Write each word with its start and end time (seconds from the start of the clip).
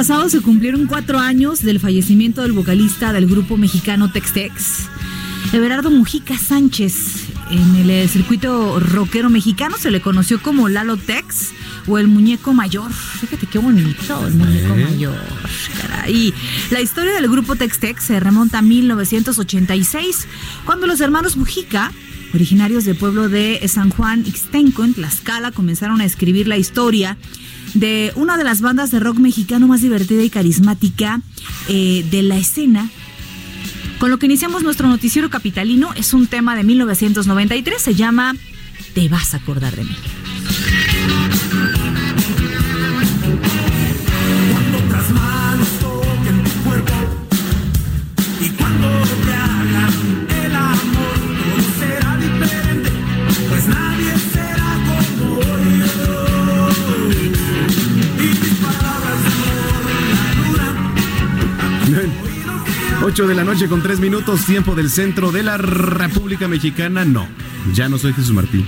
Pasado 0.00 0.30
se 0.30 0.40
cumplieron 0.40 0.86
cuatro 0.86 1.18
años 1.18 1.60
del 1.60 1.78
fallecimiento 1.78 2.40
del 2.40 2.52
vocalista 2.52 3.12
del 3.12 3.26
grupo 3.26 3.58
mexicano 3.58 4.10
Tex-Tex, 4.10 4.88
Everardo 5.52 5.90
Mujica 5.90 6.38
Sánchez. 6.38 7.26
En 7.50 7.76
el 7.76 7.90
eh, 7.90 8.08
circuito 8.08 8.80
rockero 8.80 9.28
mexicano 9.28 9.76
se 9.76 9.90
le 9.90 10.00
conoció 10.00 10.40
como 10.40 10.70
Lalo 10.70 10.96
Tex 10.96 11.50
o 11.86 11.98
el 11.98 12.08
muñeco 12.08 12.54
mayor. 12.54 12.90
Fíjate 12.90 13.46
qué 13.46 13.58
bonito, 13.58 14.26
el 14.26 14.32
muñeco 14.36 14.74
mayor. 14.74 15.18
Caray. 15.82 16.32
La 16.70 16.80
historia 16.80 17.12
del 17.12 17.28
grupo 17.28 17.54
Tex-Tex 17.54 18.02
se 18.02 18.20
remonta 18.20 18.60
a 18.60 18.62
1986, 18.62 20.26
cuando 20.64 20.86
los 20.86 21.02
hermanos 21.02 21.36
Mujica 21.36 21.92
originarios 22.32 22.86
del 22.86 22.96
pueblo 22.96 23.28
de 23.28 23.60
San 23.68 23.90
Juan 23.90 24.24
Ixtenco, 24.26 24.82
en 24.82 24.94
Tlaxcala, 24.94 25.52
comenzaron 25.52 26.00
a 26.00 26.06
escribir 26.06 26.48
la 26.48 26.56
historia 26.56 27.18
de 27.74 28.12
una 28.16 28.36
de 28.36 28.44
las 28.44 28.60
bandas 28.60 28.90
de 28.90 29.00
rock 29.00 29.18
mexicano 29.18 29.66
más 29.66 29.82
divertida 29.82 30.22
y 30.22 30.30
carismática 30.30 31.20
eh, 31.68 32.04
de 32.10 32.22
la 32.22 32.36
escena. 32.36 32.90
Con 33.98 34.10
lo 34.10 34.18
que 34.18 34.26
iniciamos 34.26 34.62
nuestro 34.62 34.88
noticiero 34.88 35.28
capitalino 35.28 35.92
es 35.94 36.14
un 36.14 36.26
tema 36.26 36.56
de 36.56 36.64
1993, 36.64 37.80
se 37.80 37.94
llama 37.94 38.34
Te 38.94 39.08
vas 39.08 39.34
a 39.34 39.38
acordar 39.38 39.76
de 39.76 39.84
mí. 39.84 39.96
8 63.02 63.26
de 63.26 63.34
la 63.34 63.44
noche 63.44 63.66
con 63.68 63.82
3 63.82 63.98
minutos, 63.98 64.44
tiempo 64.44 64.74
del 64.74 64.90
centro 64.90 65.32
de 65.32 65.42
la 65.42 65.56
República 65.56 66.48
Mexicana. 66.48 67.04
No, 67.04 67.26
ya 67.74 67.88
no 67.88 67.98
soy 67.98 68.12
Jesús 68.12 68.32
Martín. 68.32 68.64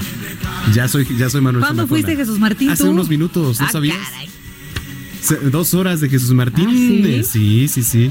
Ya 0.73 0.89
soy, 0.89 1.07
ya 1.19 1.29
soy 1.29 1.41
Manuel 1.43 1.61
¿Cuándo 1.63 1.83
Zamacona. 1.83 1.89
fuiste 1.89 2.17
Jesús 2.17 2.39
Martín? 2.39 2.71
Hace 2.71 2.85
tú? 2.85 2.91
unos 2.91 3.09
minutos, 3.09 3.61
¿no 3.61 3.67
Ah, 3.67 3.71
sabías? 3.71 3.97
caray. 3.99 4.29
Dos 5.51 5.75
horas 5.75 6.01
de 6.01 6.09
Jesús 6.09 6.33
Martín. 6.33 6.67
Ah, 6.69 6.73
¿sí? 6.73 7.23
Sí, 7.25 7.69
sí, 7.69 7.83
sí. 7.83 8.11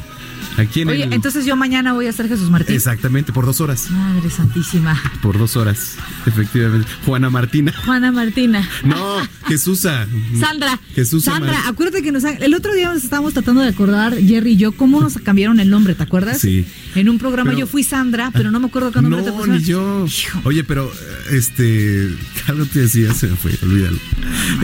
Aquí 0.57 0.81
en 0.81 0.89
Oye, 0.89 1.03
el- 1.03 1.13
entonces 1.13 1.45
yo 1.45 1.56
mañana 1.56 1.94
voy 1.94 2.07
a 2.07 2.12
ser 2.12 2.28
Jesús 2.28 2.50
Martín. 2.50 2.75
Exactamente, 2.75 3.31
por 3.31 3.45
dos 3.45 3.62
horas. 3.62 3.89
Madre 3.89 4.29
Santísima. 4.29 5.01
Por 5.22 5.38
dos 5.38 5.56
horas, 5.56 5.95
efectivamente. 6.25 6.88
Juana 7.06 7.29
Martina. 7.29 7.73
Juana 7.85 8.12
Martina. 8.12 8.67
No, 8.84 9.17
Jesusa. 9.47 10.07
Sandra, 10.39 10.79
Jesús 10.94 11.23
Sandra, 11.23 11.53
Mar- 11.53 11.63
acuérdate 11.67 12.03
que 12.03 12.12
nos 12.12 12.25
han- 12.25 12.41
el 12.44 12.53
otro 12.53 12.73
día 12.73 12.94
nos 12.94 13.03
estábamos 13.03 13.34
tratando 13.34 13.62
de 13.62 13.69
acordar, 13.69 14.16
Jerry 14.17 14.51
y 14.53 14.57
yo, 14.57 14.72
cómo 14.73 15.00
nos 15.01 15.13
cambiaron 15.19 15.59
el 15.59 15.69
nombre, 15.69 15.95
¿te 15.95 16.03
acuerdas? 16.03 16.39
Sí. 16.39 16.66
En 16.95 17.07
un 17.09 17.18
programa 17.18 17.51
Pero- 17.51 17.59
yo 17.62 17.68
fui 17.68 17.83
Sandra, 17.83 18.31
pero 18.33 18.51
no 18.51 18.59
me 18.59 18.68
acuerdo 18.68 18.91
qué 18.91 19.01
nombre 19.01 19.22
te 19.23 19.29
No, 19.29 19.35
pusieron. 19.38 19.57
ni 19.59 19.63
yo. 19.66 20.06
Hijo. 20.06 20.41
Oye, 20.44 20.63
pero 20.63 20.91
eh, 20.91 21.38
este, 21.38 22.09
algo 22.47 22.66
te 22.66 22.79
decía, 22.81 23.13
se 23.13 23.28
me 23.28 23.35
fue, 23.38 23.57
olvídalo. 23.63 23.97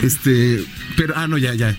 Este, 0.02 0.64
pero, 0.96 1.14
ah, 1.16 1.26
no, 1.26 1.38
ya, 1.38 1.54
ya. 1.54 1.76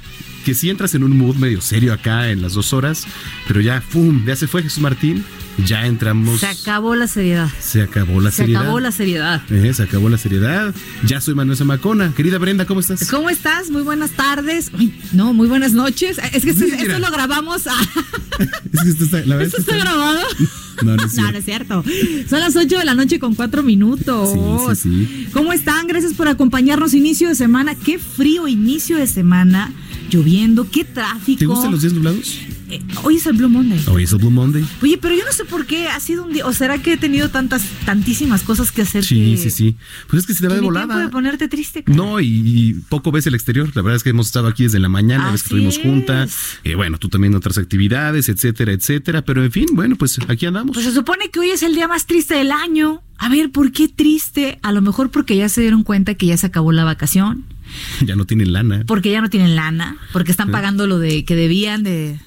Que 0.50 0.56
si 0.56 0.72
entras 0.72 0.96
en 0.96 1.04
un 1.04 1.16
mood 1.16 1.36
medio 1.36 1.62
serio 1.62 1.94
acá 1.94 2.30
en 2.32 2.42
las 2.42 2.54
dos 2.54 2.74
horas, 2.74 3.06
pero 3.48 3.62
ya, 3.62 3.82
¡fum! 3.82 4.26
Ya 4.26 4.36
se 4.36 4.48
fue 4.48 4.64
Jesús 4.64 4.80
Martín, 4.82 5.24
ya 5.64 5.86
entramos. 5.86 6.40
Se 6.40 6.48
acabó 6.48 6.96
la 6.96 7.06
seriedad. 7.06 7.48
Se 7.60 7.84
acabó 7.84 8.20
la 8.20 8.32
Se 8.32 8.38
seriedad. 8.38 8.62
acabó 8.64 8.80
la 8.80 8.92
seriedad. 8.92 9.44
Eh, 9.52 9.72
se 9.76 9.84
acabó 9.84 10.10
la 10.10 10.18
seriedad. 10.18 10.74
Ya 11.06 11.22
soy 11.22 11.36
Manuel 11.36 11.56
Zamacona. 11.56 12.14
Querida 12.16 12.40
Brenda, 12.40 12.66
¿cómo 12.66 12.80
estás? 12.80 13.08
¿Cómo 13.12 13.30
estás? 13.30 13.70
Muy 13.70 13.84
buenas 13.84 14.10
tardes. 14.12 14.72
Ay, 14.76 15.00
no, 15.14 15.34
muy 15.36 15.48
buenas 15.48 15.74
noches. 15.74 16.18
Es 16.34 16.44
que 16.44 16.50
esto, 16.50 16.98
lo 16.98 17.12
grabamos. 17.12 17.68
a- 17.68 17.74
Es 18.74 18.82
que 18.82 18.90
esto 18.90 19.04
está, 19.04 19.18
la 19.20 19.36
verdad 19.36 19.54
¿Esto 19.56 19.58
está 19.62 19.78
grabado? 19.78 20.22
No, 20.84 20.96
no 20.96 21.04
es 21.06 21.14
No, 21.16 21.24
cierto. 21.24 21.32
no 21.32 21.38
es 21.38 21.46
cierto. 21.46 21.84
Son 22.30 22.40
las 22.40 22.56
8 22.56 22.78
de 22.80 22.86
la 22.86 22.96
noche 22.96 23.20
con 23.20 23.36
4 23.36 23.64
minutos. 23.64 24.30
Sí, 24.76 24.82
sí, 24.82 25.06
sí. 25.06 25.28
¿Cómo 25.34 25.52
están? 25.54 25.88
Gracias 25.88 26.14
por 26.14 26.28
acompañarnos. 26.28 26.94
Inicio 26.94 27.30
de 27.30 27.36
semana. 27.36 27.76
Qué 27.76 28.00
frío 28.00 28.48
inicio 28.48 28.98
de 28.98 29.08
semana. 29.08 29.72
Lloviendo. 30.10 30.70
Qué 30.70 30.84
tráfico. 30.86 31.40
¿Te 31.40 31.46
gustan 31.46 31.72
los 31.72 31.82
días 31.82 31.94
nublados? 31.94 32.40
Eh, 32.70 32.82
hoy 33.04 33.16
es 33.16 33.26
el 33.26 33.34
Blue 33.34 33.50
Monday. 33.50 33.84
Hoy 33.88 34.04
es 34.04 34.12
el 34.12 34.20
Blue 34.20 34.30
Monday. 34.30 34.64
Oye, 34.82 34.98
pero 35.02 35.16
yo 35.16 35.26
no 35.26 35.32
sé 35.32 35.44
por 35.46 35.66
qué 35.66 35.88
ha 35.88 36.00
sido 36.00 36.24
un 36.26 36.34
día. 36.34 36.46
¿O 36.46 36.54
será 36.54 36.78
que 36.80 36.94
he 36.94 36.98
tenido 36.98 37.30
tantas, 37.30 37.64
tantísimas 37.86 38.44
cosas 38.44 38.72
que 38.72 38.84
hacer? 38.84 39.04
Sí, 39.04 39.32
que, 39.32 39.38
sí, 39.38 39.50
sí. 39.50 39.76
Pues 40.08 40.22
es 40.22 40.28
que 40.28 40.34
se 40.36 40.42
te 40.42 40.48
va 40.48 40.54
de 40.56 40.62
ni 40.62 40.68
tiempo 40.68 40.80
de 40.82 40.86
volada. 40.94 41.10
ponerte 41.10 41.48
triste. 41.48 41.84
cara. 41.84 41.98
No, 41.98 42.20
y, 42.20 42.28
y 42.28 42.74
poco 42.90 43.12
ves 43.12 43.26
el 43.28 43.34
exterior. 43.34 43.72
La 43.76 43.82
verdad 43.82 43.96
es 43.96 44.04
que 44.04 44.12
hemos 44.12 44.28
estado 44.28 44.48
aquí 44.48 44.64
desde 44.64 44.80
la 44.80 44.90
mañana, 44.90 45.26
la 45.26 45.32
vez 45.32 45.42
que 45.44 45.48
Así 45.56 45.66
estuvimos 45.66 45.78
juntas. 45.80 46.38
Eh, 46.64 46.76
bueno, 46.76 46.98
tú 47.00 47.10
también 47.10 47.34
otras 47.36 47.58
actividades, 47.58 48.30
etcétera, 48.30 48.72
etcétera. 48.72 49.24
Pero 49.24 49.44
en 49.44 49.52
fin, 49.52 49.66
bueno, 49.74 49.96
pues 49.96 50.20
aquí 50.28 50.46
andamos. 50.46 50.74
Pues 50.76 50.86
se 50.86 50.92
supone 50.94 51.30
que 51.32 51.40
hoy 51.40 51.50
es 51.50 51.64
el 51.64 51.74
día 51.74 51.88
más 51.88 52.06
triste 52.06 52.36
del 52.36 52.52
año. 52.52 53.02
A 53.18 53.30
ver, 53.30 53.52
¿por 53.52 53.72
qué 53.72 53.88
triste? 53.90 54.60
A 54.62 54.72
lo 54.72 54.82
mejor 54.82 55.10
porque 55.10 55.36
ya 55.36 55.50
se 55.50 55.62
dieron 55.62 55.84
cuenta 55.84 56.14
que 56.14 56.28
ya 56.28 56.38
se 56.38 56.46
acabó 56.46 56.72
la 56.72 56.84
vacación, 56.86 57.46
ya 58.06 58.16
no 58.16 58.26
tienen 58.26 58.54
lana. 58.54 58.84
porque 58.88 59.12
ya 59.12 59.20
no 59.22 59.30
tienen 59.30 59.56
lana, 59.56 59.98
porque 60.14 60.32
están 60.32 60.52
pagando 60.52 60.88
lo 60.88 61.00
de 61.00 61.26
que 61.26 61.36
debían 61.36 61.84
de. 61.84 62.20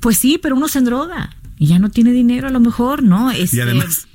Pues 0.00 0.18
sí, 0.18 0.38
pero 0.40 0.56
uno 0.56 0.68
se 0.68 0.78
endroga 0.78 1.30
y 1.58 1.66
ya 1.66 1.78
no 1.78 1.90
tiene 1.90 2.12
dinero 2.12 2.48
a 2.48 2.50
lo 2.50 2.60
mejor, 2.60 3.02
¿no? 3.02 3.32
Y 3.32 3.42
Este, 3.42 3.62
además, 3.62 4.06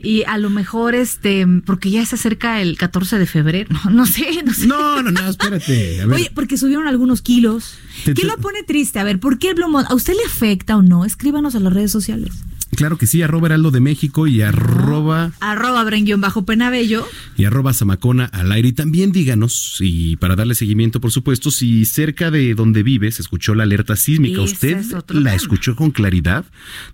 Y 0.00 0.22
a 0.24 0.38
lo 0.38 0.48
mejor, 0.48 0.94
este, 0.94 1.44
porque 1.66 1.90
ya 1.90 2.06
se 2.06 2.14
acerca 2.14 2.60
el 2.62 2.78
14 2.78 3.18
de 3.18 3.26
febrero, 3.26 3.68
no, 3.84 3.90
no 3.90 4.06
sé, 4.06 4.42
no 4.44 4.52
sé. 4.54 4.66
no, 4.68 5.02
no, 5.02 5.10
no, 5.10 5.28
espérate. 5.28 6.00
A 6.02 6.06
ver, 6.06 6.14
Oye, 6.14 6.30
porque 6.34 6.56
subieron 6.56 6.86
algunos 6.86 7.20
kilos. 7.20 7.74
¿Qué 8.04 8.24
lo 8.24 8.36
pone 8.36 8.62
triste? 8.62 9.00
A 9.00 9.04
ver, 9.04 9.18
¿por 9.18 9.38
qué 9.38 9.48
el 9.48 9.54
Blue 9.56 9.68
Monday? 9.68 9.90
¿A 9.90 9.94
usted 9.96 10.14
le 10.14 10.24
afecta 10.24 10.76
o 10.76 10.82
no? 10.82 11.04
Escríbanos 11.04 11.56
a 11.56 11.60
las 11.60 11.72
redes 11.72 11.90
sociales. 11.90 12.32
Claro 12.78 12.96
que 12.96 13.08
sí, 13.08 13.22
arroba 13.22 13.48
Heraldo 13.48 13.72
de 13.72 13.80
México 13.80 14.28
y 14.28 14.40
arroba 14.40 15.32
Arroba 15.40 15.84
bajo 16.18 16.44
Penabello. 16.44 17.04
y 17.36 17.44
arroba 17.44 17.72
Zamacona 17.74 18.26
al 18.26 18.52
aire. 18.52 18.68
Y 18.68 18.72
también 18.72 19.10
díganos, 19.10 19.78
y 19.80 20.14
para 20.14 20.36
darle 20.36 20.54
seguimiento, 20.54 21.00
por 21.00 21.10
supuesto, 21.10 21.50
si 21.50 21.84
cerca 21.84 22.30
de 22.30 22.54
donde 22.54 22.84
vive 22.84 23.10
se 23.10 23.22
escuchó 23.22 23.56
la 23.56 23.64
alerta 23.64 23.96
sísmica. 23.96 24.42
¿Usted 24.42 24.78
es 24.78 24.92
la 24.92 25.02
tema. 25.02 25.34
escuchó 25.34 25.74
con 25.74 25.90
claridad? 25.90 26.44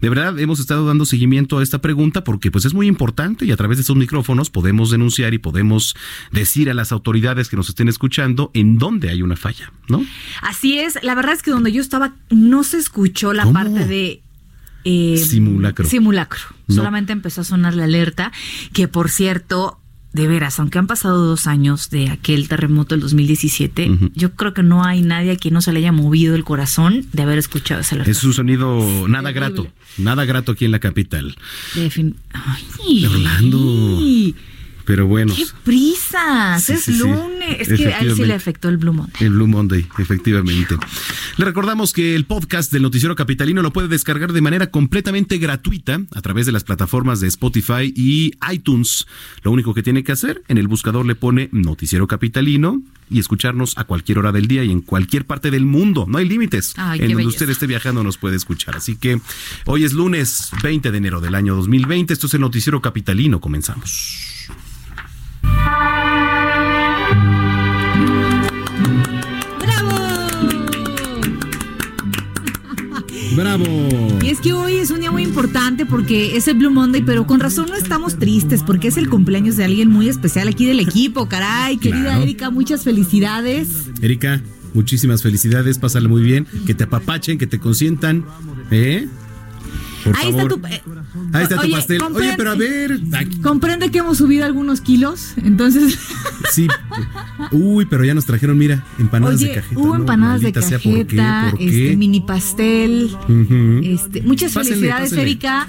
De 0.01 0.09
verdad, 0.09 0.39
hemos 0.39 0.59
estado 0.59 0.87
dando 0.87 1.05
seguimiento 1.05 1.59
a 1.59 1.63
esta 1.63 1.83
pregunta 1.83 2.25
porque 2.25 2.51
pues 2.51 2.65
es 2.65 2.73
muy 2.73 2.87
importante 2.87 3.45
y 3.45 3.53
a 3.53 3.57
través 3.59 3.77
de 3.77 3.83
estos 3.83 3.97
micrófonos 3.97 4.49
podemos 4.49 4.91
denunciar 4.91 5.35
y 5.35 5.39
podemos 5.39 5.95
decir 6.33 6.71
a 6.71 6.75
las 6.75 6.93
autoridades 6.93 7.51
que 7.51 7.57
nos 7.57 7.69
estén 7.69 7.89
escuchando 7.89 8.51
en 8.55 8.79
dónde 8.79 9.11
hay 9.11 9.21
una 9.21 9.37
falla, 9.37 9.71
¿no? 9.89 10.03
Así 10.41 10.79
es, 10.79 10.99
la 11.03 11.15
verdad 11.15 11.35
es 11.35 11.43
que 11.43 11.51
donde 11.51 11.73
yo 11.73 11.83
estaba 11.83 12.15
no 12.31 12.65
se 12.65 12.79
escuchó 12.79 13.35
la 13.35 13.43
¿Cómo? 13.43 13.53
parte 13.53 13.87
de... 13.87 14.23
eh, 14.85 15.17
Simulacro. 15.19 15.89
Simulacro. 15.89 16.41
No. 16.69 16.75
Solamente 16.77 17.13
empezó 17.13 17.41
a 17.41 17.45
sonar 17.45 17.75
la 17.75 17.85
alerta, 17.85 18.33
que 18.73 18.89
por 18.89 19.11
cierto, 19.11 19.79
de 20.13 20.29
veras, 20.29 20.61
aunque 20.61 20.79
han 20.79 20.87
pasado 20.87 21.25
dos 21.27 21.47
años 21.49 21.91
de 21.91 22.09
aquel 22.09 22.47
terremoto 22.49 22.95
del 22.95 23.01
2017, 23.03 23.91
Ujú. 23.91 24.11
yo 24.15 24.33
creo 24.35 24.55
que 24.55 24.63
no 24.63 24.85
hay 24.85 25.03
nadie 25.03 25.33
a 25.33 25.37
quien 25.37 25.55
no 25.55 25.61
se 25.61 25.73
le 25.73 25.81
haya 25.81 25.91
movido 25.91 26.37
el 26.37 26.45
corazón 26.45 27.05
de 27.13 27.23
haber 27.23 27.39
escuchado 27.39 27.81
esa 27.81 27.97
alerta. 27.97 28.13
Es 28.13 28.23
un 28.23 28.33
sonido 28.33 29.09
nada 29.09 29.33
Terrible. 29.33 29.33
grato, 29.63 29.67
nada 29.99 30.25
grato 30.25 30.53
aquí 30.53 30.67
en 30.67 30.71
la 30.71 30.79
capital. 30.79 31.35
Defin- 31.75 32.15
Ay, 32.33 33.05
Orlando. 33.07 34.01
Pero 34.85 35.07
bueno, 35.07 35.35
¡Qué 35.35 35.47
prisas! 35.65 36.63
Sí, 36.63 36.73
es 36.75 36.83
sí, 36.83 36.93
sí. 36.93 36.99
lunes. 36.99 37.69
Es 37.69 37.79
que 37.79 37.93
a 37.93 38.01
él 38.01 38.15
sí 38.15 38.25
le 38.25 38.35
afectó 38.35 38.69
el 38.69 38.77
Blue 38.77 38.93
Monday. 38.93 39.15
El 39.27 39.31
Blue 39.31 39.47
Monday, 39.47 39.87
efectivamente. 39.99 40.77
Le 41.37 41.45
recordamos 41.45 41.93
que 41.93 42.15
el 42.15 42.27
podcast 42.27 42.73
del 42.73 42.83
Noticiero 42.83 43.17
Capitalino 43.17 43.63
lo 43.63 43.73
puede 43.73 43.89
descargar 43.89 44.33
de 44.33 44.41
manera 44.41 44.71
completamente 44.71 45.39
gratuita 45.39 46.01
a 46.15 46.21
través 46.23 46.47
de 46.47 46.53
las 46.53 46.65
plataformas 46.65 47.21
de 47.21 47.29
Spotify 47.29 47.93
y 47.97 48.33
iTunes. 48.53 49.07
Lo 49.43 49.53
único 49.53 49.75
que 49.75 49.83
tiene 49.83 50.05
que 50.05 50.13
hacer, 50.13 50.43
en 50.49 50.59
el 50.59 50.69
buscador 50.69 51.07
le 51.07 51.15
pone 51.15 51.49
Noticiero 51.53 52.07
Capitalino 52.07 52.83
y 53.11 53.21
escucharnos 53.21 53.77
a 53.79 53.85
cualquier 53.85 54.19
hora 54.19 54.33
del 54.33 54.49
día 54.49 54.65
y 54.65 54.71
en 54.71 54.81
cualquier 54.81 55.27
parte 55.27 55.51
del 55.51 55.65
mundo. 55.65 56.07
No 56.09 56.19
hay 56.19 56.29
límites. 56.29 56.75
Ay, 56.77 57.01
en 57.01 57.07
donde 57.07 57.15
belleza. 57.17 57.29
usted 57.31 57.51
esté 57.51 57.67
viajando 57.67 58.03
nos 58.03 58.19
puede 58.19 58.37
escuchar. 58.37 58.77
Así 58.77 58.97
que 58.97 59.21
hoy 59.67 59.85
es 59.85 59.93
lunes 59.93 60.51
20 60.63 60.91
de 60.91 60.99
enero 60.99 61.21
del 61.21 61.35
año 61.35 61.55
2020. 61.57 62.13
Esto 62.13 62.27
es 62.27 62.35
el 62.35 62.41
Noticiero 62.41 62.83
Capitalino. 62.83 63.41
Comenzamos. 63.41 64.34
¡Bravo! 69.61 69.91
¡Bravo! 73.37 74.19
Y 74.23 74.29
es 74.31 74.41
que 74.41 74.53
hoy 74.53 74.75
es 74.75 74.91
un 74.91 75.01
día 75.01 75.11
muy 75.11 75.23
importante 75.23 75.87
porque 75.87 76.37
es 76.37 76.49
el 76.49 76.59
Blue 76.59 76.71
Monday, 76.71 77.03
pero 77.03 77.27
con 77.27 77.41
razón 77.41 77.67
no 77.69 77.75
estamos 77.75 78.19
tristes 78.19 78.63
porque 78.63 78.89
es 78.89 78.97
el 78.97 79.09
cumpleaños 79.09 79.57
de 79.57 79.65
alguien 79.65 79.91
muy 79.91 80.09
especial 80.09 80.49
aquí 80.49 80.67
del 80.67 80.81
equipo, 80.81 81.29
caray. 81.29 81.77
Querida 81.79 82.05
Claro. 82.05 82.23
Erika, 82.23 82.51
muchas 82.51 82.85
felicidades. 82.85 83.69
Erika, 84.01 84.41
muchísimas 84.73 85.23
felicidades, 85.23 85.79
pásale 85.79 86.09
muy 86.09 86.23
bien, 86.23 86.47
que 86.67 86.75
te 86.75 86.85
apapachen, 86.85 87.39
que 87.39 87.47
te 87.47 87.59
consientan, 87.59 88.25
¿eh? 88.71 89.09
Por 90.05 90.17
Ahí 90.17 90.29
está 90.29 90.49
tu... 90.49 90.55
eh, 90.67 90.83
Ahí 91.33 91.43
está 91.45 91.61
tu 91.61 91.71
pastel. 91.71 92.03
Oye, 92.15 92.35
pero 92.37 92.51
a 92.51 92.55
ver, 92.55 93.01
aquí- 93.15 93.39
Comprende 93.39 93.91
que 93.91 93.99
hemos 93.99 94.19
subido 94.19 94.45
algunos 94.45 94.81
kilos, 94.81 95.33
entonces... 95.43 95.99
sí. 96.53 96.69
Uy, 97.51 97.87
pero 97.87 98.05
ya 98.05 98.15
nos 98.15 98.25
trajeron, 98.27 98.57
mira, 98.59 98.85
empanadas 98.99 99.37
Oye, 99.41 99.49
de 99.49 99.55
cajeta. 99.55 99.81
hubo 99.81 99.95
¿no? 99.95 100.01
empanadas 100.01 100.41
de 100.43 100.53
cajeta, 100.53 100.79
¿por 100.83 101.07
qué? 101.07 101.17
¿Por 101.51 101.63
este 101.63 101.97
mini 101.97 102.21
pastel, 102.21 103.17
este, 103.83 104.23
muchas 104.23 104.53
Pásenle, 104.53 104.77
felicidades, 104.77 105.11
pásenle. 105.11 105.23
Erika. 105.23 105.69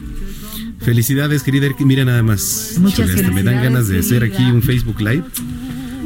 Felicidades, 0.79 1.43
querida 1.43 1.65
Erika. 1.67 1.85
Mira 1.85 2.05
nada 2.05 2.21
más. 2.23 2.75
Muchas 2.79 3.09
hasta 3.09 3.31
Me 3.31 3.43
dan 3.43 3.63
ganas 3.63 3.87
de 3.87 3.99
hacer 3.99 4.23
aquí 4.23 4.43
un 4.43 4.61
Facebook 4.61 4.99
Live. 5.01 5.23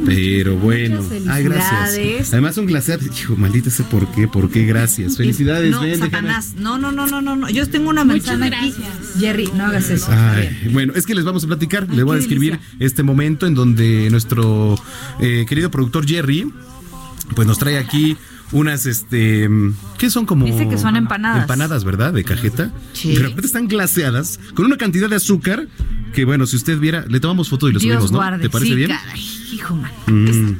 Pero 0.04 0.56
bueno. 0.56 1.00
Ay, 1.28 1.44
gracias. 1.44 2.32
Además, 2.32 2.56
un 2.56 2.66
glaseado. 2.66 3.04
Hijo, 3.04 3.36
maldita 3.36 3.70
sea, 3.70 3.88
¿por 3.88 4.10
qué? 4.12 4.28
¿Por 4.28 4.50
qué? 4.50 4.64
Gracias. 4.64 5.16
Felicidades, 5.16 5.72
no, 5.72 5.82
ven. 5.82 5.98
Satanás. 5.98 6.54
No, 6.56 6.78
no, 6.78 6.92
no, 6.92 7.06
no, 7.06 7.20
no, 7.20 7.36
no. 7.36 7.48
Yo 7.50 7.68
tengo 7.68 7.90
una 7.90 8.04
manzana 8.04 8.46
aquí. 8.46 8.74
Jerry, 9.18 9.50
no 9.54 9.66
hagas 9.66 9.90
eso. 9.90 10.08
Ay, 10.10 10.68
bueno, 10.72 10.92
es 10.96 11.06
que 11.06 11.14
les 11.14 11.24
vamos 11.24 11.44
a 11.44 11.46
platicar, 11.46 11.86
Ay, 11.88 11.96
les 11.96 12.04
voy 12.04 12.14
a 12.14 12.18
describir 12.18 12.52
delicia. 12.52 12.76
este 12.78 13.02
momento 13.02 13.46
en 13.46 13.54
donde 13.54 14.08
nuestro 14.10 14.76
eh, 15.20 15.44
querido 15.48 15.70
productor 15.70 16.06
Jerry, 16.06 16.50
pues 17.34 17.46
nos 17.46 17.58
trae 17.58 17.78
aquí 17.78 18.16
unas, 18.52 18.86
este, 18.86 19.48
¿qué 19.98 20.10
son 20.10 20.26
como? 20.26 20.46
Dice 20.46 20.68
que 20.68 20.78
son 20.78 20.96
empanadas. 20.96 21.42
Empanadas, 21.42 21.84
¿verdad? 21.84 22.12
De 22.12 22.24
cajeta. 22.24 22.72
Sí. 22.92 23.14
De 23.14 23.20
repente 23.20 23.46
están 23.46 23.68
glaseadas 23.68 24.40
con 24.54 24.66
una 24.66 24.76
cantidad 24.76 25.08
de 25.08 25.16
azúcar 25.16 25.68
que, 26.12 26.24
bueno, 26.24 26.46
si 26.46 26.56
usted 26.56 26.78
viera, 26.78 27.04
le 27.08 27.20
tomamos 27.20 27.48
foto 27.48 27.68
y 27.68 27.72
lo 27.72 27.78
Dios 27.78 27.94
subimos, 27.94 28.12
¿no? 28.12 28.18
guarde. 28.18 28.42
¿Te 28.42 28.50
parece 28.50 28.70
sí, 28.70 28.76
bien? 28.76 28.90
caray, 28.90 29.20
hijo 29.52 29.76
man. 29.76 29.92
Mm. 30.06 30.56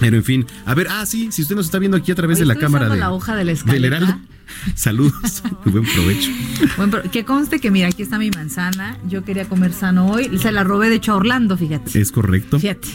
Pero 0.00 0.16
en 0.16 0.24
fin, 0.24 0.46
a 0.64 0.74
ver, 0.74 0.88
ah, 0.90 1.04
sí, 1.04 1.28
si 1.30 1.42
usted 1.42 1.54
nos 1.54 1.66
está 1.66 1.78
viendo 1.78 1.96
aquí 1.96 2.10
a 2.10 2.14
través 2.14 2.38
de 2.38 2.46
la 2.46 2.56
cámara 2.56 2.88
de, 2.88 2.96
la 2.96 3.12
hoja 3.12 3.36
de 3.36 3.44
la 3.44 3.52
del 3.52 3.56
escaleta. 3.56 3.86
Heraldo. 3.86 4.18
Saludos, 4.74 5.42
buen 5.64 5.84
provecho. 5.84 6.30
Bueno, 6.76 6.92
pero 6.92 7.10
que 7.10 7.24
conste 7.24 7.58
que 7.60 7.70
mira, 7.70 7.88
aquí 7.88 8.02
está 8.02 8.18
mi 8.18 8.30
manzana. 8.30 8.98
Yo 9.08 9.24
quería 9.24 9.48
comer 9.48 9.72
sano 9.72 10.08
hoy. 10.10 10.38
Se 10.38 10.52
la 10.52 10.62
robé 10.64 10.88
de 10.88 10.96
hecho 10.96 11.12
a 11.12 11.16
Orlando, 11.16 11.56
fíjate. 11.56 12.00
Es 12.00 12.12
correcto. 12.12 12.58
Fíjate. 12.58 12.88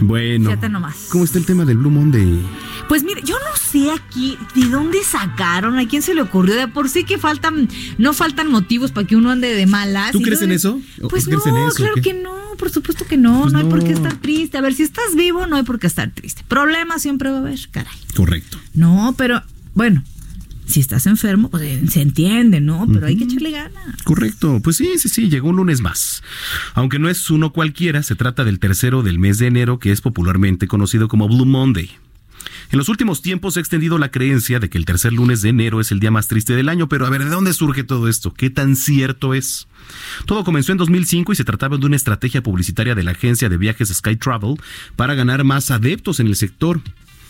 Bueno. 0.00 0.50
Fíjate 0.50 0.68
nomás. 0.68 1.06
¿Cómo 1.10 1.24
está 1.24 1.38
el 1.38 1.46
tema 1.46 1.64
del 1.64 1.78
Blue 1.78 1.90
Monday? 1.90 2.40
Pues 2.88 3.04
mire, 3.04 3.22
yo 3.24 3.36
no 3.38 3.56
sé 3.56 3.90
aquí 3.90 4.36
de 4.54 4.68
dónde 4.68 5.02
sacaron, 5.04 5.78
a 5.78 5.86
quién 5.88 6.02
se 6.02 6.14
le 6.14 6.22
ocurrió. 6.22 6.54
De 6.54 6.68
por 6.68 6.88
sí 6.88 7.04
que 7.04 7.18
faltan, 7.18 7.68
no 7.98 8.12
faltan 8.12 8.50
motivos 8.50 8.90
para 8.92 9.06
que 9.06 9.16
uno 9.16 9.30
ande 9.30 9.54
de 9.54 9.66
malas. 9.66 10.12
¿Tú 10.12 10.18
Y 10.20 10.22
crees 10.22 10.42
en 10.42 10.52
eso? 10.52 10.80
¿O 11.00 11.08
Pues 11.08 11.26
no, 11.28 11.34
en 11.44 11.56
eso, 11.68 11.76
claro 11.76 11.94
que 12.02 12.12
no, 12.14 12.34
por 12.58 12.70
supuesto 12.70 13.06
que 13.06 13.16
no, 13.16 13.42
Pues 13.42 13.52
no 13.52 13.60
hay 13.60 13.64
por 13.66 13.82
qué 13.82 13.90
no. 13.90 13.96
estar 13.96 14.16
triste. 14.16 14.58
A 14.58 14.60
ver, 14.60 14.74
si 14.74 14.82
estás 14.82 15.14
vivo, 15.16 15.46
no 15.46 15.56
hay 15.56 15.62
por 15.62 15.78
qué 15.78 15.86
estar 15.86 16.10
triste. 16.10 16.42
Problemas 16.48 17.00
siempre 17.02 17.30
va 17.30 17.36
a 17.38 17.40
haber, 17.40 17.58
caray. 17.70 17.96
Correcto. 18.14 18.58
No, 18.74 19.14
pero 19.16 19.42
bueno, 19.74 20.04
si 20.72 20.80
estás 20.80 21.06
enfermo, 21.06 21.50
pues 21.50 21.62
eh, 21.62 21.82
se 21.88 22.00
entiende, 22.00 22.60
¿no? 22.60 22.86
Pero 22.92 23.06
hay 23.06 23.16
que 23.16 23.24
echarle 23.24 23.50
ganas. 23.50 24.02
Correcto, 24.02 24.60
pues 24.62 24.76
sí, 24.76 24.98
sí, 24.98 25.08
sí, 25.08 25.28
llegó 25.28 25.50
un 25.50 25.56
lunes 25.56 25.80
más. 25.80 26.22
Aunque 26.74 26.98
no 26.98 27.08
es 27.08 27.30
uno 27.30 27.52
cualquiera, 27.52 28.02
se 28.02 28.16
trata 28.16 28.44
del 28.44 28.58
tercero 28.58 29.02
del 29.02 29.18
mes 29.18 29.38
de 29.38 29.46
enero, 29.46 29.78
que 29.78 29.92
es 29.92 30.00
popularmente 30.00 30.66
conocido 30.66 31.08
como 31.08 31.28
Blue 31.28 31.44
Monday. 31.44 31.90
En 32.70 32.78
los 32.78 32.88
últimos 32.88 33.20
tiempos 33.20 33.54
se 33.54 33.60
ha 33.60 33.62
extendido 33.62 33.98
la 33.98 34.10
creencia 34.10 34.58
de 34.58 34.70
que 34.70 34.78
el 34.78 34.86
tercer 34.86 35.12
lunes 35.12 35.42
de 35.42 35.50
enero 35.50 35.80
es 35.80 35.92
el 35.92 36.00
día 36.00 36.10
más 36.10 36.28
triste 36.28 36.54
del 36.54 36.70
año, 36.70 36.88
pero 36.88 37.06
a 37.06 37.10
ver, 37.10 37.22
¿de 37.22 37.30
dónde 37.30 37.52
surge 37.52 37.84
todo 37.84 38.08
esto? 38.08 38.32
¿Qué 38.32 38.48
tan 38.48 38.76
cierto 38.76 39.34
es? 39.34 39.68
Todo 40.24 40.42
comenzó 40.42 40.72
en 40.72 40.78
2005 40.78 41.32
y 41.32 41.36
se 41.36 41.44
trataba 41.44 41.76
de 41.76 41.84
una 41.84 41.96
estrategia 41.96 42.42
publicitaria 42.42 42.94
de 42.94 43.02
la 43.02 43.10
agencia 43.10 43.48
de 43.48 43.58
viajes 43.58 43.90
Sky 43.90 44.16
Travel 44.16 44.56
para 44.96 45.14
ganar 45.14 45.44
más 45.44 45.70
adeptos 45.70 46.18
en 46.18 46.28
el 46.28 46.36
sector. 46.36 46.80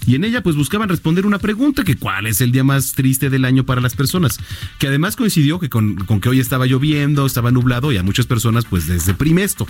Y 0.06 0.14
en 0.16 0.24
ella 0.24 0.42
pues 0.42 0.56
buscaban 0.56 0.88
responder 0.88 1.26
una 1.26 1.38
pregunta 1.38 1.84
que 1.84 1.96
cuál 1.96 2.26
es 2.26 2.40
el 2.40 2.50
día 2.52 2.64
más 2.64 2.92
triste 2.92 3.30
del 3.30 3.44
año 3.44 3.64
para 3.64 3.80
las 3.80 3.94
personas, 3.94 4.38
que 4.78 4.88
además 4.88 5.14
coincidió 5.16 5.60
que 5.60 5.68
con, 5.68 5.94
con 5.96 6.20
que 6.20 6.28
hoy 6.28 6.40
estaba 6.40 6.66
lloviendo, 6.66 7.24
estaba 7.24 7.50
nublado 7.52 7.92
y 7.92 7.96
a 7.98 8.02
muchas 8.02 8.26
personas 8.26 8.64
pues 8.64 8.88
les 8.88 9.06
deprime 9.06 9.44
esto, 9.44 9.66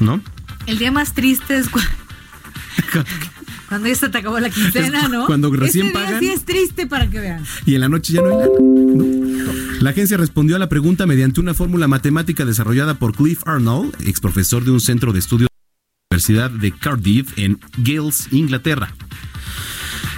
¿no? 0.00 0.20
El 0.66 0.78
día 0.78 0.90
más 0.90 1.12
triste 1.14 1.56
es 1.56 1.68
cu- 1.68 1.80
cuando 3.68 3.88
ya 3.88 3.94
se 3.94 4.08
te 4.08 4.18
acabó 4.18 4.38
la 4.38 4.50
quincena, 4.50 5.08
¿no? 5.08 5.26
cuando 5.26 5.50
recién 5.50 5.86
Ese 5.86 5.96
día 5.98 6.04
pagan. 6.06 6.20
sí 6.20 6.28
es 6.28 6.44
triste 6.44 6.86
para 6.86 7.08
que 7.08 7.20
vean. 7.20 7.42
y 7.64 7.74
en 7.74 7.80
la 7.80 7.88
noche 7.88 8.12
ya 8.14 8.22
no 8.22 8.28
hay. 8.28 8.48
¿no? 8.58 9.52
La 9.80 9.90
agencia 9.90 10.16
respondió 10.16 10.56
a 10.56 10.58
la 10.58 10.68
pregunta 10.68 11.06
mediante 11.06 11.40
una 11.40 11.54
fórmula 11.54 11.88
matemática 11.88 12.44
desarrollada 12.44 12.94
por 12.94 13.14
Cliff 13.16 13.40
Arnold, 13.46 13.94
ex 14.06 14.20
profesor 14.20 14.64
de 14.64 14.70
un 14.72 14.80
centro 14.80 15.12
de 15.12 15.18
estudios 15.18 15.48
Universidad 16.12 16.50
de 16.50 16.72
Cardiff 16.72 17.38
en 17.38 17.58
Gales, 17.78 18.28
Inglaterra. 18.32 18.92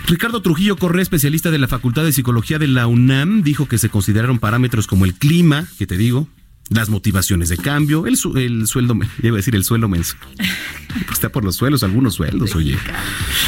Ricardo 0.08 0.42
Trujillo 0.42 0.76
Correa, 0.76 1.02
especialista 1.02 1.52
de 1.52 1.58
la 1.60 1.68
Facultad 1.68 2.02
de 2.02 2.12
Psicología 2.12 2.58
de 2.58 2.66
la 2.66 2.88
UNAM, 2.88 3.42
dijo 3.44 3.68
que 3.68 3.78
se 3.78 3.90
consideraron 3.90 4.40
parámetros 4.40 4.88
como 4.88 5.04
el 5.04 5.14
clima, 5.14 5.66
que 5.78 5.86
te 5.86 5.96
digo, 5.96 6.26
las 6.68 6.88
motivaciones 6.88 7.48
de 7.48 7.58
cambio, 7.58 8.08
el, 8.08 8.16
su- 8.16 8.36
el 8.36 8.66
sueldo, 8.66 8.98
iba 9.22 9.34
a 9.34 9.36
decir 9.36 9.54
el 9.54 9.62
sueldo 9.62 9.88
mensual. 9.88 10.20
Está 11.12 11.28
por 11.28 11.44
los 11.44 11.54
suelos, 11.54 11.84
algunos 11.84 12.14
sueldos, 12.14 12.56
oye. 12.56 12.76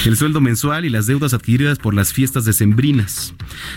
El 0.05 0.17
sueldo 0.17 0.41
mensual 0.41 0.85
y 0.85 0.89
las 0.89 1.07
deudas 1.09 1.35
adquiridas 1.35 1.79
por 1.79 1.95
las 1.95 2.13
fiestas 2.13 2.45
decembrinas. 2.45 3.35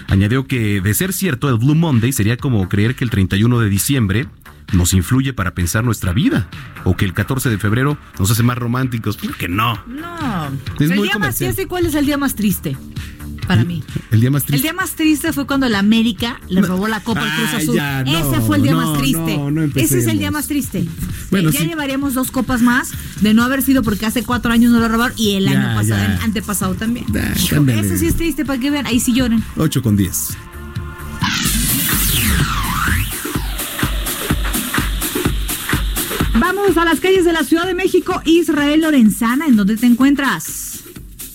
Añadió 0.10 0.46
que, 0.46 0.80
de 0.80 0.94
ser 0.94 1.12
cierto, 1.12 1.50
el 1.50 1.58
Blue 1.58 1.74
Monday 1.76 2.12
sería 2.14 2.38
como 2.38 2.70
creer 2.70 2.94
que 2.94 3.04
el 3.04 3.10
31 3.10 3.60
de 3.62 3.70
diciembre 3.70 4.28
nos 4.74 4.94
influye 4.94 5.34
para 5.34 5.54
pensar 5.54 5.84
nuestra 5.84 6.14
vida, 6.14 6.48
o 6.84 6.96
que 6.96 7.06
el 7.06 7.14
14 7.14 7.50
de 7.50 7.58
febrero 7.58 7.98
nos 8.20 8.30
hace 8.32 8.44
más 8.44 8.58
románticos. 8.58 9.18
¿Por 9.18 9.36
qué 9.38 9.48
no? 9.48 9.82
No. 9.88 10.48
Es 10.80 10.90
el 10.92 10.96
muy 10.98 11.08
día 11.08 11.14
más, 11.18 11.36
comercial. 11.36 11.52
ya 11.52 11.56
sé 11.56 11.68
cuál 11.68 11.86
es 11.86 11.96
el 11.96 12.06
día 12.06 12.18
más 12.18 12.36
triste 12.36 12.78
para 13.48 13.64
mí. 13.64 13.84
El 14.12 14.22
día 14.22 14.30
más 14.30 14.44
triste. 14.44 14.58
El 14.58 14.62
día 14.62 14.74
más 14.74 14.92
triste 14.92 15.34
fue 15.34 15.48
cuando 15.48 15.66
el 15.66 15.74
América 15.74 16.40
le 16.50 16.62
robó 16.62 16.88
la 16.88 17.00
Copa 17.00 17.22
al 17.22 17.36
Cruz 17.36 17.54
Azul. 17.64 17.76
ya, 17.76 18.04
no, 18.04 18.12
Ese 18.32 18.42
fue 18.42 18.58
el 18.58 18.62
día 18.64 18.74
no, 18.74 18.92
más 18.92 19.00
triste. 19.00 19.38
no, 19.40 19.64
Ese 19.76 19.98
es 20.00 20.06
el 20.08 20.20
día 20.20 20.30
más 20.30 20.46
triste. 20.48 20.86
Bueno, 21.32 21.50
ya 21.50 21.62
sí. 21.62 21.66
llevaríamos 21.68 22.14
dos 22.14 22.30
copas 22.30 22.62
más 22.62 22.92
de 23.22 23.34
no 23.34 23.44
haber 23.44 23.64
sido 23.64 23.82
porque 23.82 24.06
hace 24.06 24.22
cuatro 24.24 24.52
años 24.52 24.72
no 24.72 24.80
lo 24.80 24.88
robaron 24.88 25.18
y 25.18 25.32
el 25.34 25.46
Ya, 25.46 25.52
año 25.52 25.80
pasado, 25.80 26.00
ya. 26.18 26.24
antepasado 26.24 26.76
también. 26.76 27.08
Ese 27.70 27.98
sí 27.98 28.06
es 28.06 28.16
triste 28.16 28.46
para 28.46 28.60
que 28.60 28.70
vean. 28.70 28.86
Ahí 28.86 29.00
sí 29.00 29.14
lloren. 29.14 29.44
8 29.58 29.82
con 29.82 29.98
10. 29.98 30.38
A 36.78 36.86
las 36.86 37.02
calles 37.02 37.26
de 37.26 37.34
la 37.34 37.44
Ciudad 37.44 37.66
de 37.66 37.74
México. 37.74 38.22
Israel 38.26 38.82
Lorenzana, 38.82 39.48
¿en 39.48 39.58
dónde 39.58 39.76
te 39.76 39.88
encuentras? 39.88 40.86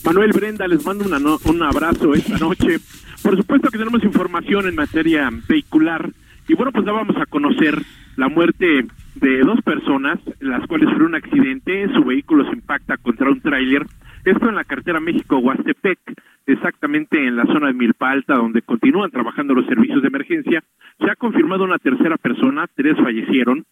Manuel 0.05 0.31
Brenda, 0.33 0.67
les 0.69 0.87
mando 0.87 1.05
un 1.45 1.63
abrazo 1.63 2.15
esta 2.15 2.39
noche. 2.39 2.79
Por 3.21 3.37
supuesto 3.37 3.69
que 3.69 3.77
tenemos 3.77 4.05
información 4.05 4.69
en 4.69 4.77
materia 4.77 5.29
vehicular. 5.49 6.09
Y 6.47 6.55
bueno, 6.55 6.71
pues 6.71 6.85
vamos 6.85 7.17
a 7.17 7.27
conocer 7.27 7.83
la 8.17 8.29
muerte 8.29 8.87
de 9.17 9.41
dos 9.41 9.61
personas, 9.63 10.21
las 10.39 10.67
cuales 10.69 10.89
fueron 10.91 11.09
un 11.09 11.15
accidente. 11.17 11.89
Su 11.95 12.05
vehículo 12.05 12.45
se 12.45 12.53
impacta 12.53 12.97
contra 12.97 13.29
un 13.29 13.41
tráiler. 13.41 13.85
Esto 14.25 14.49
en 14.49 14.55
la 14.55 14.65
carretera 14.65 15.01
México-Huastepec, 15.01 15.99
exactamente 16.47 17.27
en 17.27 17.37
la 17.37 17.45
zona 17.47 17.67
de 17.67 17.75
Milpa 17.75 18.13
Alta, 18.13 18.35
donde 18.35 18.63
continúan 18.63 19.11
trabajando 19.11 19.53
los 19.53 19.67
servicios 19.67 20.01
de 20.01 20.09
emergencia. 20.09 20.63
Se 21.01 21.11
ha 21.11 21.17
confirmado 21.17 21.65
una 21.65 21.79
tercera 21.79 22.17
persona, 22.17 22.67
tres 22.75 22.97
fallecieron. 22.97 23.65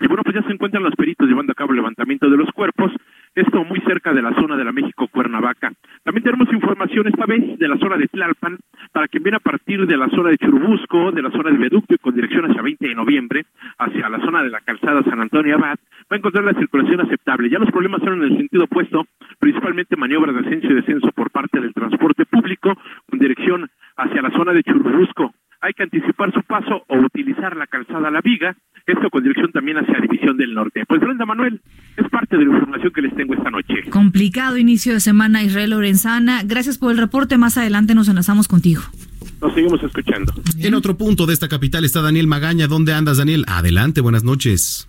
Y 0.00 0.06
bueno, 0.06 0.22
pues 0.22 0.36
ya 0.36 0.42
se 0.42 0.52
encuentran 0.52 0.82
los 0.82 0.94
peritos 0.94 1.28
llevando 1.28 1.52
a 1.52 1.54
cabo 1.56 1.70
el 1.70 1.76
levantamiento 1.76 2.30
de 2.30 2.36
los 2.36 2.50
cuerpos, 2.52 2.92
esto 3.34 3.64
muy 3.64 3.80
cerca 3.80 4.12
de 4.12 4.22
la 4.22 4.32
zona 4.34 4.56
de 4.56 4.64
la 4.64 4.72
México-Cuernavaca. 4.72 5.72
También 6.04 6.24
tenemos 6.24 6.52
información 6.52 7.08
esta 7.08 7.26
vez 7.26 7.58
de 7.58 7.68
la 7.68 7.76
zona 7.78 7.96
de 7.96 8.06
Tlalpan, 8.06 8.58
para 8.92 9.08
quien 9.08 9.22
viene 9.22 9.36
a 9.36 9.40
partir 9.40 9.86
de 9.86 9.96
la 9.96 10.08
zona 10.10 10.30
de 10.30 10.38
Churubusco, 10.38 11.10
de 11.12 11.22
la 11.22 11.30
zona 11.30 11.50
de 11.50 11.58
Viaducto 11.58 11.94
y 11.94 11.98
con 11.98 12.14
dirección 12.14 12.48
hacia 12.48 12.62
20 12.62 12.88
de 12.88 12.94
noviembre, 12.94 13.46
hacia 13.78 14.08
la 14.08 14.20
zona 14.20 14.42
de 14.42 14.50
la 14.50 14.60
calzada 14.60 15.02
San 15.02 15.20
Antonio 15.20 15.56
Abad, 15.56 15.76
va 16.10 16.14
a 16.14 16.16
encontrar 16.16 16.44
la 16.44 16.54
circulación 16.54 17.00
aceptable. 17.00 17.50
Ya 17.50 17.58
los 17.58 17.70
problemas 17.70 18.00
son 18.02 18.14
en 18.14 18.22
el 18.22 18.36
sentido 18.36 18.64
opuesto, 18.64 19.04
principalmente 19.38 19.96
maniobras 19.96 20.34
de 20.34 20.40
ascenso 20.42 20.68
y 20.68 20.74
descenso 20.74 21.10
por 21.12 21.30
parte 21.30 21.60
del 21.60 21.74
transporte 21.74 22.24
público, 22.24 22.72
con 23.08 23.18
dirección 23.18 23.68
hacia 23.96 24.22
la 24.22 24.30
zona 24.30 24.52
de 24.52 24.62
Churubusco. 24.62 25.34
Hay 25.60 25.72
que 25.72 25.82
anticipar 25.82 26.32
su 26.32 26.42
paso 26.42 26.84
o 26.86 26.98
utilizar 26.98 27.56
la 27.56 27.66
calzada 27.66 28.12
La 28.12 28.20
Viga, 28.20 28.54
esto 28.92 29.10
con 29.10 29.22
dirección 29.22 29.52
también 29.52 29.78
hacia 29.78 30.00
División 30.00 30.36
del 30.36 30.54
Norte. 30.54 30.84
Pues 30.86 31.00
Brenda 31.00 31.26
Manuel, 31.26 31.60
es 31.96 32.08
parte 32.08 32.36
de 32.36 32.44
la 32.44 32.52
información 32.52 32.92
que 32.92 33.02
les 33.02 33.14
tengo 33.14 33.34
esta 33.34 33.50
noche. 33.50 33.90
Complicado 33.90 34.56
inicio 34.56 34.92
de 34.92 35.00
semana, 35.00 35.42
Israel 35.42 35.70
Lorenzana. 35.70 36.42
Gracias 36.44 36.78
por 36.78 36.92
el 36.92 36.98
reporte. 36.98 37.38
Más 37.38 37.58
adelante 37.58 37.94
nos 37.94 38.08
enlazamos 38.08 38.48
contigo. 38.48 38.82
Nos 39.40 39.54
seguimos 39.54 39.82
escuchando. 39.82 40.32
En 40.58 40.74
otro 40.74 40.96
punto 40.96 41.26
de 41.26 41.34
esta 41.34 41.48
capital 41.48 41.84
está 41.84 42.02
Daniel 42.02 42.26
Magaña. 42.26 42.66
¿Dónde 42.66 42.92
andas, 42.92 43.18
Daniel? 43.18 43.44
Adelante, 43.46 44.00
buenas 44.00 44.24
noches. 44.24 44.88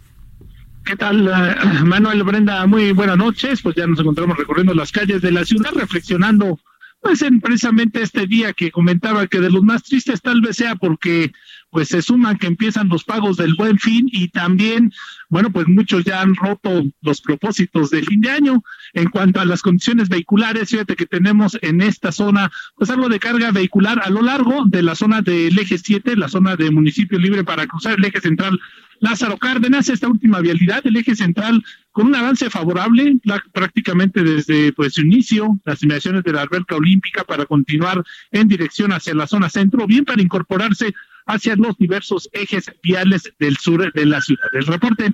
¿Qué 0.86 0.96
tal, 0.96 1.28
eh, 1.28 1.84
Manuel 1.86 2.24
Brenda? 2.24 2.66
Muy 2.66 2.92
buenas 2.94 3.18
noches. 3.18 3.62
Pues 3.62 3.76
ya 3.76 3.86
nos 3.86 4.00
encontramos 4.00 4.38
recorriendo 4.38 4.74
las 4.74 4.92
calles 4.92 5.22
de 5.22 5.32
la 5.32 5.46
ciudad, 5.46 5.72
reflexionando, 5.76 6.60
pues 7.02 7.22
en 7.22 7.40
precisamente 7.40 8.02
este 8.02 8.28
día 8.28 8.54
que 8.54 8.72
comentaba 8.72 9.28
que 9.28 9.40
de 9.40 9.50
los 9.50 9.64
más 9.64 9.84
tristes 9.84 10.22
tal 10.22 10.42
vez 10.42 10.58
sea 10.58 10.76
porque 10.76 11.32
pues 11.70 11.90
se 11.90 12.02
suman 12.02 12.38
que 12.38 12.48
empiezan 12.48 12.90
los 12.90 13.04
pagos 13.04 13.38
del 13.38 13.54
buen 13.56 13.78
fin 13.78 14.10
y 14.12 14.30
también, 14.30 14.92
bueno, 15.30 15.52
pues 15.52 15.68
muchos 15.68 16.04
ya 16.04 16.22
han 16.22 16.36
roto 16.36 16.84
los 17.02 17.22
propósitos 17.22 17.92
de 17.92 18.02
fin 18.02 18.22
de 18.22 18.32
año. 18.32 18.64
En 18.94 19.10
cuanto 19.10 19.40
a 19.40 19.46
las 19.46 19.62
condiciones 19.62 20.10
vehiculares, 20.10 20.70
fíjate 20.70 20.96
que 20.96 21.06
tenemos 21.06 21.58
en 21.62 21.82
esta 21.82 22.12
zona, 22.12 22.52
pues 22.76 22.90
algo 22.90 23.08
de 23.08 23.20
carga 23.20 23.52
vehicular 23.52 24.02
a 24.04 24.10
lo 24.10 24.22
largo 24.22 24.66
de 24.66 24.82
la 24.82 24.96
zona 24.96 25.22
del 25.22 25.58
eje 25.60 25.78
7, 25.78 26.16
la 26.16 26.28
zona 26.28 26.56
de 26.56 26.72
municipio 26.72 27.20
libre 27.20 27.44
para 27.44 27.68
cruzar 27.68 28.00
el 28.00 28.06
eje 28.06 28.20
central 28.20 28.60
Lázaro 29.02 29.38
Cárdenas, 29.38 29.90
esta 29.90 30.08
última 30.08 30.40
vialidad, 30.42 30.82
el 30.86 30.96
eje 30.98 31.16
central, 31.16 31.64
con 31.92 32.08
un 32.08 32.16
avance 32.16 32.50
favorable 32.50 33.18
la- 33.24 33.44
prácticamente 33.54 34.24
desde 34.24 34.74
pues, 34.74 34.94
su 34.96 35.02
inicio, 35.02 35.60
las 35.66 35.82
inmediaciones 35.84 36.24
de 36.24 36.34
la 36.34 36.42
alberca 36.42 36.76
olímpica 36.76 37.24
para 37.24 37.46
continuar 37.46 38.04
en 38.32 38.48
dirección 38.48 38.92
hacia 38.92 39.14
la 39.14 39.28
zona 39.28 39.50
centro, 39.50 39.88
bien 39.88 40.06
para 40.06 40.22
incorporarse 40.22 40.94
hacia 41.26 41.56
los 41.56 41.78
diversos 41.78 42.28
ejes 42.34 42.72
viales 42.82 43.32
del 43.40 43.56
sur 43.58 43.94
de 43.94 44.06
la 44.06 44.20
ciudad. 44.20 44.46
El 44.54 44.66
reporte, 44.66 45.14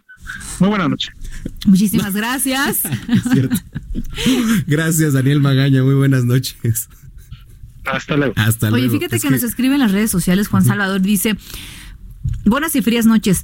muy 0.60 0.70
buena 0.70 0.88
noche. 0.88 1.12
Muchísimas 1.65 2.13
gracias. 2.15 2.84
Gracias, 4.68 5.13
Daniel 5.13 5.42
Magaña. 5.42 5.84
Muy 5.84 5.96
buenas 5.96 6.25
noches. 6.25 6.89
Hasta 7.86 8.18
luego. 8.18 8.34
Hasta 8.38 8.68
Oye, 8.68 8.84
luego. 8.84 8.94
fíjate 8.98 9.18
Es 9.18 9.22
que, 9.24 9.30
nos 9.30 9.44
escribe 9.44 9.74
en 9.75 9.82
las 9.82 9.92
redes 9.92 10.10
sociales 10.10 10.48
Juan 10.48 10.63
Salvador, 10.63 11.01
dice, 11.01 11.36
buenas 12.46 12.75
y 12.75 12.82
frías 12.82 13.06
noches. 13.06 13.44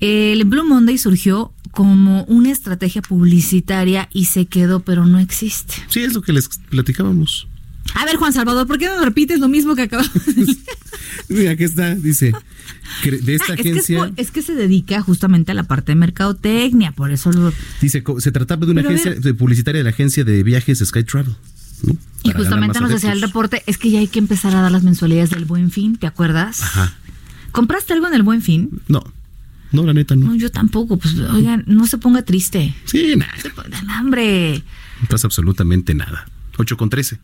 El 0.00 0.44
Blue 0.44 0.64
Monday 0.66 0.98
surgió 0.98 1.52
como 1.70 2.24
una 2.24 2.50
estrategia 2.50 3.02
publicitaria 3.02 4.08
y 4.12 4.26
se 4.26 4.46
quedó, 4.46 4.80
pero 4.80 5.06
no 5.06 5.18
existe. 5.18 5.74
Sí, 5.88 6.00
es 6.00 6.14
lo 6.14 6.22
que 6.22 6.32
les 6.32 6.48
platicábamos. 6.70 7.46
A 7.94 8.04
ver, 8.04 8.16
Juan 8.16 8.32
Salvador, 8.32 8.66
¿por 8.66 8.78
qué 8.78 8.86
no 8.86 9.02
repites 9.04 9.38
lo 9.40 9.48
mismo 9.48 9.74
que 9.74 9.82
acabamos 9.82 10.12
de 10.26 10.32
decir? 10.34 10.58
Mira, 11.28 11.52
aquí 11.52 11.64
está, 11.64 11.94
dice, 11.94 12.32
de 13.04 13.34
esta 13.34 13.52
Ah, 13.52 13.56
es, 13.56 13.62
que 13.62 13.68
es, 13.70 13.74
agencia, 13.76 13.98
por- 13.98 14.12
es 14.16 14.30
que 14.30 14.42
se 14.42 14.54
dedica 14.54 15.00
justamente 15.02 15.52
a 15.52 15.54
la 15.54 15.62
parte 15.64 15.92
de 15.92 15.96
mercadotecnia, 15.96 16.92
por 16.92 17.10
eso 17.10 17.32
lo... 17.32 17.52
dice, 17.80 18.02
se 18.18 18.32
trataba 18.32 18.66
de 18.66 18.72
una 18.72 18.82
Pero 18.82 18.94
agencia 18.94 19.20
ver. 19.20 19.36
publicitaria 19.36 19.78
de 19.80 19.84
la 19.84 19.90
agencia 19.90 20.22
de 20.24 20.42
viajes 20.42 20.78
Sky 20.80 21.02
Travel. 21.04 21.34
¿no? 21.82 21.96
Y 22.24 22.32
justamente 22.32 22.80
nos 22.80 22.90
decía 22.90 23.12
el 23.12 23.22
reporte, 23.22 23.62
es 23.66 23.78
que 23.78 23.90
ya 23.90 24.00
hay 24.00 24.08
que 24.08 24.18
empezar 24.18 24.54
a 24.54 24.60
dar 24.62 24.72
las 24.72 24.82
mensualidades 24.82 25.30
del 25.30 25.44
Buen 25.44 25.70
Fin, 25.70 25.96
¿te 25.96 26.06
acuerdas? 26.06 26.62
Ajá. 26.62 26.94
¿Compraste 27.52 27.94
algo 27.94 28.06
en 28.08 28.14
el 28.14 28.22
Buen 28.22 28.42
Fin? 28.42 28.80
No, 28.88 29.02
no, 29.72 29.84
la 29.84 29.92
neta 29.94 30.16
No, 30.16 30.26
no. 30.26 30.34
yo 30.34 30.50
tampoco, 30.50 30.96
pues 30.96 31.16
oigan, 31.18 31.64
no 31.66 31.86
se 31.86 31.98
ponga 31.98 32.22
triste. 32.22 32.74
Sí, 32.84 33.14
nada, 33.16 33.32
Hambre. 33.88 34.62
no 35.02 35.08
pasa 35.08 35.26
absolutamente 35.26 35.94
nada. 35.94 36.26
8 36.56 36.76
con 36.76 36.90
13. 36.90 37.18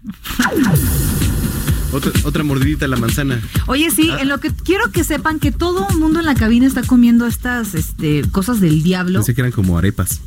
Otra, 1.93 2.13
otra 2.25 2.43
mordidita 2.43 2.87
a 2.87 2.89
la 2.89 2.97
manzana. 2.97 3.41
Oye, 3.67 3.91
sí, 3.91 4.11
en 4.21 4.29
lo 4.29 4.39
que 4.41 4.51
quiero 4.53 4.91
que 4.91 5.05
sepan 5.05 5.39
que 5.39 5.53
todo 5.53 5.87
el 5.91 5.97
mundo 5.97 6.19
en 6.21 6.27
la 6.27 6.35
cabina 6.35 6.67
está 6.67 6.83
comiendo 6.83 7.27
estas 7.27 7.75
este, 7.75 8.23
cosas 8.33 8.61
del 8.61 8.83
diablo. 8.83 9.21
Pensé 9.21 9.35
que 9.35 9.41
eran 9.43 9.53
como 9.53 9.79
arepas. 9.79 10.21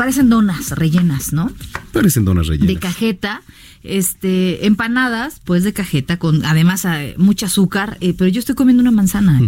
Parecen 0.00 0.30
donas 0.30 0.70
rellenas, 0.70 1.34
¿no? 1.34 1.52
Parecen 1.92 2.24
donas 2.24 2.46
rellenas. 2.46 2.68
De 2.68 2.80
cajeta, 2.80 3.42
este, 3.82 4.64
empanadas, 4.64 5.42
pues 5.44 5.62
de 5.62 5.74
cajeta, 5.74 6.18
con 6.18 6.42
además 6.46 6.86
eh, 6.86 7.14
mucho 7.18 7.44
azúcar, 7.44 7.98
eh, 8.00 8.14
pero 8.16 8.30
yo 8.30 8.38
estoy 8.38 8.54
comiendo 8.54 8.80
una 8.80 8.92
manzana. 8.92 9.38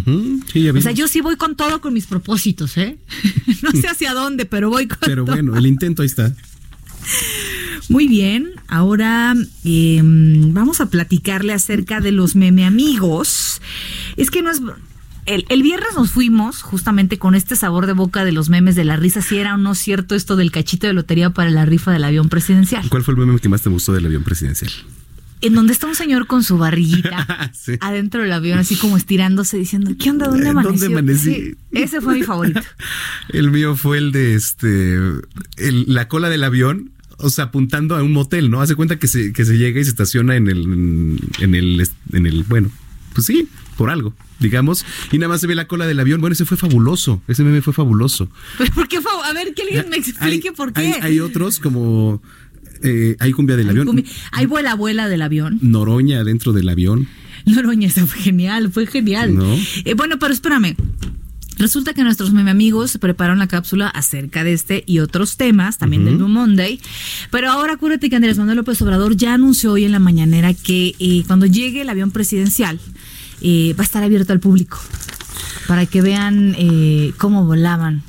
Sí, 0.53 0.65
ya 0.65 0.73
O 0.75 0.81
sea, 0.83 0.93
yo 0.93 1.09
sí 1.09 1.23
voy 1.23 1.37
con 1.37 1.57
todo 1.57 1.81
con 1.81 1.95
mis 1.95 2.05
propósitos, 2.05 2.77
¿eh? 2.77 2.99
no 3.63 3.71
sé 3.71 3.89
hacia 3.89 4.13
dónde, 4.13 4.45
pero 4.45 4.69
voy 4.69 4.89
con 4.89 4.99
Pero 5.01 5.25
todo. 5.25 5.35
bueno, 5.37 5.57
el 5.57 5.65
intento 5.65 6.03
ahí 6.03 6.07
está. 6.07 6.35
Muy 7.89 8.07
bien, 8.07 8.51
ahora 8.69 9.35
eh, 9.65 10.03
vamos 10.05 10.83
a 10.83 10.91
platicarle 10.91 11.55
acerca 11.55 12.01
de 12.01 12.13
los 12.13 12.37
meme 12.37 12.67
amigos. 12.67 13.63
Es 14.19 14.31
que 14.31 14.43
no 14.43 14.51
es... 14.51 14.61
El, 15.25 15.45
el 15.51 15.63
viernes 15.63 15.91
nos 15.95 16.11
fuimos 16.11 16.63
justamente 16.63 17.19
con 17.19 17.35
este 17.37 17.55
sabor 17.55 17.87
de 17.87 17.93
boca 17.93 18.25
de 18.25 18.33
los 18.33 18.49
memes 18.49 18.75
de 18.75 18.85
la 18.85 18.97
risa, 18.97 19.23
si 19.23 19.39
era 19.39 19.55
o 19.55 19.59
no 19.59 19.75
cierto 19.77 20.15
esto 20.17 20.35
del 20.37 20.51
cachito 20.51 20.87
de 20.89 20.93
lotería 20.95 21.31
para 21.31 21.51
la 21.51 21.65
rifa 21.65 21.93
del 21.93 22.03
avión 22.05 22.29
presidencial. 22.29 22.89
¿Cuál 22.89 23.05
fue 23.05 23.15
el 23.15 23.21
meme 23.21 23.39
que 23.39 23.49
más 23.49 23.63
te 23.63 23.71
gustó 23.71 23.93
del 23.93 24.05
avión 24.07 24.25
presidencial? 24.25 24.71
En 25.41 25.55
donde 25.55 25.73
está 25.73 25.87
un 25.89 25.95
señor 25.95 26.27
con 26.27 26.43
su 26.45 26.59
barriguita 26.59 27.51
Sí. 27.55 27.73
adentro 27.81 28.23
del 28.23 28.33
avión, 28.33 28.59
así 28.59 28.75
como 28.77 28.97
estirándose, 28.97 29.57
diciendo, 29.59 29.93
¿qué 29.99 30.11
onda? 30.11 30.27
¿Dónde 30.27 30.49
amaneció? 30.49 30.89
¿dónde 30.89 30.99
amanecí? 30.99 31.35
Sí, 31.35 31.55
ese 31.73 32.01
fue 32.01 32.15
mi 32.15 32.23
favorito. 32.25 32.61
El 33.29 33.51
mío 33.53 33.77
fue 33.77 33.99
el 33.99 34.11
de 34.13 34.35
este 34.35 34.95
el- 35.57 35.85
la 35.87 36.09
cola 36.09 36.31
del 36.31 36.43
avión, 36.45 36.91
o 37.19 37.31
sea, 37.31 37.45
apuntando 37.47 37.95
a 37.97 38.03
un 38.03 38.13
motel, 38.13 38.51
¿no? 38.51 38.61
Hace 38.61 38.75
cuenta 38.75 38.99
que 38.99 39.07
se, 39.07 39.33
que 39.33 39.45
se 39.45 39.57
llega 39.57 39.81
y 39.81 39.85
se 39.85 39.91
estaciona 39.91 40.35
en 40.37 40.49
el 40.49 41.19
en 41.41 41.55
el 41.55 41.89
en 42.13 42.27
el 42.27 42.43
bueno, 42.45 42.71
pues 43.15 43.27
sí, 43.27 43.49
por 43.77 43.91
algo, 43.91 44.15
digamos, 44.41 44.85
y 45.11 45.19
nada 45.19 45.29
más 45.31 45.41
se 45.41 45.47
ve 45.47 45.55
la 45.55 45.67
cola 45.67 45.87
del 45.87 45.99
avión. 46.01 46.21
Bueno, 46.21 46.35
ese 46.35 46.45
fue 46.45 46.57
fabuloso, 46.57 47.23
ese 47.29 47.43
meme 47.45 47.63
fue 47.63 47.73
fabuloso. 47.73 48.29
¿Pero 48.59 48.73
por 48.75 48.89
qué? 48.89 48.99
A 48.99 49.33
ver, 49.33 49.55
que 49.55 49.63
alguien 49.63 49.89
me 49.89 49.97
explique 49.97 50.49
Hay- 50.49 50.55
por 50.55 50.73
qué. 50.73 50.81
Hay, 50.81 50.95
hay 51.03 51.21
otros 51.21 51.59
como 51.59 52.23
eh, 52.83 53.17
hay 53.21 53.33
cumbia 53.33 53.57
del 53.57 53.69
avión, 53.71 54.05
Hay 54.33 54.47
vuela 54.47 54.73
abuela 54.73 55.09
del 55.09 55.23
avión. 55.23 55.59
Noroña 55.63 56.25
dentro 56.25 56.53
del 56.53 56.69
avión. 56.69 57.09
Noroña, 57.47 57.89
eso 57.89 58.07
fue 58.07 58.21
genial, 58.21 58.71
fue 58.73 58.87
genial. 58.87 59.35
No. 59.37 59.57
Eh, 59.85 59.95
bueno, 59.95 60.19
pero 60.19 60.33
espérame. 60.35 60.77
Resulta 61.59 61.93
que 61.95 62.03
nuestros 62.03 62.33
meme 62.33 62.51
amigos 62.51 62.97
prepararon 62.99 63.39
la 63.39 63.47
cápsula 63.47 63.87
acerca 63.87 64.43
de 64.43 64.53
este 64.53 64.83
y 64.87 64.99
otros 65.01 65.37
temas, 65.37 65.79
también 65.79 66.05
del 66.05 66.17
Blue 66.17 66.27
Monday. 66.27 66.81
Pero 67.31 67.51
ahora 67.51 67.75
acuérdate 67.75 68.09
que 68.11 68.17
Andrés 68.17 68.39
Manuel 68.39 68.57
López 68.57 68.81
Obrador 68.83 69.17
ya 69.17 69.35
anunció 69.35 69.73
hoy 69.73 69.85
en 69.85 69.93
la 69.93 69.99
mañanera 70.01 70.55
que 70.55 70.95
eh, 70.99 71.23
cuando 71.27 71.47
llegue 71.47 71.83
el 71.83 71.89
avión 71.91 72.11
presidencial 72.11 72.81
eh, 73.43 73.75
va 73.79 73.83
a 73.83 73.85
estar 73.85 74.03
abierto 74.03 74.33
al 74.33 74.41
público 74.41 74.79
para 75.67 75.87
que 75.87 76.03
vean 76.03 76.55
eh, 76.59 77.13
cómo 77.19 77.45
volaban 77.45 78.03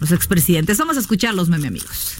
los 0.00 0.12
expresidentes. 0.12 0.78
Vamos 0.78 0.96
a 0.96 1.00
escuchar 1.00 1.34
los 1.34 1.48
meme 1.48 1.68
amigos. 1.68 2.16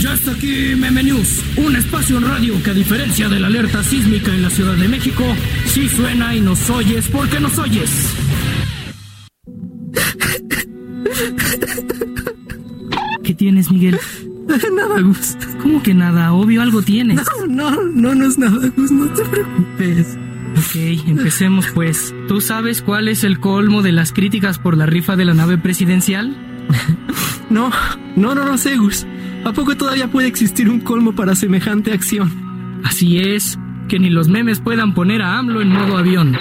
Ya 0.00 0.12
está 0.12 0.32
aquí 0.32 0.74
Meme 0.76 1.02
News, 1.02 1.40
un 1.56 1.76
espacio 1.76 2.18
en 2.18 2.24
radio 2.24 2.62
que 2.62 2.70
a 2.70 2.74
diferencia 2.74 3.28
de 3.28 3.40
la 3.40 3.46
alerta 3.46 3.82
sísmica 3.82 4.34
en 4.34 4.42
la 4.42 4.50
Ciudad 4.50 4.74
de 4.74 4.86
México, 4.86 5.24
sí 5.66 5.88
suena 5.88 6.34
y 6.34 6.40
nos 6.40 6.68
oyes 6.68 7.06
porque 7.08 7.40
nos 7.40 7.58
oyes. 7.58 7.90
¿Qué 13.22 13.34
tienes, 13.34 13.70
Miguel? 13.70 13.98
Nada, 14.46 15.00
Gus. 15.00 15.36
¿Cómo 15.62 15.82
que 15.82 15.94
nada? 15.94 16.34
Obvio 16.34 16.60
algo 16.60 16.82
tienes. 16.82 17.20
No, 17.48 17.70
no, 17.70 17.82
no, 17.82 18.14
no 18.14 18.26
es 18.26 18.36
nada, 18.36 18.70
Gus. 18.76 18.90
No 18.90 19.08
te 19.08 19.24
preocupes. 19.24 20.18
Ok, 20.74 21.06
empecemos 21.06 21.68
pues. 21.72 22.12
¿Tú 22.26 22.40
sabes 22.40 22.82
cuál 22.82 23.06
es 23.06 23.22
el 23.22 23.38
colmo 23.38 23.80
de 23.80 23.92
las 23.92 24.12
críticas 24.12 24.58
por 24.58 24.76
la 24.76 24.86
rifa 24.86 25.14
de 25.14 25.24
la 25.24 25.32
nave 25.32 25.56
presidencial? 25.56 26.36
No, 27.50 27.70
no, 28.16 28.34
no, 28.34 28.46
no 28.46 28.58
sé, 28.58 28.76
Gus. 28.76 29.06
¿A 29.44 29.52
poco 29.52 29.76
todavía 29.76 30.10
puede 30.10 30.26
existir 30.26 30.68
un 30.68 30.80
colmo 30.80 31.14
para 31.14 31.36
semejante 31.36 31.92
acción? 31.92 32.80
Así 32.82 33.18
es, 33.18 33.58
que 33.86 34.00
ni 34.00 34.08
los 34.10 34.28
memes 34.28 34.60
puedan 34.60 34.94
poner 34.94 35.22
a 35.22 35.38
AMLO 35.38 35.60
en 35.60 35.68
modo 35.68 35.98
avión. 35.98 36.36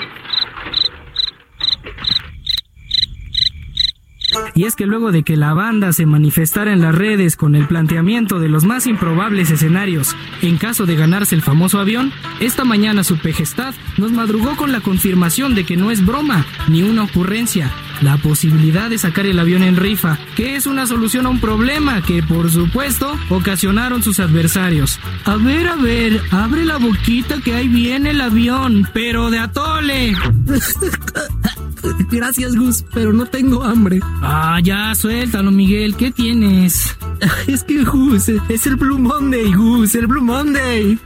Y 4.55 4.65
es 4.65 4.75
que 4.75 4.85
luego 4.85 5.11
de 5.11 5.23
que 5.23 5.37
la 5.37 5.53
banda 5.53 5.93
se 5.93 6.05
manifestara 6.05 6.73
en 6.73 6.81
las 6.81 6.93
redes 6.93 7.35
con 7.35 7.55
el 7.55 7.67
planteamiento 7.67 8.39
de 8.39 8.49
los 8.49 8.65
más 8.65 8.85
improbables 8.87 9.49
escenarios 9.49 10.15
en 10.41 10.57
caso 10.57 10.85
de 10.85 10.95
ganarse 10.95 11.35
el 11.35 11.41
famoso 11.41 11.79
avión, 11.79 12.11
esta 12.39 12.63
mañana 12.63 13.03
su 13.03 13.17
pejestad 13.17 13.73
nos 13.97 14.11
madrugó 14.11 14.55
con 14.55 14.71
la 14.71 14.81
confirmación 14.81 15.55
de 15.55 15.65
que 15.65 15.77
no 15.77 15.89
es 15.91 16.05
broma 16.05 16.45
ni 16.67 16.83
una 16.83 17.03
ocurrencia, 17.03 17.71
la 18.01 18.17
posibilidad 18.17 18.89
de 18.89 18.97
sacar 18.97 19.25
el 19.25 19.39
avión 19.39 19.63
en 19.63 19.75
rifa, 19.75 20.17
que 20.35 20.55
es 20.55 20.67
una 20.67 20.85
solución 20.85 21.25
a 21.25 21.29
un 21.29 21.39
problema 21.39 22.01
que, 22.01 22.21
por 22.21 22.49
supuesto, 22.51 23.17
ocasionaron 23.29 24.03
sus 24.03 24.19
adversarios. 24.19 24.99
A 25.25 25.37
ver, 25.37 25.67
a 25.67 25.75
ver, 25.75 26.21
abre 26.31 26.65
la 26.65 26.77
boquita 26.77 27.41
que 27.41 27.55
ahí 27.55 27.67
viene 27.67 28.11
el 28.11 28.21
avión, 28.21 28.87
pero 28.93 29.29
de 29.29 29.39
atole. 29.39 30.13
Gracias, 32.11 32.55
Gus, 32.55 32.83
pero 32.93 33.13
no 33.13 33.25
tengo 33.25 33.63
hambre. 33.63 33.99
Ah, 34.21 34.59
ya, 34.63 34.93
suéltalo, 34.95 35.51
Miguel, 35.51 35.95
¿qué 35.95 36.11
tienes? 36.11 36.95
Es 37.47 37.63
que, 37.63 37.83
Gus, 37.83 38.27
es 38.27 38.67
el 38.67 38.75
Blue 38.75 38.99
Monday, 38.99 39.53
Gus, 39.53 39.95
el 39.95 40.07
Blue 40.07 40.21
Monday. 40.21 40.99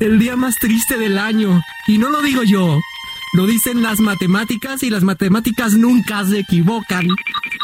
El 0.00 0.18
día 0.18 0.34
más 0.34 0.56
triste 0.56 0.96
del 0.96 1.18
año. 1.18 1.60
Y 1.86 1.98
no 1.98 2.08
lo 2.08 2.22
digo 2.22 2.42
yo. 2.42 2.78
Lo 3.34 3.46
dicen 3.46 3.82
las 3.82 4.00
matemáticas 4.00 4.82
y 4.82 4.88
las 4.88 5.04
matemáticas 5.04 5.74
nunca 5.74 6.24
se 6.24 6.38
equivocan. 6.40 7.06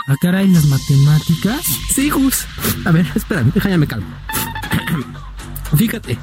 Ah, 0.07 0.17
caray, 0.21 0.49
las 0.49 0.67
matemáticas. 0.67 1.65
Sí, 1.89 2.11
Gus. 2.11 2.47
A 2.85 2.91
ver, 2.91 3.07
espérame, 3.15 3.51
déjame 3.55 3.79
me 3.79 3.87
calmo. 3.87 4.07
Fíjate, 5.77 6.19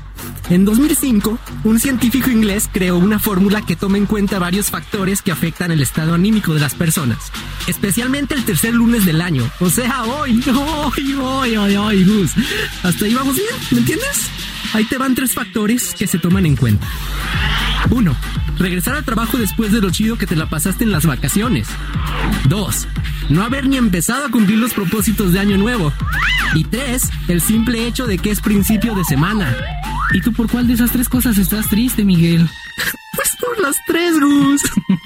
en 0.50 0.66
2005, 0.66 1.40
un 1.64 1.80
científico 1.80 2.30
inglés 2.30 2.70
creó 2.72 2.98
una 2.98 3.20
fórmula 3.20 3.62
que 3.62 3.76
toma 3.76 3.98
en 3.98 4.06
cuenta 4.06 4.40
varios 4.40 4.70
factores 4.70 5.22
que 5.22 5.32
afectan 5.32 5.72
el 5.72 5.82
estado 5.82 6.14
anímico 6.14 6.54
de 6.54 6.60
las 6.60 6.76
personas, 6.76 7.32
especialmente 7.68 8.34
el 8.34 8.44
tercer 8.44 8.74
lunes 8.74 9.06
del 9.06 9.22
año, 9.22 9.50
o 9.60 9.70
sea, 9.70 10.04
hoy, 10.04 10.44
hoy, 10.48 11.14
hoy, 11.14 11.56
hoy, 11.56 11.76
hoy. 11.78 12.30
Hasta 12.84 13.06
ahí 13.06 13.14
vamos 13.14 13.36
bien, 13.36 13.56
¿me 13.72 13.80
entiendes? 13.80 14.30
Ahí 14.74 14.86
te 14.86 14.98
van 14.98 15.16
tres 15.16 15.34
factores 15.34 15.94
que 15.94 16.08
se 16.08 16.18
toman 16.18 16.46
en 16.46 16.56
cuenta. 16.56 16.88
Uno, 17.90 18.16
regresar 18.58 18.96
al 18.96 19.04
trabajo 19.04 19.38
después 19.38 19.72
de 19.72 19.82
lo 19.82 19.90
chido 19.90 20.18
que 20.18 20.28
te 20.28 20.36
la 20.36 20.48
pasaste 20.48 20.84
en 20.84 20.92
las 20.92 21.06
vacaciones. 21.06 21.68
Dos, 22.48 22.88
no 23.30 23.44
haber 23.44 23.68
ni 23.68 23.78
empezado 23.78 24.26
a 24.26 24.30
cumplir 24.30 24.60
los 24.60 24.74
propósitos 24.74 25.34
de 25.34 25.40
año 25.40 25.58
nuevo. 25.58 25.92
Y 26.56 26.64
tres, 26.66 27.10
el 27.28 27.42
simple 27.42 27.88
hecho 27.88 28.08
de 28.08 28.18
que 28.18 28.32
es 28.32 28.42
principio 28.42 28.96
de 28.96 29.04
semana. 29.04 29.56
¿Y 30.14 30.22
tú 30.22 30.34
por 30.34 30.50
cuál 30.50 30.68
de 30.68 30.74
esas 30.74 30.92
tres 30.92 31.08
cosas 31.08 31.38
estás 31.38 31.70
triste, 31.70 32.04
Miguel? 32.04 32.50
Pues 33.14 33.36
por 33.42 33.60
las 33.60 33.76
tres, 33.86 34.18
Gus. 34.18 34.62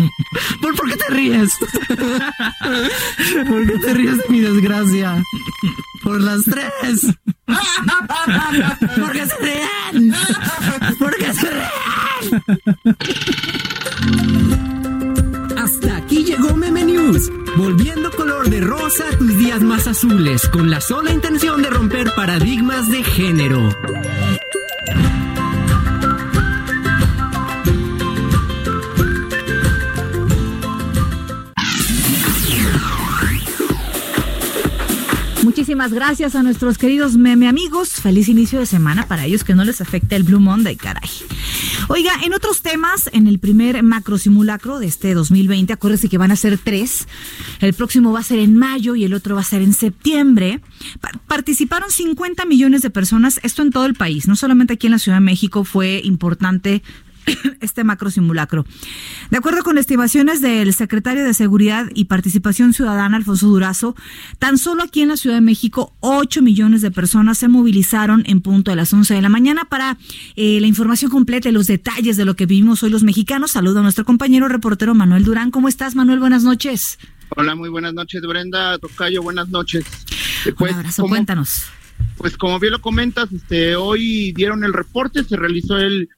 ¿Por, 0.62 0.76
¿Por 0.76 0.88
qué 0.90 0.96
te 0.96 1.12
ríes? 1.12 1.58
¿Por 3.48 3.66
qué 3.66 3.80
te 3.80 3.94
ríes 3.96 4.18
de 4.20 4.26
mi 4.30 4.42
desgracia? 4.42 5.24
Por 6.04 6.22
las 6.22 6.44
tres. 6.44 7.08
¿Por 8.96 9.12
qué 9.12 9.26
se 9.26 9.38
ríen? 9.40 10.14
¿Por 11.00 11.16
qué 11.18 11.34
se 11.34 11.50
ríen? 11.50 11.72
Hasta 15.58 15.98
aquí 15.98 16.24
llegó 16.24 16.56
Meme 16.56 16.86
News, 16.86 17.32
volviendo 17.58 18.12
color 18.12 18.52
de 18.52 18.62
rosa 18.62 19.06
a 19.12 19.18
tus 19.18 19.36
días 19.40 19.62
más 19.62 19.88
azules, 19.88 20.48
con 20.50 20.70
la 20.70 20.80
sola 20.80 21.12
intención 21.12 21.64
de 21.64 21.72
romper 21.72 22.14
paradigmas 22.14 22.88
de 22.88 23.04
género. 23.04 23.72
Muchísimas 35.56 35.94
gracias 35.94 36.36
a 36.36 36.44
nuestros 36.44 36.78
queridos 36.78 37.16
meme 37.16 37.48
amigos. 37.48 37.88
Feliz 37.88 38.28
inicio 38.28 38.60
de 38.60 38.66
semana 38.66 39.08
para 39.08 39.24
ellos 39.26 39.46
que 39.46 39.56
no 39.56 39.64
les 39.64 39.80
afecte 39.80 40.18
el 40.18 40.24
Blue 40.24 40.42
Monday, 40.42 40.76
caray. 40.76 41.10
Oiga, 41.88 42.12
en 42.26 42.34
otros 42.34 42.62
temas, 42.62 43.10
en 43.14 43.26
el 43.26 43.40
primer 43.40 43.82
macro 43.82 44.18
simulacro 44.18 44.80
de 44.80 44.88
este 44.88 45.14
2020, 45.14 45.72
acuérdense 45.72 46.10
que 46.10 46.18
van 46.18 46.32
a 46.32 46.36
ser 46.36 46.58
tres. 46.58 47.08
El 47.62 47.74
próximo 47.74 48.12
va 48.12 48.20
a 48.20 48.24
ser 48.24 48.40
en 48.40 48.58
mayo 48.58 48.96
y 48.98 49.06
el 49.06 49.14
otro 49.14 49.36
va 49.36 49.42
a 49.42 49.46
ser 49.46 49.62
en 49.62 49.72
septiembre. 49.72 50.60
Pa- 51.00 51.12
participaron 51.26 51.90
50 51.90 52.44
millones 52.44 52.82
de 52.82 52.90
personas, 52.90 53.40
esto 53.42 53.62
en 53.62 53.70
todo 53.72 53.86
el 53.86 53.94
país, 53.94 54.28
no 54.28 54.36
solamente 54.36 54.74
aquí 54.74 54.88
en 54.88 54.92
la 54.92 55.00
Ciudad 55.00 55.20
de 55.20 55.24
México 55.26 55.64
fue 55.64 56.02
importante 56.04 56.84
este 57.62 57.84
macro 57.84 58.10
simulacro. 58.12 58.66
De 59.30 59.38
acuerdo 59.38 59.64
con 59.64 59.78
estimaciones 59.78 60.42
del 60.42 60.74
secretario 60.74 61.24
de 61.24 61.34
Seguridad 61.34 61.88
y 61.94 62.06
Participación 62.06 62.74
Ciudadana, 62.74 63.18
Alfonso 63.18 63.48
Durazo, 63.48 63.96
tan 64.40 64.58
solo 64.58 64.84
aquí 64.84 65.02
en 65.02 65.10
la 65.10 65.18
Ciudad 65.18 65.36
de 65.36 65.42
México, 65.42 65.96
8 66.02 66.42
millones 66.42 66.82
de 66.82 66.92
personas 66.92 67.38
se 67.38 67.48
movilizaron 67.48 68.24
en 68.28 68.42
punto 68.42 68.72
a 68.72 68.76
las 68.76 68.94
11 68.94 69.14
de 69.14 69.22
la 69.22 69.30
mañana 69.30 69.66
para 69.66 69.98
eh, 70.36 70.60
la 70.62 70.68
información 70.68 71.12
completa 71.12 71.50
y 71.50 71.52
los 71.52 71.68
detalles 71.68 72.18
de 72.18 72.26
lo 72.26 72.36
que 72.36 72.46
vivimos 72.46 72.84
hoy 72.84 72.90
los 72.90 73.04
mexicanos. 73.04 73.52
Saludo 73.52 73.80
a 73.80 73.84
nuestro 73.84 74.06
compañero 74.06 74.48
reportero 74.48 74.96
Manuel 74.96 75.24
Durán. 75.24 75.52
¿Cómo 75.52 75.68
estás, 75.68 75.96
Manuel? 75.96 76.20
Buenas 76.20 76.44
noches. 76.44 76.98
Hola, 77.30 77.56
muy 77.56 77.70
buenas 77.70 77.94
noches, 77.94 78.22
Brenda, 78.22 78.78
Tocayo, 78.78 79.22
buenas 79.24 79.50
noches. 79.50 79.86
Eh, 80.46 80.54
Un 80.58 80.70
abrazo, 80.70 81.08
cuéntanos. 81.08 81.66
Pues 82.18 82.38
como 82.38 82.60
bien 82.60 82.74
lo 82.74 82.82
comentas, 82.82 83.32
este, 83.32 83.76
hoy 83.76 84.32
dieron 84.34 84.64
el 84.64 84.74
reporte, 84.74 85.24
se 85.24 85.36
realizó 85.36 85.78
el 85.78 86.10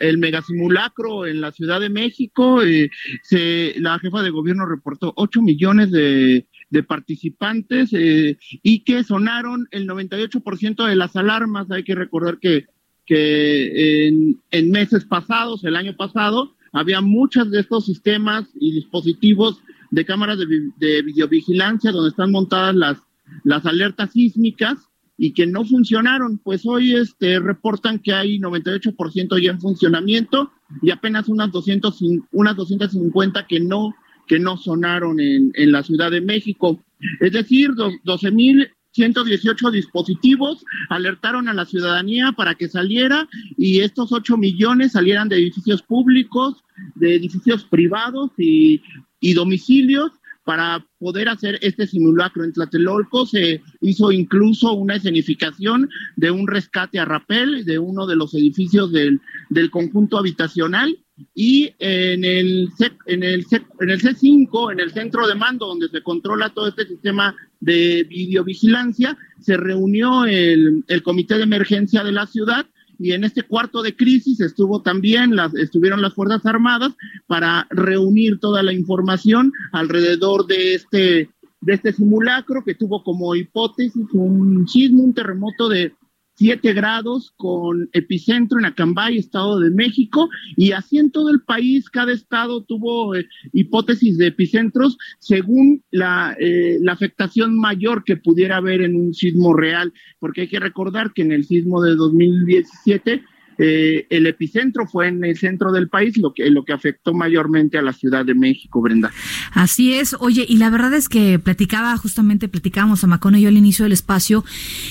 el 0.00 0.18
megasimulacro 0.18 1.26
en 1.26 1.40
la 1.40 1.52
Ciudad 1.52 1.80
de 1.80 1.88
México, 1.88 2.62
eh, 2.62 2.90
se, 3.22 3.74
la 3.78 3.98
jefa 3.98 4.22
de 4.22 4.30
gobierno 4.30 4.66
reportó 4.66 5.12
8 5.16 5.42
millones 5.42 5.90
de, 5.90 6.46
participantes 6.88 7.90
eh, 7.92 8.38
y 8.62 8.82
que 8.84 9.04
sonaron 9.04 9.68
el 9.72 9.86
98% 9.86 10.86
de 10.86 10.96
las 10.96 11.14
alarmas. 11.16 11.70
Hay 11.70 11.84
que 11.84 11.94
recordar 11.94 12.38
que, 12.38 12.66
en, 13.08 14.40
en 14.50 14.70
meses 14.70 15.04
pasados, 15.04 15.64
el 15.64 15.76
año 15.76 15.94
pasado, 15.96 16.56
había 16.72 17.02
muchos 17.02 17.50
de 17.50 17.60
estos 17.60 17.84
sistemas 17.84 18.48
y 18.58 18.72
dispositivos 18.72 19.60
de 19.90 20.06
cámaras 20.06 20.38
de, 20.38 20.46
de 20.78 21.02
videovigilancia 21.02 21.92
donde 21.92 22.08
están 22.08 22.30
montadas 22.30 22.74
las, 22.74 22.98
las 23.44 23.66
alertas 23.66 24.12
sísmicas 24.12 24.78
y 25.24 25.32
que 25.34 25.46
no 25.46 25.64
funcionaron. 25.64 26.38
Pues 26.38 26.66
hoy 26.66 26.96
este, 26.96 27.38
reportan 27.38 28.00
que 28.00 28.12
hay 28.12 28.40
98% 28.40 29.38
ya 29.40 29.52
en 29.52 29.60
funcionamiento 29.60 30.50
y 30.82 30.90
apenas 30.90 31.28
unas, 31.28 31.52
200, 31.52 32.00
cin- 32.02 32.26
unas 32.32 32.56
250 32.56 33.46
que 33.46 33.60
no, 33.60 33.94
que 34.26 34.40
no 34.40 34.56
sonaron 34.56 35.20
en, 35.20 35.52
en 35.54 35.70
la 35.70 35.84
Ciudad 35.84 36.10
de 36.10 36.20
México. 36.22 36.82
Es 37.20 37.30
decir, 37.30 37.70
do- 37.76 37.92
12.118 38.04 39.70
dispositivos 39.70 40.64
alertaron 40.88 41.46
a 41.48 41.54
la 41.54 41.66
ciudadanía 41.66 42.32
para 42.32 42.56
que 42.56 42.68
saliera 42.68 43.28
y 43.56 43.78
estos 43.78 44.12
8 44.12 44.36
millones 44.36 44.90
salieran 44.92 45.28
de 45.28 45.36
edificios 45.36 45.82
públicos, 45.82 46.64
de 46.96 47.14
edificios 47.14 47.64
privados 47.64 48.30
y, 48.38 48.82
y 49.20 49.34
domicilios 49.34 50.10
para 50.44 50.84
poder 50.98 51.28
hacer 51.28 51.58
este 51.62 51.86
simulacro. 51.86 52.44
En 52.44 52.52
Tlatelolco 52.52 53.26
se 53.26 53.62
hizo 53.80 54.10
incluso 54.12 54.72
una 54.72 54.96
escenificación 54.96 55.88
de 56.16 56.30
un 56.30 56.46
rescate 56.46 56.98
a 56.98 57.04
rapel 57.04 57.64
de 57.64 57.78
uno 57.78 58.06
de 58.06 58.16
los 58.16 58.34
edificios 58.34 58.92
del, 58.92 59.20
del 59.50 59.70
conjunto 59.70 60.18
habitacional 60.18 60.98
y 61.34 61.72
en 61.78 62.24
el, 62.24 62.70
C, 62.76 62.90
en, 63.06 63.22
el 63.22 63.44
C, 63.46 63.62
en 63.80 63.90
el 63.90 64.00
C5, 64.00 64.72
en 64.72 64.80
el 64.80 64.92
centro 64.92 65.26
de 65.26 65.34
mando 65.34 65.66
donde 65.66 65.88
se 65.88 66.02
controla 66.02 66.50
todo 66.50 66.68
este 66.68 66.86
sistema 66.86 67.36
de 67.60 68.04
videovigilancia, 68.08 69.16
se 69.40 69.56
reunió 69.56 70.24
el, 70.24 70.84
el 70.88 71.02
comité 71.02 71.36
de 71.36 71.44
emergencia 71.44 72.02
de 72.02 72.12
la 72.12 72.26
ciudad 72.26 72.66
y 72.98 73.12
en 73.12 73.24
este 73.24 73.42
cuarto 73.42 73.82
de 73.82 73.96
crisis 73.96 74.40
estuvo 74.40 74.82
también 74.82 75.36
las 75.36 75.54
estuvieron 75.54 76.02
las 76.02 76.14
fuerzas 76.14 76.44
armadas 76.46 76.92
para 77.26 77.66
reunir 77.70 78.38
toda 78.38 78.62
la 78.62 78.72
información 78.72 79.52
alrededor 79.72 80.46
de 80.46 80.74
este 80.74 81.30
de 81.60 81.74
este 81.74 81.92
simulacro 81.92 82.64
que 82.64 82.74
tuvo 82.74 83.04
como 83.04 83.34
hipótesis 83.36 84.08
un 84.12 84.66
sismo, 84.68 85.04
un 85.04 85.14
terremoto 85.14 85.68
de 85.68 85.94
7 86.42 86.72
grados 86.72 87.32
con 87.36 87.88
epicentro 87.92 88.58
en 88.58 88.64
Acambay, 88.64 89.16
Estado 89.16 89.60
de 89.60 89.70
México, 89.70 90.28
y 90.56 90.72
así 90.72 90.98
en 90.98 91.12
todo 91.12 91.30
el 91.30 91.42
país, 91.42 91.88
cada 91.88 92.12
estado 92.12 92.64
tuvo 92.64 93.14
eh, 93.14 93.28
hipótesis 93.52 94.18
de 94.18 94.26
epicentros 94.26 94.98
según 95.20 95.84
eh, 95.92 96.78
la 96.80 96.92
afectación 96.92 97.56
mayor 97.56 98.02
que 98.02 98.16
pudiera 98.16 98.56
haber 98.56 98.82
en 98.82 98.96
un 98.96 99.14
sismo 99.14 99.54
real, 99.54 99.92
porque 100.18 100.40
hay 100.40 100.48
que 100.48 100.58
recordar 100.58 101.12
que 101.12 101.22
en 101.22 101.30
el 101.30 101.44
sismo 101.44 101.80
de 101.80 101.94
2017 101.94 103.22
eh, 103.58 104.06
el 104.10 104.26
epicentro 104.26 104.86
fue 104.86 105.08
en 105.08 105.24
el 105.24 105.36
centro 105.36 105.72
del 105.72 105.88
país, 105.88 106.16
lo 106.18 106.32
que, 106.32 106.48
lo 106.50 106.64
que 106.64 106.72
afectó 106.72 107.14
mayormente 107.14 107.78
a 107.78 107.82
la 107.82 107.92
Ciudad 107.92 108.24
de 108.24 108.34
México, 108.34 108.80
Brenda. 108.80 109.10
Así 109.52 109.94
es, 109.94 110.16
oye, 110.20 110.44
y 110.48 110.56
la 110.56 110.70
verdad 110.70 110.94
es 110.94 111.08
que 111.08 111.38
platicaba, 111.38 111.96
justamente 111.96 112.48
platicábamos 112.48 113.04
a 113.04 113.06
Macón 113.06 113.36
y 113.36 113.42
yo 113.42 113.48
al 113.48 113.56
inicio 113.56 113.84
del 113.84 113.92
espacio, 113.92 114.44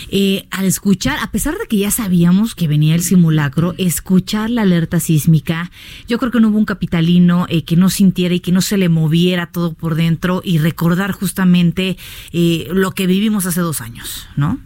eh, 0.10 0.45
al 0.52 0.65
escuchar, 0.65 1.17
a 1.21 1.32
pesar 1.32 1.58
de 1.58 1.67
que 1.67 1.78
ya 1.78 1.91
sabíamos 1.91 2.56
que 2.56 2.67
venía 2.67 2.95
el 2.95 3.02
simulacro, 3.02 3.74
escuchar 3.78 4.50
la 4.50 4.63
alerta 4.63 5.00
sísmica, 5.00 5.71
yo 6.08 6.17
creo 6.17 6.32
que 6.32 6.39
no 6.39 6.50
hubo 6.50 6.58
un 6.58 6.65
capitalino 6.65 7.45
eh, 7.50 7.63
que 7.63 7.76
no 7.76 7.89
sintiera 7.89 8.36
y 8.36 8.39
que 8.39 8.52
no 8.52 8.62
se 8.62 8.78
le 8.78 8.89
moviera 8.89 9.52
todo 9.52 9.74
por 9.74 9.95
dentro 9.95 10.41
y 10.43 10.58
recordar 10.58 11.12
justamente 11.12 11.97
eh, 12.32 12.67
lo 12.71 12.91
que 12.91 13.08
vivimos 13.08 13.45
hace 13.45 13.62
dos 13.62 13.82
años, 13.82 14.28
¿no? 14.36 14.60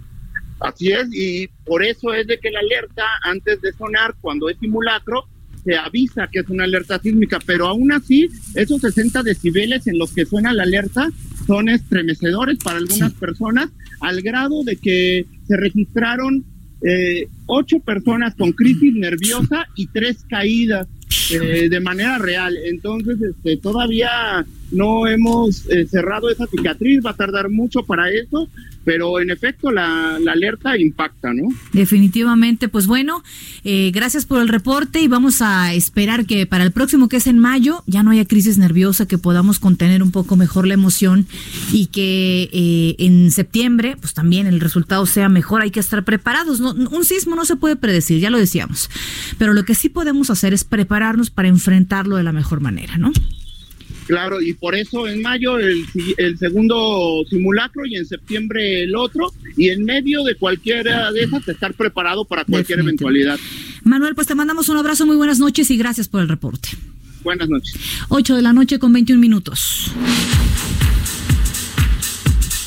Así 0.65 0.91
es, 0.91 1.07
y 1.11 1.47
por 1.63 1.83
eso 1.83 2.11
es 2.13 2.25
de 2.25 2.39
que 2.39 2.49
la 2.49 2.59
alerta, 2.59 3.03
antes 3.23 3.61
de 3.61 3.71
sonar, 3.73 4.15
cuando 4.19 4.49
es 4.49 4.57
simulacro, 4.57 5.25
se 5.63 5.75
avisa 5.75 6.27
que 6.31 6.39
es 6.39 6.49
una 6.49 6.63
alerta 6.63 6.99
sísmica, 6.99 7.39
pero 7.45 7.67
aún 7.67 7.91
así, 7.91 8.29
esos 8.55 8.81
60 8.81 9.21
decibeles 9.21 9.85
en 9.85 9.99
los 9.99 10.11
que 10.13 10.25
suena 10.25 10.53
la 10.53 10.63
alerta 10.63 11.09
son 11.45 11.69
estremecedores 11.69 12.57
para 12.63 12.77
algunas 12.77 13.13
personas, 13.13 13.69
al 14.01 14.21
grado 14.21 14.63
de 14.63 14.75
que 14.77 15.25
se 15.47 15.55
registraron 15.55 16.43
eh, 16.81 17.27
ocho 17.45 17.79
personas 17.79 18.35
con 18.35 18.51
crisis 18.51 18.93
nerviosa 18.93 19.67
y 19.75 19.87
tres 19.87 20.25
caídas 20.29 20.87
eh, 21.31 21.69
de 21.69 21.79
manera 21.79 22.17
real. 22.17 22.57
Entonces, 22.65 23.17
este, 23.21 23.57
todavía 23.57 24.45
no 24.71 25.07
hemos 25.07 25.65
eh, 25.69 25.87
cerrado 25.87 26.29
esa 26.29 26.47
cicatriz, 26.47 27.01
va 27.05 27.11
a 27.11 27.15
tardar 27.15 27.49
mucho 27.49 27.83
para 27.83 28.09
eso, 28.09 28.49
pero 28.83 29.19
en 29.19 29.31
efecto 29.31 29.71
la, 29.71 30.15
alerta 30.15 30.77
impacta, 30.77 31.33
¿no? 31.33 31.49
Definitivamente, 31.73 32.67
pues 32.67 32.87
bueno, 32.87 33.23
eh, 33.63 33.91
gracias 33.93 34.25
por 34.25 34.41
el 34.41 34.47
reporte 34.47 35.01
y 35.01 35.07
vamos 35.07 35.41
a 35.41 35.73
esperar 35.73 36.25
que 36.25 36.45
para 36.45 36.63
el 36.63 36.71
próximo 36.71 37.09
que 37.09 37.17
es 37.17 37.27
en 37.27 37.39
mayo 37.39 37.83
ya 37.87 38.03
no 38.03 38.11
haya 38.11 38.25
crisis 38.25 38.57
nerviosa, 38.57 39.07
que 39.07 39.17
podamos 39.17 39.59
contener 39.59 40.03
un 40.03 40.11
poco 40.11 40.35
mejor 40.35 40.67
la 40.67 40.73
emoción 40.73 41.25
y 41.71 41.87
que 41.87 42.49
eh, 42.51 42.95
en 42.99 43.31
septiembre 43.31 43.97
pues 43.99 44.13
también 44.13 44.45
el 44.47 44.59
resultado 44.59 45.05
sea 45.05 45.29
mejor, 45.29 45.61
hay 45.61 45.71
que 45.71 45.79
estar 45.79 46.03
preparados. 46.03 46.59
No, 46.59 46.73
un 46.73 47.05
sismo 47.05 47.34
no 47.35 47.45
se 47.45 47.55
puede 47.55 47.75
predecir, 47.75 48.19
ya 48.19 48.29
lo 48.29 48.37
decíamos, 48.37 48.89
pero 49.37 49.53
lo 49.53 49.63
que 49.65 49.75
sí 49.75 49.89
podemos 49.89 50.29
hacer 50.29 50.53
es 50.53 50.63
prepararnos 50.63 51.29
para 51.29 51.47
enfrentarlo 51.47 52.15
de 52.15 52.23
la 52.23 52.31
mejor 52.31 52.61
manera, 52.61 52.97
¿no? 52.97 53.11
Claro, 54.07 54.39
y 54.39 54.53
por 54.53 54.75
eso 54.75 55.07
en 55.07 55.21
mayo 55.21 55.57
el, 55.57 55.83
el, 56.17 56.37
segundo 56.37 57.23
simulacro 57.27 57.85
y 57.87 57.95
en 57.95 58.05
septiembre 58.05 58.83
el 58.83 58.95
otro, 58.95 59.33
y 59.57 59.69
en 59.69 59.83
medio 59.83 60.23
de 60.23 60.35
cualquiera 60.35 61.11
de 61.11 61.23
esas 61.23 61.47
estar 61.47 61.73
preparado 61.73 62.23
para 62.23 62.45
cualquier 62.45 62.79
eventualidad. 62.79 63.39
Manuel, 63.83 64.13
pues 64.13 64.27
te 64.27 64.35
mandamos 64.35 64.69
un 64.69 64.77
abrazo, 64.77 65.07
muy 65.07 65.15
buenas 65.15 65.39
noches 65.39 65.71
y 65.71 65.77
gracias 65.77 66.07
por 66.07 66.21
el 66.21 66.29
reporte. 66.29 66.69
Buenas 67.23 67.49
noches. 67.49 67.73
8 68.09 68.35
de 68.35 68.41
la 68.43 68.53
noche 68.53 68.77
con 68.77 68.93
21 68.93 69.19
minutos. 69.19 69.91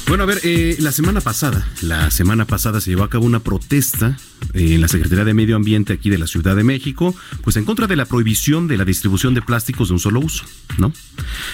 Bueno, 0.08 0.22
a 0.22 0.26
ver, 0.26 0.40
eh, 0.42 0.76
la 0.80 0.90
semana 0.90 1.20
pasada, 1.20 1.68
la 1.82 2.10
semana 2.10 2.46
pasada 2.46 2.80
se 2.80 2.88
llevó 2.88 3.04
a 3.04 3.10
cabo 3.10 3.26
una 3.26 3.40
protesta 3.40 4.16
eh, 4.54 4.74
en 4.74 4.80
la 4.80 4.88
Secretaría 4.88 5.26
de 5.26 5.34
Medio 5.34 5.54
Ambiente 5.54 5.92
aquí 5.92 6.08
de 6.08 6.16
la 6.16 6.26
Ciudad 6.26 6.56
de 6.56 6.64
México, 6.64 7.14
pues 7.42 7.56
en 7.56 7.66
contra 7.66 7.86
de 7.86 7.94
la 7.94 8.06
prohibición 8.06 8.68
de 8.68 8.78
la 8.78 8.86
distribución 8.86 9.34
de 9.34 9.42
plásticos 9.42 9.88
de 9.88 9.94
un 9.94 10.00
solo 10.00 10.20
uso, 10.20 10.46
¿no? 10.78 10.94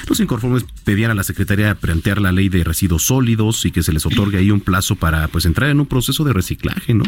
Los 0.09 0.21
inconformes 0.21 0.65
pedían 0.85 1.11
a 1.11 1.15
la 1.15 1.25
Secretaría 1.25 1.75
plantear 1.75 2.21
la 2.21 2.31
ley 2.31 2.49
de 2.49 2.63
residuos 2.63 3.03
sólidos 3.03 3.65
y 3.65 3.73
que 3.73 3.83
se 3.83 3.93
les 3.93 4.07
otorgue 4.07 4.39
ahí 4.39 4.53
un 4.53 4.61
plazo 4.61 4.95
para 4.95 5.27
pues 5.27 5.47
entrar 5.47 5.69
en 5.71 5.81
un 5.81 5.87
proceso 5.87 6.23
de 6.23 6.33
reciclaje, 6.33 6.95
¿no? 6.95 7.03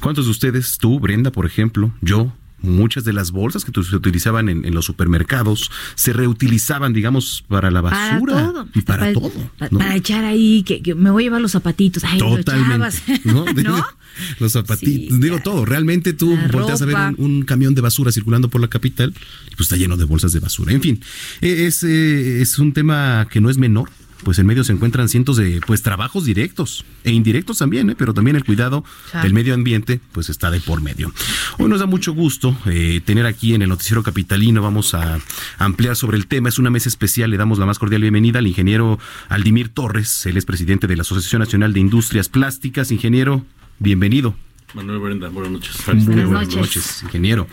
¿Cuántos 0.00 0.24
de 0.24 0.30
ustedes, 0.30 0.78
tú, 0.78 0.98
Brenda, 1.00 1.30
por 1.30 1.44
ejemplo, 1.44 1.92
yo, 2.00 2.32
muchas 2.60 3.04
de 3.04 3.12
las 3.12 3.30
bolsas 3.30 3.64
que 3.64 3.72
se 3.82 3.96
utilizaban 3.96 4.48
en, 4.48 4.64
en, 4.64 4.74
los 4.74 4.84
supermercados 4.84 5.70
se 5.94 6.12
reutilizaban, 6.12 6.92
digamos, 6.92 7.44
para 7.48 7.70
la 7.70 7.80
basura 7.80 8.34
para 8.34 8.52
todo, 8.52 8.68
y 8.74 8.80
para, 8.82 8.98
para 9.00 9.12
todo. 9.12 9.32
Para, 9.58 9.70
¿no? 9.70 9.78
para 9.78 9.96
echar 9.96 10.24
ahí, 10.24 10.62
que, 10.64 10.82
que, 10.82 10.94
me 10.94 11.10
voy 11.10 11.24
a 11.24 11.26
llevar 11.26 11.40
los 11.40 11.52
zapatitos. 11.52 12.04
Ay, 12.04 12.18
Totalmente. 12.18 12.98
¿no? 13.24 13.44
¿no? 13.44 13.86
Los 14.40 14.52
zapatitos. 14.52 15.14
Sí, 15.14 15.22
Digo 15.22 15.38
todo. 15.38 15.64
Realmente 15.64 16.12
tú 16.12 16.34
la 16.34 16.48
volteas 16.48 16.82
a 16.82 16.86
ver 16.86 16.96
un, 17.18 17.42
camión 17.42 17.76
de 17.76 17.80
basura 17.80 18.10
circulando 18.10 18.48
por 18.48 18.60
la 18.60 18.68
capital 18.68 19.14
y 19.46 19.54
pues 19.54 19.66
está 19.66 19.76
lleno 19.76 19.96
de 19.96 20.04
bolsas 20.04 20.32
de 20.32 20.40
basura. 20.40 20.72
En 20.72 20.82
fin, 20.82 21.00
es, 21.40 21.84
eh, 21.84 22.42
es 22.42 22.58
un 22.58 22.72
tema 22.72 23.28
que 23.30 23.40
no 23.40 23.48
es 23.48 23.58
menor 23.58 23.90
pues 24.24 24.38
en 24.38 24.46
medio 24.46 24.64
se 24.64 24.72
encuentran 24.72 25.08
cientos 25.08 25.36
de 25.36 25.60
pues 25.66 25.82
trabajos 25.82 26.24
directos 26.24 26.84
e 27.04 27.12
indirectos 27.12 27.58
también, 27.58 27.90
¿eh? 27.90 27.94
pero 27.96 28.14
también 28.14 28.36
el 28.36 28.44
cuidado 28.44 28.84
Claro. 29.10 29.24
del 29.24 29.32
medio 29.34 29.54
ambiente 29.54 30.00
pues 30.12 30.28
está 30.28 30.50
de 30.50 30.60
por 30.60 30.80
medio. 30.82 31.12
Hoy 31.58 31.68
nos 31.68 31.80
da 31.80 31.86
mucho 31.86 32.12
gusto 32.12 32.56
eh, 32.66 33.00
tener 33.04 33.26
aquí 33.26 33.54
en 33.54 33.62
el 33.62 33.68
noticiero 33.68 34.02
capitalino, 34.02 34.62
vamos 34.62 34.94
a 34.94 35.18
ampliar 35.58 35.96
sobre 35.96 36.16
el 36.16 36.26
tema, 36.26 36.48
es 36.48 36.58
una 36.58 36.70
mesa 36.70 36.88
especial, 36.88 37.30
le 37.30 37.36
damos 37.36 37.58
la 37.58 37.66
más 37.66 37.78
cordial 37.78 38.02
bienvenida 38.02 38.38
al 38.40 38.46
ingeniero 38.46 38.98
Aldimir 39.28 39.68
Torres, 39.68 40.26
él 40.26 40.36
es 40.36 40.44
presidente 40.44 40.86
de 40.86 40.96
la 40.96 41.02
Asociación 41.02 41.40
Nacional 41.40 41.72
de 41.72 41.80
Industrias 41.80 42.28
Plásticas, 42.28 42.90
ingeniero, 42.90 43.44
bienvenido. 43.78 44.34
Manuel 44.74 44.98
Brenda, 44.98 45.28
buenas 45.30 45.50
noches. 45.52 45.76
Muy 45.86 46.04
Buenas 46.04 46.26
buenas 46.26 46.48
noches. 46.48 46.56
noches, 46.56 47.02
ingeniero. 47.04 47.46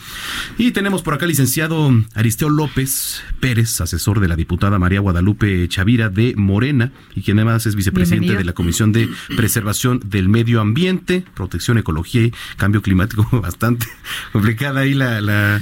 Y 0.58 0.72
tenemos 0.72 1.02
por 1.02 1.14
acá 1.14 1.24
al 1.26 1.30
licenciado 1.30 1.90
Aristeo 2.14 2.50
López 2.50 3.22
Pérez, 3.40 3.80
asesor 3.80 4.20
de 4.20 4.28
la 4.28 4.36
diputada 4.36 4.80
María 4.80 5.00
Guadalupe 5.00 5.66
Chavira 5.70 6.10
de 6.10 6.34
Morena, 6.36 6.92
y 7.16 7.22
quien 7.22 7.40
además 7.40 7.66
es 7.68 7.76
vicepresidente 7.76 8.20
Bienvenido. 8.26 8.40
de 8.40 8.46
la 8.46 8.54
Comisión 8.54 8.92
de 8.92 9.10
Preservación 9.38 10.02
del 10.06 10.28
Medio 10.28 10.60
Ambiente, 10.60 11.24
Protección, 11.36 11.78
Ecología 11.78 12.22
y 12.24 12.34
Cambio 12.58 12.82
Climático. 12.82 13.26
Bastante 13.42 13.88
complicada 14.34 14.82
ahí 14.82 14.94
la, 14.94 15.22
la, 15.22 15.62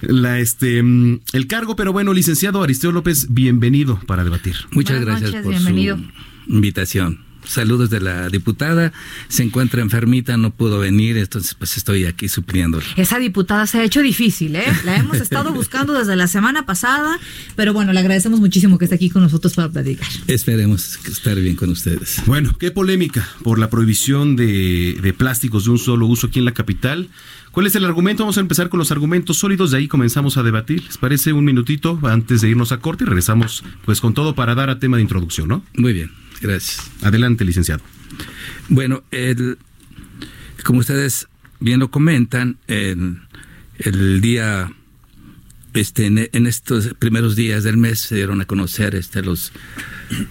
la, 0.00 0.38
este, 0.38 0.80
mm, 0.80 1.20
el 1.32 1.46
cargo, 1.48 1.74
pero 1.74 1.92
bueno, 1.92 2.12
licenciado 2.12 2.62
Aristeo 2.62 2.92
López, 2.92 3.26
bienvenido 3.30 3.98
para 4.06 4.22
debatir. 4.22 4.54
Muchas 4.70 4.98
Buenas 4.98 5.20
gracias 5.20 5.30
noches, 5.30 5.42
por 5.42 5.50
bienvenido. 5.54 5.96
su 5.98 6.52
invitación. 6.54 7.24
Saludos 7.46 7.90
de 7.90 8.00
la 8.00 8.28
diputada. 8.28 8.92
Se 9.28 9.42
encuentra 9.42 9.82
enfermita, 9.82 10.36
no 10.36 10.50
pudo 10.50 10.78
venir, 10.78 11.16
entonces 11.16 11.54
pues 11.54 11.76
estoy 11.76 12.04
aquí 12.06 12.28
supliéndole. 12.28 12.84
Esa 12.96 13.18
diputada 13.18 13.66
se 13.66 13.78
ha 13.78 13.84
hecho 13.84 14.02
difícil, 14.02 14.56
¿eh? 14.56 14.64
La 14.84 14.96
hemos 14.96 15.16
estado 15.20 15.52
buscando 15.52 15.92
desde 15.94 16.16
la 16.16 16.26
semana 16.26 16.66
pasada, 16.66 17.18
pero 17.56 17.72
bueno, 17.72 17.92
le 17.92 18.00
agradecemos 18.00 18.40
muchísimo 18.40 18.78
que 18.78 18.86
esté 18.86 18.96
aquí 18.96 19.10
con 19.10 19.22
nosotros 19.22 19.54
para 19.54 19.68
platicar. 19.68 20.08
Esperemos 20.26 20.98
estar 21.06 21.38
bien 21.40 21.56
con 21.56 21.70
ustedes. 21.70 22.22
Bueno, 22.26 22.56
qué 22.58 22.70
polémica 22.70 23.28
por 23.42 23.58
la 23.58 23.70
prohibición 23.70 24.36
de, 24.36 24.98
de 25.00 25.12
plásticos 25.12 25.64
de 25.64 25.70
un 25.70 25.78
solo 25.78 26.06
uso 26.06 26.28
aquí 26.28 26.38
en 26.38 26.44
la 26.44 26.54
capital. 26.54 27.08
¿Cuál 27.54 27.68
es 27.68 27.76
el 27.76 27.84
argumento? 27.84 28.24
Vamos 28.24 28.36
a 28.36 28.40
empezar 28.40 28.68
con 28.68 28.78
los 28.78 28.90
argumentos 28.90 29.38
sólidos, 29.38 29.70
de 29.70 29.78
ahí 29.78 29.86
comenzamos 29.86 30.36
a 30.36 30.42
debatir. 30.42 30.82
¿Les 30.84 30.98
parece 30.98 31.32
un 31.32 31.44
minutito 31.44 32.00
antes 32.02 32.40
de 32.40 32.48
irnos 32.48 32.72
a 32.72 32.78
corte 32.78 33.04
y 33.04 33.06
regresamos 33.06 33.62
pues 33.84 34.00
con 34.00 34.12
todo 34.12 34.34
para 34.34 34.56
dar 34.56 34.70
a 34.70 34.80
tema 34.80 34.96
de 34.96 35.04
introducción, 35.04 35.48
¿no? 35.48 35.64
Muy 35.76 35.92
bien, 35.92 36.10
gracias. 36.40 36.90
Adelante, 37.02 37.44
licenciado. 37.44 37.82
Bueno, 38.68 39.02
el, 39.10 39.58
como 40.64 40.80
ustedes 40.80 41.28
bien 41.60 41.80
lo 41.80 41.90
comentan, 41.90 42.58
el, 42.66 43.18
el 43.78 44.20
día, 44.20 44.72
este, 45.74 46.06
en, 46.06 46.46
estos 46.46 46.94
primeros 46.98 47.36
días 47.36 47.64
del 47.64 47.76
mes 47.76 48.00
se 48.00 48.16
dieron 48.16 48.40
a 48.40 48.46
conocer 48.46 48.94
este, 48.94 49.22
los, 49.22 49.52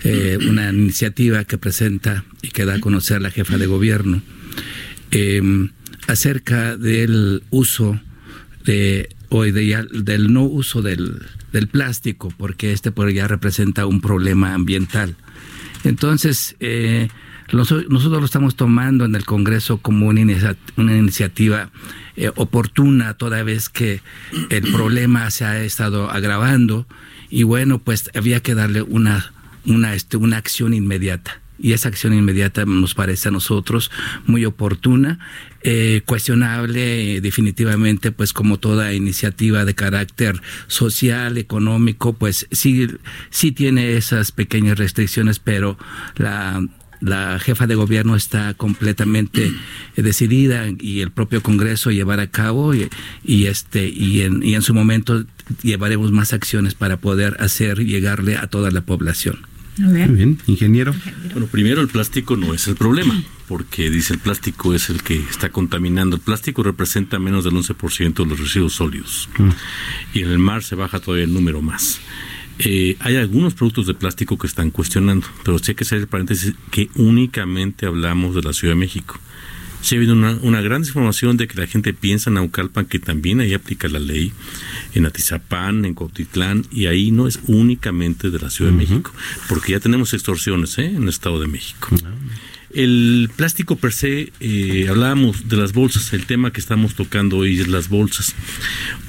eh, 0.03 0.37
una 0.47 0.71
iniciativa 0.71 1.43
que 1.43 1.57
presenta 1.57 2.23
y 2.41 2.49
que 2.49 2.65
da 2.65 2.75
a 2.75 2.79
conocer 2.79 3.21
la 3.21 3.31
jefa 3.31 3.57
de 3.57 3.67
gobierno 3.67 4.21
eh, 5.11 5.41
acerca 6.07 6.77
del 6.77 7.43
uso 7.49 7.99
de 8.65 9.09
hoy 9.29 9.51
de 9.51 9.87
del 9.91 10.31
no 10.31 10.43
uso 10.43 10.81
del, 10.81 11.21
del 11.51 11.67
plástico, 11.67 12.33
porque 12.37 12.71
este 12.71 12.91
ya 13.13 13.27
representa 13.27 13.85
un 13.85 14.01
problema 14.01 14.53
ambiental. 14.53 15.15
Entonces, 15.83 16.55
eh, 16.59 17.09
nosotros 17.51 17.85
lo 18.19 18.25
estamos 18.25 18.55
tomando 18.55 19.05
en 19.05 19.15
el 19.15 19.25
Congreso 19.25 19.77
como 19.77 20.07
una, 20.07 20.21
inicia- 20.21 20.55
una 20.77 20.95
iniciativa 20.97 21.69
eh, 22.15 22.31
oportuna, 22.35 23.13
toda 23.15 23.43
vez 23.43 23.69
que 23.69 24.01
el 24.49 24.71
problema 24.71 25.29
se 25.31 25.45
ha 25.45 25.61
estado 25.63 26.09
agravando 26.09 26.87
y 27.29 27.43
bueno, 27.43 27.79
pues 27.79 28.09
había 28.15 28.39
que 28.41 28.55
darle 28.55 28.81
una, 28.81 29.33
una, 29.65 29.93
este, 29.93 30.17
una 30.17 30.37
acción 30.37 30.73
inmediata. 30.73 31.41
Y 31.63 31.71
esa 31.71 31.87
acción 31.87 32.13
inmediata 32.13 32.65
nos 32.65 32.93
parece 32.93 33.29
a 33.29 33.31
nosotros 33.31 33.89
muy 34.25 34.43
oportuna, 34.43 35.17
eh, 35.63 36.01
cuestionable 36.05 37.15
eh, 37.15 37.21
definitivamente, 37.21 38.11
pues 38.11 38.33
como 38.33 38.59
toda 38.59 38.93
iniciativa 38.93 39.63
de 39.63 39.73
carácter 39.73 40.41
social, 40.67 41.37
económico, 41.37 42.11
pues 42.11 42.47
sí, 42.51 42.87
sí 43.29 43.53
tiene 43.53 43.95
esas 43.95 44.33
pequeñas 44.33 44.77
restricciones, 44.77 45.39
pero 45.39 45.77
la, 46.17 46.61
la 46.99 47.39
jefa 47.39 47.65
de 47.65 47.75
gobierno 47.75 48.17
está 48.17 48.53
completamente 48.55 49.49
decidida 49.95 50.65
y 50.77 50.99
el 50.99 51.11
propio 51.11 51.41
Congreso 51.41 51.91
llevar 51.91 52.19
a 52.19 52.27
cabo 52.27 52.73
y, 52.73 52.89
y 53.23 53.45
este 53.45 53.87
y 53.87 54.21
en, 54.21 54.43
y 54.43 54.55
en 54.55 54.61
su 54.61 54.73
momento 54.73 55.23
llevaremos 55.61 56.11
más 56.11 56.33
acciones 56.33 56.75
para 56.75 56.97
poder 56.97 57.37
hacer 57.39 57.85
llegarle 57.85 58.35
a 58.35 58.47
toda 58.47 58.69
la 58.69 58.81
población. 58.81 59.52
Muy 59.77 59.93
bien, 59.93 60.37
ingeniero. 60.45 60.93
Bueno, 61.31 61.47
primero 61.47 61.81
el 61.81 61.87
plástico 61.87 62.37
no 62.37 62.53
es 62.53 62.67
el 62.67 62.75
problema, 62.75 63.23
porque 63.47 63.89
dice 63.89 64.13
el 64.13 64.19
plástico 64.19 64.73
es 64.73 64.89
el 64.89 65.01
que 65.01 65.15
está 65.15 65.49
contaminando. 65.49 66.15
El 66.15 66.21
plástico 66.21 66.61
representa 66.63 67.17
menos 67.17 67.43
del 67.43 67.53
11% 67.53 68.13
de 68.13 68.25
los 68.25 68.39
residuos 68.39 68.73
sólidos. 68.73 69.29
Y 70.13 70.21
en 70.21 70.29
el 70.29 70.39
mar 70.39 70.63
se 70.63 70.75
baja 70.75 70.99
todavía 70.99 71.25
el 71.25 71.33
número 71.33 71.61
más. 71.61 71.99
Eh, 72.59 72.97
hay 72.99 73.15
algunos 73.15 73.55
productos 73.55 73.87
de 73.87 73.95
plástico 73.95 74.37
que 74.37 74.45
están 74.45 74.69
cuestionando, 74.69 75.25
pero 75.43 75.57
sí 75.57 75.71
hay 75.71 75.75
que 75.75 75.83
hacer 75.83 75.97
el 75.99 76.07
paréntesis 76.07 76.53
que 76.69 76.89
únicamente 76.95 77.87
hablamos 77.87 78.35
de 78.35 78.43
la 78.43 78.53
Ciudad 78.53 78.73
de 78.75 78.79
México. 78.79 79.19
Sí 79.83 79.95
ha 79.95 79.97
habido 79.97 80.13
una, 80.13 80.37
una 80.41 80.61
gran 80.61 80.81
desinformación 80.81 81.35
de 81.35 81.47
que 81.47 81.59
la 81.59 81.67
gente 81.67 81.93
piensa 81.93 82.29
en 82.29 82.35
Naucalpan 82.35 82.85
que 82.85 82.99
también 82.99 83.41
ahí 83.41 83.53
aplica 83.53 83.89
la 83.89 83.99
ley, 83.99 84.31
en 84.93 85.05
Atizapán, 85.05 85.83
en 85.83 85.93
Cuautitlán, 85.93 86.65
y 86.71 86.85
ahí 86.85 87.11
no 87.11 87.27
es 87.27 87.41
únicamente 87.47 88.29
de 88.29 88.39
la 88.39 88.49
Ciudad 88.49 88.71
de 88.71 88.77
México, 88.77 89.11
porque 89.49 89.73
ya 89.73 89.81
tenemos 89.81 90.13
extorsiones 90.13 90.77
¿eh? 90.77 90.85
en 90.85 91.03
el 91.03 91.09
Estado 91.09 91.37
de 91.39 91.47
México. 91.47 91.89
El 92.73 93.29
plástico 93.35 93.75
per 93.75 93.91
se, 93.91 94.31
eh, 94.39 94.87
hablábamos 94.89 95.49
de 95.49 95.57
las 95.57 95.73
bolsas, 95.73 96.13
el 96.13 96.25
tema 96.25 96.51
que 96.51 96.61
estamos 96.61 96.95
tocando 96.95 97.37
hoy 97.39 97.59
es 97.59 97.67
las 97.67 97.89
bolsas. 97.89 98.33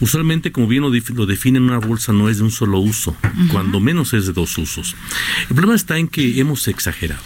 Usualmente, 0.01 0.53
como 0.53 0.67
bien 0.67 0.83
lo, 0.83 0.91
lo 0.91 1.27
definen, 1.27 1.63
una 1.63 1.79
bolsa 1.79 2.13
no 2.13 2.29
es 2.29 2.39
de 2.39 2.45
un 2.45 2.51
solo 2.51 2.81
uso, 2.81 3.17
cuando 3.53 3.79
menos 3.79 4.13
es 4.13 4.27
de 4.27 4.33
dos 4.33 4.59
usos. 4.59 4.97
El 5.49 5.55
problema 5.55 5.77
está 5.77 5.99
en 5.99 6.09
que 6.09 6.41
hemos 6.41 6.67
exagerado. 6.69 7.23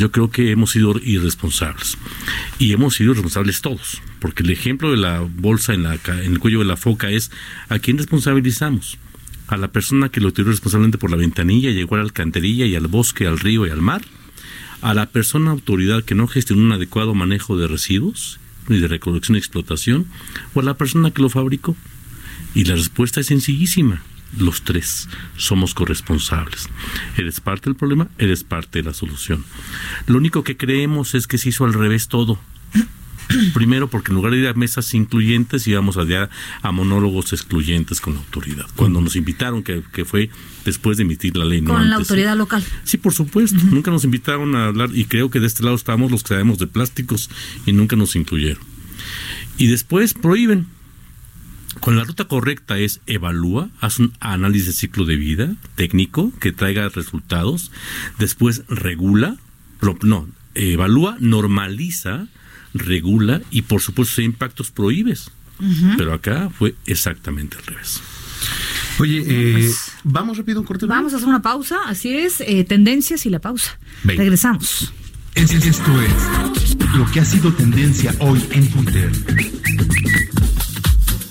Yo 0.00 0.10
creo 0.10 0.30
que 0.30 0.50
hemos 0.50 0.70
sido 0.70 0.98
irresponsables. 1.04 1.98
Y 2.58 2.72
hemos 2.72 2.94
sido 2.94 3.12
responsables 3.12 3.60
todos. 3.60 4.00
Porque 4.18 4.42
el 4.42 4.48
ejemplo 4.48 4.90
de 4.90 4.96
la 4.96 5.20
bolsa 5.20 5.74
en, 5.74 5.82
la, 5.82 5.96
en 6.06 6.32
el 6.32 6.38
cuello 6.38 6.60
de 6.60 6.64
la 6.64 6.78
foca 6.78 7.10
es 7.10 7.30
a 7.68 7.78
quién 7.80 7.98
responsabilizamos. 7.98 8.96
A 9.46 9.58
la 9.58 9.72
persona 9.72 10.08
que 10.08 10.22
lo 10.22 10.32
tiró 10.32 10.48
responsablemente 10.48 10.96
por 10.96 11.10
la 11.10 11.18
ventanilla, 11.18 11.70
llegó 11.70 11.96
a 11.96 11.98
la 11.98 12.04
alcantarilla 12.04 12.64
y 12.64 12.76
al 12.76 12.86
bosque, 12.86 13.26
al 13.26 13.38
río 13.38 13.66
y 13.66 13.70
al 13.70 13.82
mar. 13.82 14.00
A 14.80 14.94
la 14.94 15.04
persona 15.04 15.50
autoridad 15.50 16.02
que 16.02 16.14
no 16.14 16.26
gestionó 16.28 16.62
un 16.62 16.72
adecuado 16.72 17.14
manejo 17.14 17.58
de 17.58 17.68
residuos 17.68 18.40
y 18.70 18.78
de 18.78 18.88
recolección 18.88 19.36
y 19.36 19.38
explotación. 19.38 20.06
O 20.54 20.60
a 20.60 20.62
la 20.62 20.78
persona 20.78 21.10
que 21.10 21.20
lo 21.20 21.28
fabricó. 21.28 21.76
Y 22.54 22.64
la 22.64 22.74
respuesta 22.74 23.20
es 23.20 23.26
sencillísima. 23.26 24.02
Los 24.38 24.62
tres 24.62 25.08
somos 25.36 25.74
corresponsables. 25.74 26.68
Eres 27.16 27.40
parte 27.40 27.64
del 27.68 27.74
problema, 27.76 28.08
eres 28.18 28.44
parte 28.44 28.78
de 28.80 28.84
la 28.84 28.94
solución. 28.94 29.44
Lo 30.06 30.18
único 30.18 30.44
que 30.44 30.56
creemos 30.56 31.14
es 31.14 31.26
que 31.26 31.36
se 31.38 31.48
hizo 31.48 31.64
al 31.64 31.74
revés 31.74 32.08
todo. 32.08 32.38
Primero, 33.54 33.88
porque 33.88 34.10
en 34.10 34.16
lugar 34.16 34.32
de 34.32 34.38
ir 34.38 34.48
a 34.48 34.54
mesas 34.54 34.92
incluyentes, 34.92 35.64
íbamos 35.68 35.96
a, 35.96 36.28
a 36.62 36.72
monólogos 36.72 37.32
excluyentes 37.32 38.00
con 38.00 38.14
la 38.14 38.20
autoridad. 38.20 38.66
Cuando 38.74 39.00
nos 39.00 39.14
invitaron, 39.14 39.62
que, 39.62 39.82
que 39.92 40.04
fue 40.04 40.30
después 40.64 40.96
de 40.96 41.04
emitir 41.04 41.36
la 41.36 41.44
ley, 41.44 41.60
no 41.60 41.72
Con 41.74 41.88
la 41.88 41.96
antes. 41.96 42.10
autoridad 42.10 42.36
local. 42.36 42.64
Sí, 42.82 42.96
por 42.96 43.12
supuesto. 43.12 43.58
Nunca 43.70 43.92
nos 43.92 44.02
invitaron 44.04 44.56
a 44.56 44.66
hablar 44.66 44.90
y 44.94 45.04
creo 45.04 45.30
que 45.30 45.38
de 45.38 45.46
este 45.46 45.62
lado 45.62 45.76
estábamos 45.76 46.10
los 46.10 46.22
que 46.24 46.28
sabemos 46.30 46.58
de 46.58 46.66
plásticos 46.66 47.30
y 47.66 47.72
nunca 47.72 47.94
nos 47.94 48.16
incluyeron. 48.16 48.62
Y 49.58 49.66
después 49.68 50.12
prohíben. 50.14 50.66
Con 51.78 51.96
la 51.96 52.04
ruta 52.04 52.24
correcta 52.26 52.78
es 52.78 53.00
evalúa, 53.06 53.68
haz 53.80 54.00
un 54.00 54.12
análisis 54.20 54.66
de 54.66 54.72
ciclo 54.72 55.04
de 55.04 55.16
vida 55.16 55.54
técnico 55.76 56.32
que 56.40 56.50
traiga 56.52 56.88
resultados, 56.88 57.70
después 58.18 58.62
regula, 58.68 59.36
no, 60.02 60.28
evalúa, 60.54 61.16
normaliza, 61.20 62.26
regula 62.74 63.40
y 63.50 63.62
por 63.62 63.80
supuesto 63.80 64.16
si 64.16 64.22
hay 64.22 64.26
impactos 64.26 64.70
prohíbes. 64.70 65.30
Pero 65.98 66.12
acá 66.14 66.50
fue 66.50 66.74
exactamente 66.86 67.56
al 67.58 67.64
revés. 67.66 68.00
Oye, 68.98 69.22
eh, 69.26 69.70
vamos 70.04 70.38
rápido 70.38 70.58
a 70.58 70.60
un 70.62 70.66
corte. 70.66 70.86
Vamos 70.86 71.12
a 71.12 71.16
hacer 71.16 71.28
una 71.28 71.42
pausa, 71.42 71.76
así 71.86 72.16
es, 72.16 72.40
eh, 72.40 72.64
tendencias 72.64 73.26
y 73.26 73.30
la 73.30 73.38
pausa. 73.40 73.78
Venga. 74.04 74.20
Regresamos. 74.22 74.92
Es- 75.34 75.52
Esto 75.52 76.00
es 76.02 76.76
lo 76.96 77.10
que 77.12 77.20
ha 77.20 77.24
sido 77.24 77.52
tendencia 77.52 78.14
hoy 78.20 78.42
en 78.52 78.68
Twitter. 78.70 79.10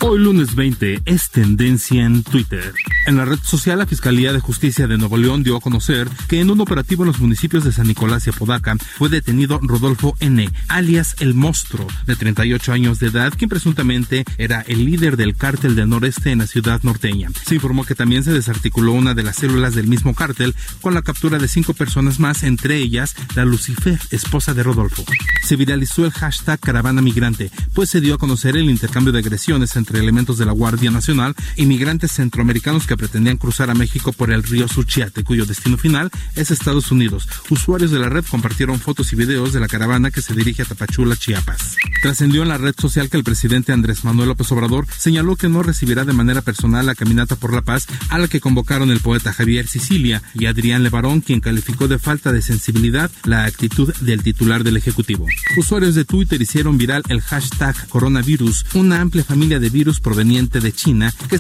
Hoy 0.02 0.18
lunes 0.18 0.56
20 0.56 1.02
es 1.06 1.30
tendencia 1.30 2.06
en 2.06 2.24
Twitter. 2.24 2.74
En 3.06 3.18
la 3.18 3.26
red 3.26 3.40
social, 3.44 3.80
la 3.80 3.86
Fiscalía 3.86 4.32
de 4.32 4.40
Justicia 4.40 4.88
de 4.88 4.98
Nuevo 4.98 5.18
León 5.18 5.44
dio 5.44 5.58
a 5.58 5.60
conocer 5.60 6.08
que 6.30 6.40
en 6.40 6.50
un 6.50 6.62
operativo 6.62 7.04
en 7.04 7.08
los 7.08 7.20
municipios 7.20 7.66
de 7.66 7.74
San 7.74 7.88
Nicolás 7.88 8.26
y 8.26 8.30
Apodaca 8.30 8.78
fue 8.98 9.10
detenido 9.10 9.60
Rodolfo 9.62 10.16
N., 10.22 10.50
alias 10.70 11.18
El 11.20 11.34
Monstruo, 11.34 11.86
de 12.06 12.16
38 12.16 12.72
años 12.72 13.00
de 13.00 13.08
edad, 13.08 13.34
quien 13.36 13.50
presuntamente 13.50 14.24
era 14.38 14.62
el 14.62 14.86
líder 14.86 15.18
del 15.18 15.36
cártel 15.36 15.76
del 15.76 15.90
noreste 15.90 16.32
en 16.32 16.40
la 16.40 16.48
ciudad 16.48 16.82
norteña. 16.84 17.30
Se 17.46 17.56
informó 17.56 17.84
que 17.84 17.96
también 17.96 18.24
se 18.24 18.32
desarticuló 18.32 18.94
una 18.94 19.14
de 19.14 19.24
las 19.24 19.36
células 19.36 19.76
del 19.76 19.88
mismo 19.88 20.16
cártel 20.16 20.56
con 20.82 20.94
la 20.94 21.02
captura 21.02 21.40
de 21.40 21.50
cinco 21.50 21.74
personas 21.74 22.20
más, 22.20 22.44
entre 22.44 22.78
ellas 22.78 23.16
la 23.36 23.44
Lucifer, 23.44 24.00
esposa 24.12 24.54
de 24.54 24.64
Rodolfo. 24.64 25.04
Se 25.44 25.58
viralizó 25.58 26.06
el 26.06 26.12
hashtag 26.12 26.60
Caravana 26.60 27.02
Migrante, 27.02 27.52
pues 27.74 27.90
se 27.90 28.00
dio 28.00 28.16
a 28.16 28.18
conocer 28.18 28.56
el 28.56 28.70
intercambio 28.70 29.12
de 29.12 29.20
agresiones 29.20 29.76
entre 29.90 30.02
elementos 30.02 30.38
de 30.38 30.46
la 30.46 30.52
Guardia 30.52 30.92
Nacional 30.92 31.34
y 31.56 31.66
migrantes 31.66 32.12
centroamericanos 32.12 32.86
que 32.86 32.96
pretendían 32.96 33.38
cruzar 33.38 33.72
a 33.72 33.74
México 33.74 34.14
por 34.14 34.32
el 34.32 34.44
río 34.44 34.68
Suchiate, 34.68 35.24
cuyo 35.24 35.48
destino 35.48 35.78
final 35.78 36.12
es 36.36 36.52
Estados 36.52 36.92
Unidos. 36.92 37.28
Usuarios 37.50 37.90
de 37.90 37.98
la 37.98 38.08
red 38.08 38.24
compartieron 38.30 38.80
fotos 38.80 39.12
y 39.14 39.16
videos 39.16 39.52
de 39.52 39.60
la 39.60 39.68
caravana 39.68 40.12
que 40.12 40.22
se 40.22 40.36
dirige 40.36 40.62
a 40.62 40.66
Tapachula, 40.66 41.16
Chiapas. 41.16 41.76
Trascendió 42.04 42.44
en 42.44 42.50
la 42.50 42.60
red 42.60 42.76
social 42.78 43.10
que 43.10 43.18
el 43.18 43.24
presidente 43.24 43.74
Andrés 43.74 44.04
Manuel 44.04 44.30
López 44.30 44.52
Obrador 44.52 44.86
señaló 44.96 45.36
que 45.36 45.50
no 45.50 45.64
recibirá 45.64 46.06
de 46.06 46.14
manera 46.14 46.44
personal 46.44 46.86
la 46.86 46.94
caminata 46.94 47.36
por 47.36 47.52
la 47.52 47.64
paz 47.64 47.88
a 48.10 48.20
la 48.20 48.28
que 48.28 48.40
convocaron 48.40 48.92
el 48.92 49.00
poeta 49.00 49.34
Javier 49.34 49.68
Sicilia 49.68 50.22
y 50.36 50.46
Adrián 50.46 50.84
Levarón, 50.84 51.22
quien 51.22 51.40
calificó 51.40 51.88
de 51.88 51.98
falta 51.98 52.32
de 52.32 52.44
sensibilidad 52.44 53.10
la 53.24 53.46
actitud 53.46 53.92
del 54.02 54.22
titular 54.22 54.64
del 54.64 54.78
Ejecutivo. 54.78 55.26
Usuarios 55.58 55.96
de 55.96 56.06
Twitter 56.06 56.40
hicieron 56.40 56.78
viral 56.78 57.02
el 57.10 57.22
hashtag 57.22 57.76
coronavirus, 57.88 58.68
una 58.76 59.02
amplia 59.02 59.24
familia 59.24 59.60
de 59.60 59.72
proveniente 60.02 60.60
de 60.60 60.74
China 60.74 61.14
que 61.30 61.40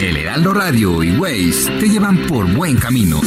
El 0.00 0.16
Heraldo 0.16 0.54
Radio 0.54 1.02
y 1.02 1.10
Waze 1.18 1.70
te 1.78 1.88
llevan 1.90 2.26
por 2.26 2.50
buen 2.50 2.76
camino. 2.76 3.20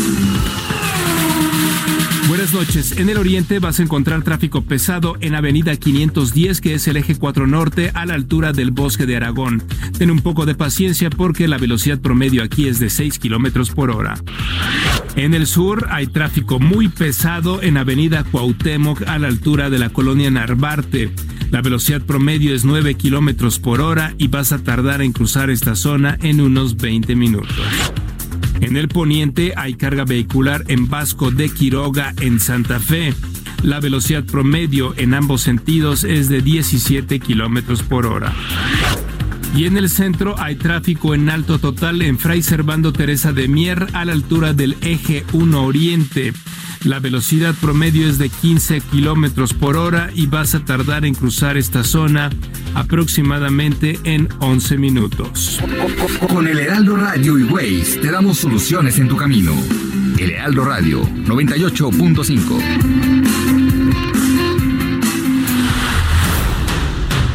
Buenas 2.52 2.68
noches. 2.68 2.98
En 2.98 3.10
el 3.10 3.18
oriente 3.18 3.60
vas 3.60 3.80
a 3.80 3.84
encontrar 3.84 4.24
tráfico 4.24 4.62
pesado 4.62 5.18
en 5.20 5.36
Avenida 5.36 5.76
510, 5.76 6.62
que 6.62 6.76
es 6.76 6.88
el 6.88 6.96
eje 6.96 7.18
4 7.18 7.46
norte, 7.46 7.92
a 7.94 8.06
la 8.06 8.14
altura 8.14 8.54
del 8.54 8.72
bosque 8.72 9.06
de 9.06 9.18
Aragón. 9.18 9.64
Ten 9.98 10.12
un 10.12 10.22
poco 10.22 10.46
de 10.46 10.56
paciencia 10.56 11.10
porque 11.10 11.50
la 11.50 11.58
velocidad 11.58 12.00
promedio 12.00 12.44
aquí 12.44 12.70
es 12.70 12.80
de 12.80 12.90
6 12.90 13.20
kilómetros 13.20 13.72
por 13.72 13.92
hora. 13.92 14.14
En 15.18 15.34
el 15.34 15.46
sur 15.46 15.88
hay 15.90 16.08
tráfico 16.08 16.58
muy 16.58 16.88
pesado 16.88 17.62
en 17.62 17.76
Avenida 17.76 18.24
Cuauhtémoc, 18.24 19.02
a 19.08 19.20
la 19.20 19.28
altura 19.28 19.70
de 19.70 19.80
la 19.80 19.90
colonia 19.90 20.32
Narvarte. 20.32 21.12
La 21.52 21.62
velocidad 21.62 22.02
promedio 22.02 22.56
es 22.56 22.64
9 22.64 22.96
kilómetros 22.96 23.60
por 23.60 23.82
hora 23.82 24.14
y 24.18 24.30
vas 24.30 24.54
a 24.54 24.60
tardar 24.60 25.02
en 25.02 25.12
cruzar 25.12 25.50
esta 25.50 25.76
zona 25.76 26.18
en 26.22 26.40
unos 26.40 26.78
20 26.78 27.14
minutos. 27.16 27.58
En 28.62 28.76
el 28.76 28.88
poniente 28.88 29.54
hay 29.56 29.76
carga 29.76 30.04
vehicular 30.04 30.64
en 30.68 30.90
Vasco 30.90 31.32
de 31.32 31.50
Quiroga 31.50 32.14
en 32.20 32.40
Santa 32.40 32.80
Fe. 32.80 33.14
La 33.64 33.80
velocidad 33.80 34.24
promedio 34.24 34.94
en 34.98 35.14
ambos 35.14 35.42
sentidos 35.42 36.04
es 36.04 36.30
de 36.30 36.42
17 36.42 37.20
kilómetros 37.20 37.84
por 37.84 38.06
hora. 38.06 38.34
Y 39.56 39.66
en 39.66 39.78
el 39.78 39.90
centro 39.90 40.36
hay 40.40 40.56
tráfico 40.56 41.16
en 41.16 41.30
alto 41.30 41.60
total 41.60 42.02
en 42.02 42.20
Fray 42.20 42.42
Servando 42.42 42.94
Teresa 42.94 43.32
de 43.32 43.48
Mier 43.48 43.88
a 43.94 44.06
la 44.06 44.14
altura 44.14 44.54
del 44.54 44.76
eje 44.82 45.26
1 45.34 45.64
Oriente. 45.64 46.34
La 46.84 47.00
velocidad 47.00 47.56
promedio 47.60 48.08
es 48.08 48.18
de 48.18 48.30
15 48.30 48.82
kilómetros 48.82 49.54
por 49.54 49.78
hora 49.78 50.10
y 50.14 50.28
vas 50.28 50.56
a 50.56 50.64
tardar 50.64 51.06
en 51.06 51.14
cruzar 51.14 51.58
esta 51.58 51.84
zona 51.84 52.30
aproximadamente 52.76 54.00
en 54.04 54.30
11 54.40 54.78
minutos. 54.78 55.60
Con 56.30 56.48
el 56.48 56.60
Heraldo 56.60 56.96
Radio 56.96 57.38
y 57.38 57.44
Waze 57.44 58.00
te 58.02 58.12
damos 58.12 58.38
soluciones 58.38 59.00
en 59.00 59.08
tu 59.08 59.18
camino. 59.18 59.54
El 60.18 60.32
Heraldo 60.32 60.66
Radio 60.66 61.04
98.5. 61.04 63.17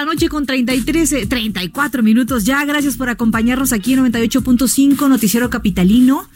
La 0.00 0.06
noche 0.06 0.30
con 0.30 0.46
33, 0.46 1.12
eh, 1.12 1.26
34 1.26 2.02
minutos 2.02 2.44
ya. 2.44 2.64
Gracias 2.64 2.96
por 2.96 3.10
acompañarnos 3.10 3.72
aquí 3.74 3.92
en 3.92 4.00
98.5 4.00 5.08
Noticiero 5.08 5.50
Capitalino. 5.50 6.26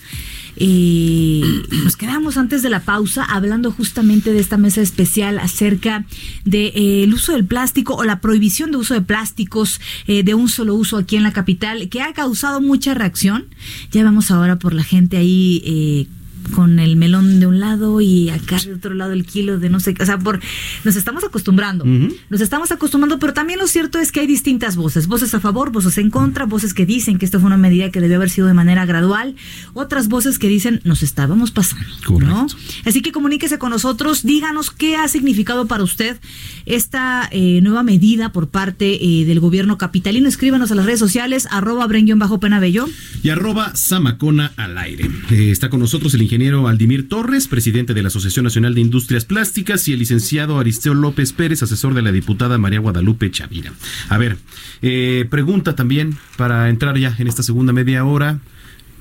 eh, 0.57 1.43
nos 1.83 1.97
quedamos 1.97 2.37
antes 2.37 2.63
de 2.63 2.69
la 2.69 2.81
pausa 2.81 3.25
hablando 3.25 3.73
justamente 3.73 4.33
de 4.33 4.39
esta 4.39 4.57
mesa 4.59 4.83
especial 4.83 5.39
acerca 5.39 6.05
del 6.45 6.73
de, 6.73 7.05
eh, 7.05 7.13
uso 7.13 7.33
del 7.33 7.47
plástico 7.47 7.95
o 7.95 8.05
la 8.05 8.21
prohibición 8.21 8.71
de 8.71 8.77
uso 8.77 8.93
de 8.93 9.01
plásticos 9.01 9.81
eh, 10.07 10.23
de 10.23 10.35
un 10.35 10.51
solo 10.51 10.75
uso 10.75 10.99
aquí 10.99 11.17
en 11.17 11.23
la 11.23 11.33
capital, 11.33 11.89
que 11.89 12.03
ha 12.03 12.13
causado 12.13 12.61
mucha 12.61 12.93
reacción. 12.93 13.47
Ya 13.93 14.05
vamos 14.05 14.31
ahora 14.31 14.57
por 14.57 14.75
la 14.75 14.85
gente 14.85 15.17
ahí 15.17 16.07
con 16.53 16.79
el 16.79 16.97
melón 16.97 17.41
de 17.41 17.47
un 17.47 17.61
lado 17.61 18.01
y 18.01 18.31
acá 18.31 18.59
de 18.65 18.75
otro 18.75 18.95
lado 18.95 19.13
el 19.13 19.25
kilo 19.25 19.59
de 19.59 19.71
no 19.71 19.81
sé 19.81 19.95
qué. 19.95 20.03
O 20.03 20.07
sea, 20.07 20.19
por, 20.19 20.41
nos 20.85 20.97
estamos 20.97 21.25
acostumbrando. 21.25 21.85
Nos 21.85 22.41
estamos 22.41 22.73
acostumbrando, 22.73 23.19
pero 23.19 23.33
también 23.33 23.59
lo 23.59 23.67
cierto 23.67 23.99
es 23.99 24.13
que 24.13 24.21
hay 24.21 24.27
distintas 24.27 24.77
voces. 24.77 25.07
Voces 25.07 25.35
a 25.35 25.41
favor, 25.41 25.73
voces 25.73 25.99
en 25.99 26.11
contra, 26.11 26.45
voces 26.47 26.75
que 26.75 26.87
dicen 26.87 27.19
que 27.19 27.25
esto 27.25 27.41
fue 27.41 27.47
una 27.47 27.57
medida 27.57 27.91
que 27.91 28.01
debió 28.01 28.17
haber 28.17 28.31
sido 28.31 28.47
de 28.47 28.55
manera 28.55 28.87
gradual. 28.87 29.37
Otras 29.73 30.09
voces 30.09 30.39
que 30.39 30.49
dicen 30.49 30.81
nos 30.85 31.03
estábamos 31.03 31.51
pasando. 31.51 31.85
¿no? 32.21 32.47
Así 32.85 33.01
que 33.01 33.13
comuníquese 33.13 33.59
con 33.59 33.71
nosotros, 33.71 34.23
díganos 34.23 34.71
qué 34.71 34.97
ha 34.97 35.09
significado 35.09 35.67
para 35.67 35.83
usted 35.83 36.19
esta 36.67 37.29
eh, 37.31 37.61
nueva 37.63 37.83
medida 37.83 38.33
por 38.33 38.49
parte 38.49 38.99
eh, 39.05 39.25
del 39.25 39.41
gobierno 39.41 39.79
capitalino. 39.79 40.29
Escríbanos 40.29 40.71
a 40.71 40.75
las 40.75 40.87
redes 40.87 41.01
sociales, 41.01 41.49
arroba 41.51 41.87
bajo 42.17 42.41
penabello. 42.41 42.87
Y 43.23 43.31
arroba 43.31 43.75
samacona 43.75 44.53
al 44.57 44.77
aire. 44.79 45.11
Eh, 45.31 45.51
está 45.51 45.71
con 45.71 45.81
nosotros 45.81 46.13
el 46.15 46.23
ingeniero 46.23 46.34
Aldimir 46.69 47.09
Torres, 47.09 47.49
presidente 47.49 47.95
de 47.95 48.03
la 48.03 48.09
Asociación 48.09 48.45
Nacional 48.45 48.75
de 48.75 48.81
Industrias 48.81 49.25
Plásticas, 49.25 49.87
y 49.89 49.93
el 49.93 50.01
licenciado 50.01 50.59
Aristeo 50.59 50.93
López 50.95 51.33
Pérez, 51.33 51.63
asesor 51.63 51.95
de 51.95 52.03
la 52.03 52.13
diputada 52.13 52.59
María 52.59 52.81
Guadalupe 52.81 53.31
Chavira. 53.31 53.73
A 54.09 54.19
ver, 54.19 54.37
eh, 54.83 55.27
pregunta 55.31 55.75
también 55.77 56.17
para 56.37 56.69
entrar 56.69 56.99
ya 56.99 57.15
en 57.19 57.29
esta 57.29 57.43
segunda 57.43 57.73
media 57.73 58.05
hora. 58.05 58.41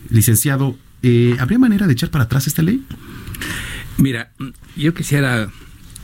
Licenciado, 0.09 0.77
eh, 1.01 1.35
¿habría 1.39 1.59
manera 1.59 1.87
de 1.87 1.93
echar 1.93 2.11
para 2.11 2.25
atrás 2.25 2.47
esta 2.47 2.61
ley? 2.61 2.83
Mira, 3.97 4.31
yo 4.75 4.93
quisiera 4.93 5.49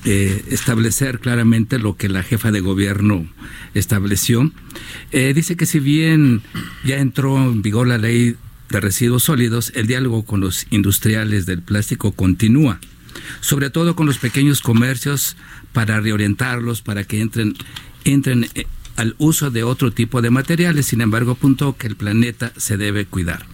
eh, 0.05 0.45
establecer 0.49 1.19
claramente 1.19 1.77
lo 1.77 1.97
que 1.97 2.07
la 2.07 2.23
jefa 2.23 2.51
de 2.51 2.61
gobierno 2.61 3.27
estableció. 3.73 4.51
Eh, 5.11 5.33
dice 5.33 5.57
que 5.57 5.65
si 5.65 5.79
bien 5.79 6.41
ya 6.85 6.97
entró 6.97 7.37
en 7.37 7.61
vigor 7.61 7.87
la 7.87 7.97
ley 7.97 8.35
de 8.69 8.79
residuos 8.79 9.23
sólidos, 9.23 9.71
el 9.75 9.87
diálogo 9.87 10.25
con 10.25 10.41
los 10.41 10.67
industriales 10.69 11.45
del 11.45 11.61
plástico 11.61 12.11
continúa, 12.11 12.79
sobre 13.41 13.69
todo 13.69 13.95
con 13.95 14.05
los 14.05 14.17
pequeños 14.17 14.61
comercios 14.61 15.35
para 15.73 15.99
reorientarlos, 15.99 16.81
para 16.81 17.03
que 17.03 17.21
entren, 17.21 17.55
entren 18.03 18.47
eh, 18.55 18.65
al 18.95 19.15
uso 19.17 19.49
de 19.51 19.63
otro 19.63 19.91
tipo 19.91 20.21
de 20.21 20.29
materiales. 20.29 20.87
Sin 20.87 21.01
embargo, 21.01 21.31
apuntó 21.31 21.75
que 21.77 21.87
el 21.87 21.95
planeta 21.95 22.51
se 22.57 22.77
debe 22.77 23.05
cuidar. 23.05 23.45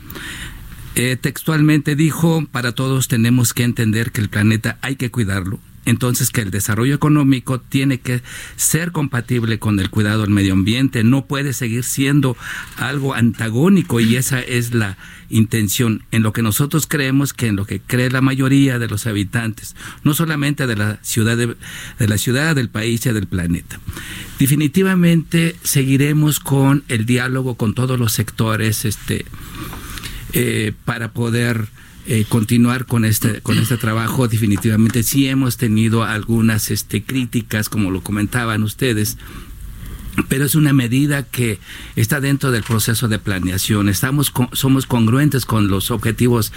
Eh, 0.96 1.18
textualmente 1.20 1.96
dijo, 1.96 2.46
para 2.52 2.72
todos 2.72 3.08
tenemos 3.08 3.54
que 3.54 3.64
entender 3.64 4.12
que 4.12 4.22
el 4.22 4.30
planeta 4.30 4.78
hay 4.82 4.96
que 4.96 5.12
cuidarlo, 5.12 5.60
entonces 5.86 6.32
que 6.32 6.42
el 6.42 6.52
desarrollo 6.52 6.96
económico 6.96 7.60
tiene 7.60 8.00
que 8.00 8.22
ser 8.56 8.92
compatible 8.92 9.60
con 9.60 9.80
el 9.80 9.90
cuidado 9.90 10.22
del 10.22 10.32
medio 10.32 10.54
ambiente, 10.54 11.04
no 11.04 11.26
puede 11.26 11.54
seguir 11.54 11.84
siendo 11.84 12.36
algo 12.78 13.14
antagónico 13.14 14.00
y 14.00 14.16
esa 14.16 14.40
es 14.40 14.74
la 14.74 14.98
intención 15.30 16.04
en 16.12 16.24
lo 16.24 16.34
que 16.34 16.42
nosotros 16.42 16.88
creemos 16.88 17.34
que 17.34 17.48
en 17.48 17.56
lo 17.56 17.66
que 17.66 17.80
cree 17.80 18.10
la 18.10 18.22
mayoría 18.22 18.80
de 18.80 18.88
los 18.88 19.08
habitantes, 19.08 19.76
no 20.04 20.14
solamente 20.14 20.68
de 20.68 20.76
la 20.76 21.00
ciudad 21.02 21.38
de, 21.38 21.56
la 22.08 22.18
ciudad, 22.18 22.56
del 22.56 22.70
país 22.70 23.06
y 23.06 23.12
del 23.12 23.28
planeta. 23.28 23.80
Definitivamente 24.40 25.56
seguiremos 25.64 26.40
con 26.40 26.84
el 26.88 27.06
diálogo 27.06 27.56
con 27.56 27.74
todos 27.74 28.00
los 28.00 28.14
sectores 28.14 28.86
este 28.86 29.26
eh, 30.34 30.74
para 30.84 31.12
poder 31.12 31.70
eh, 32.08 32.26
continuar 32.28 32.86
con 32.86 33.06
este 33.06 33.42
con 33.42 33.58
este 33.58 33.78
trabajo. 33.78 34.28
Definitivamente 34.28 35.04
sí 35.04 35.28
hemos 35.28 35.58
tenido 35.58 36.04
algunas 36.04 36.72
este 36.72 37.04
críticas 37.04 37.70
como 37.70 37.92
lo 37.92 38.02
comentaban 38.02 38.64
ustedes 38.64 39.18
pero 40.28 40.46
es 40.46 40.56
una 40.56 40.74
medida 40.74 41.24
que 41.24 41.60
está 41.96 42.20
dentro 42.20 42.52
del 42.52 42.64
proceso 42.64 43.08
de 43.08 43.20
planeación. 43.20 43.90
Estamos 43.90 44.32
somos 44.54 44.86
congruentes 44.86 45.46
con 45.46 45.68
los 45.68 45.92
objetivos 45.92 46.52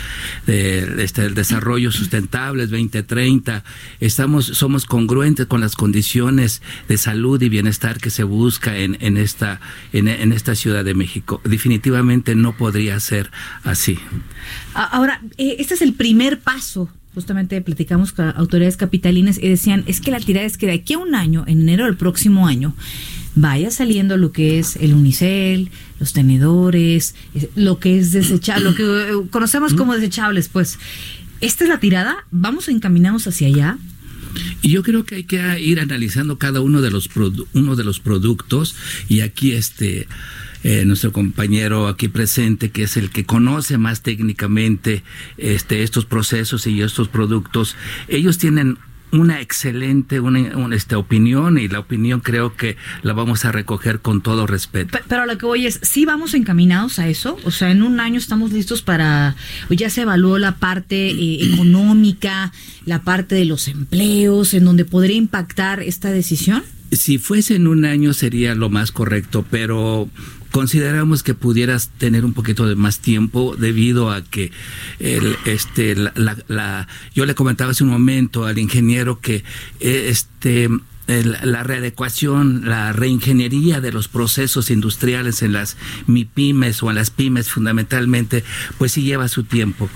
de, 0.46 1.02
este, 1.02 1.30
desarrollo 1.30 1.90
sustentable 1.90 2.66
2030. 2.66 3.64
Estamos 4.00 4.46
somos 4.46 4.86
congruentes 4.86 5.46
con 5.46 5.60
las 5.60 5.76
condiciones 5.76 6.62
de 6.88 6.98
salud 6.98 7.40
y 7.42 7.48
bienestar 7.48 7.98
que 7.98 8.10
se 8.10 8.24
busca 8.24 8.76
en, 8.76 8.96
en 9.00 9.16
esta 9.16 9.60
en, 9.92 10.08
en 10.08 10.32
esta 10.32 10.54
Ciudad 10.54 10.84
de 10.84 10.94
México. 10.94 11.40
Definitivamente 11.44 12.34
no 12.34 12.56
podría 12.56 12.98
ser 13.00 13.30
así. 13.64 13.98
Ahora, 14.74 15.20
eh, 15.36 15.56
este 15.58 15.74
es 15.74 15.82
el 15.82 15.94
primer 15.94 16.40
paso 16.40 16.88
justamente 17.14 17.60
platicamos 17.62 18.12
con 18.12 18.32
autoridades 18.36 18.76
capitalinas 18.76 19.38
y 19.38 19.48
decían, 19.48 19.82
es 19.88 20.00
que 20.00 20.12
la 20.12 20.20
tirada 20.20 20.46
es 20.46 20.56
que 20.56 20.66
de 20.66 20.74
aquí 20.74 20.94
a 20.94 20.98
un 20.98 21.16
año, 21.16 21.42
en 21.48 21.62
enero 21.62 21.86
del 21.86 21.96
próximo 21.96 22.46
año, 22.46 22.74
vaya 23.34 23.70
saliendo 23.70 24.16
lo 24.16 24.32
que 24.32 24.58
es 24.58 24.76
el 24.76 24.94
unicel, 24.94 25.70
los 26.00 26.12
tenedores, 26.12 27.14
lo 27.54 27.78
que 27.78 27.98
es 27.98 28.12
desechable, 28.12 28.64
lo 28.64 28.74
que 28.74 28.82
eh, 28.82 29.28
conocemos 29.30 29.74
como 29.74 29.94
desechables, 29.94 30.48
pues. 30.48 30.78
¿Esta 31.40 31.64
es 31.64 31.70
la 31.70 31.78
tirada? 31.78 32.26
¿Vamos 32.32 32.68
encaminados 32.68 33.28
hacia 33.28 33.46
allá? 33.46 33.78
Y 34.60 34.70
yo 34.70 34.82
creo 34.82 35.04
que 35.04 35.16
hay 35.16 35.24
que 35.24 35.60
ir 35.60 35.80
analizando 35.80 36.38
cada 36.38 36.60
uno 36.60 36.82
de 36.82 36.90
los 36.90 37.08
uno 37.54 37.76
de 37.76 37.84
los 37.84 38.00
productos 38.00 38.76
y 39.08 39.20
aquí 39.20 39.52
este 39.52 40.08
eh, 40.64 40.84
nuestro 40.84 41.12
compañero 41.12 41.86
aquí 41.86 42.08
presente 42.08 42.70
que 42.70 42.82
es 42.82 42.96
el 42.96 43.10
que 43.10 43.24
conoce 43.24 43.78
más 43.78 44.02
técnicamente 44.02 45.04
este 45.36 45.82
estos 45.82 46.04
procesos 46.04 46.66
y 46.66 46.82
estos 46.82 47.08
productos 47.08 47.76
ellos 48.08 48.38
tienen 48.38 48.76
una 49.12 49.40
excelente 49.40 50.20
una, 50.20 50.74
esta 50.74 50.98
opinión 50.98 51.58
y 51.58 51.68
la 51.68 51.80
opinión 51.80 52.20
creo 52.20 52.56
que 52.56 52.76
la 53.02 53.12
vamos 53.12 53.44
a 53.44 53.52
recoger 53.52 54.00
con 54.00 54.20
todo 54.20 54.46
respeto. 54.46 54.98
Pero, 55.08 55.26
lo 55.26 55.38
que 55.38 55.46
voy 55.46 55.66
es, 55.66 55.80
¿sí 55.82 56.04
vamos 56.04 56.34
encaminados 56.34 56.98
a 56.98 57.08
eso? 57.08 57.38
O 57.44 57.50
sea, 57.50 57.70
en 57.70 57.82
un 57.82 58.00
año 58.00 58.18
estamos 58.18 58.52
listos 58.52 58.82
para, 58.82 59.36
ya 59.70 59.90
se 59.90 60.02
evaluó 60.02 60.38
la 60.38 60.56
parte 60.56 61.10
eh, 61.10 61.52
económica, 61.52 62.52
la 62.84 63.02
parte 63.02 63.34
de 63.34 63.44
los 63.44 63.68
empleos, 63.68 64.54
en 64.54 64.64
donde 64.64 64.84
podría 64.84 65.16
impactar 65.16 65.82
esta 65.82 66.10
decisión. 66.10 66.62
Si 66.90 67.18
fuese 67.18 67.56
en 67.56 67.66
un 67.66 67.84
año 67.84 68.14
sería 68.14 68.54
lo 68.54 68.70
más 68.70 68.92
correcto, 68.92 69.44
pero 69.50 70.08
consideramos 70.50 71.22
que 71.22 71.34
pudieras 71.34 71.90
tener 71.98 72.24
un 72.24 72.32
poquito 72.32 72.66
de 72.66 72.74
más 72.74 73.00
tiempo 73.00 73.54
debido 73.56 74.10
a 74.10 74.24
que 74.24 74.50
el, 74.98 75.36
este 75.44 75.94
la, 75.94 76.12
la, 76.48 76.88
yo 77.14 77.26
le 77.26 77.34
comentaba 77.34 77.72
hace 77.72 77.84
un 77.84 77.90
momento 77.90 78.46
al 78.46 78.58
ingeniero 78.58 79.20
que 79.20 79.44
eh, 79.80 80.14
este 81.08 81.46
la 81.46 81.62
readecuación, 81.62 82.62
la 82.68 82.92
reingeniería 82.92 83.80
de 83.80 83.92
los 83.92 84.08
procesos 84.08 84.70
industriales 84.70 85.42
en 85.42 85.52
las 85.52 85.76
MIPIMES 86.06 86.82
o 86.82 86.90
en 86.90 86.96
las 86.96 87.10
pymes 87.10 87.50
fundamentalmente, 87.50 88.44
pues 88.76 88.92
sí 88.92 89.02
lleva 89.02 89.28
su 89.28 89.44
tiempo. 89.44 89.88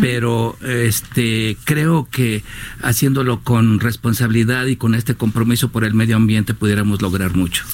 Pero 0.00 0.56
este 0.62 1.56
creo 1.64 2.08
que 2.10 2.42
haciéndolo 2.82 3.40
con 3.40 3.80
responsabilidad 3.80 4.66
y 4.66 4.76
con 4.76 4.94
este 4.94 5.14
compromiso 5.14 5.70
por 5.70 5.84
el 5.84 5.94
medio 5.94 6.16
ambiente 6.16 6.54
pudiéramos 6.54 7.02
lograr 7.02 7.34
mucho. 7.34 7.64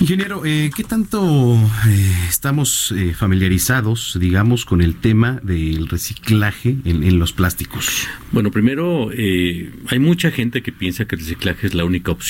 Ingeniero, 0.00 0.44
eh, 0.44 0.70
¿qué 0.74 0.84
tanto 0.84 1.56
eh, 1.88 2.16
estamos 2.28 2.92
eh, 2.96 3.14
familiarizados, 3.14 4.18
digamos, 4.20 4.64
con 4.64 4.80
el 4.80 4.96
tema 4.96 5.40
del 5.42 5.88
reciclaje 5.88 6.76
en, 6.84 7.04
en 7.04 7.18
los 7.18 7.32
plásticos? 7.32 8.08
Bueno, 8.32 8.50
primero, 8.50 9.10
hay 9.10 9.98
mucha 10.00 10.30
gente 10.30 10.62
que 10.62 10.72
piensa 10.72 11.04
que 11.04 11.14
el 11.14 11.20
reciclaje 11.20 11.68
es 11.68 11.74
la 11.74 11.84
única 11.84 12.10
opción 12.10 12.23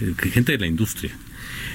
eh, 0.00 0.30
gente 0.30 0.52
de 0.52 0.58
la 0.58 0.66
industria. 0.66 1.12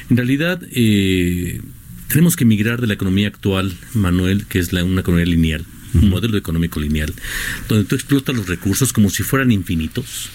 En 0.10 0.18
realidad, 0.18 0.62
eh, 0.72 1.62
tenemos 2.08 2.36
que 2.36 2.46
migrar 2.46 2.80
de 2.80 2.88
la 2.88 2.94
economía 2.94 3.28
actual, 3.28 3.74
Manuel, 3.94 4.46
que 4.46 4.60
es 4.60 4.74
la, 4.74 4.84
una 4.84 5.02
economía 5.02 5.26
lineal, 5.26 5.66
un 5.94 6.10
modelo 6.10 6.38
económico 6.38 6.80
lineal, 6.80 7.14
donde 7.68 7.86
tú 7.86 7.96
explotas 7.96 8.36
los 8.36 8.48
recursos 8.48 8.94
como 8.94 9.10
si 9.10 9.24
fueran 9.24 9.52
infinitos 9.52 10.30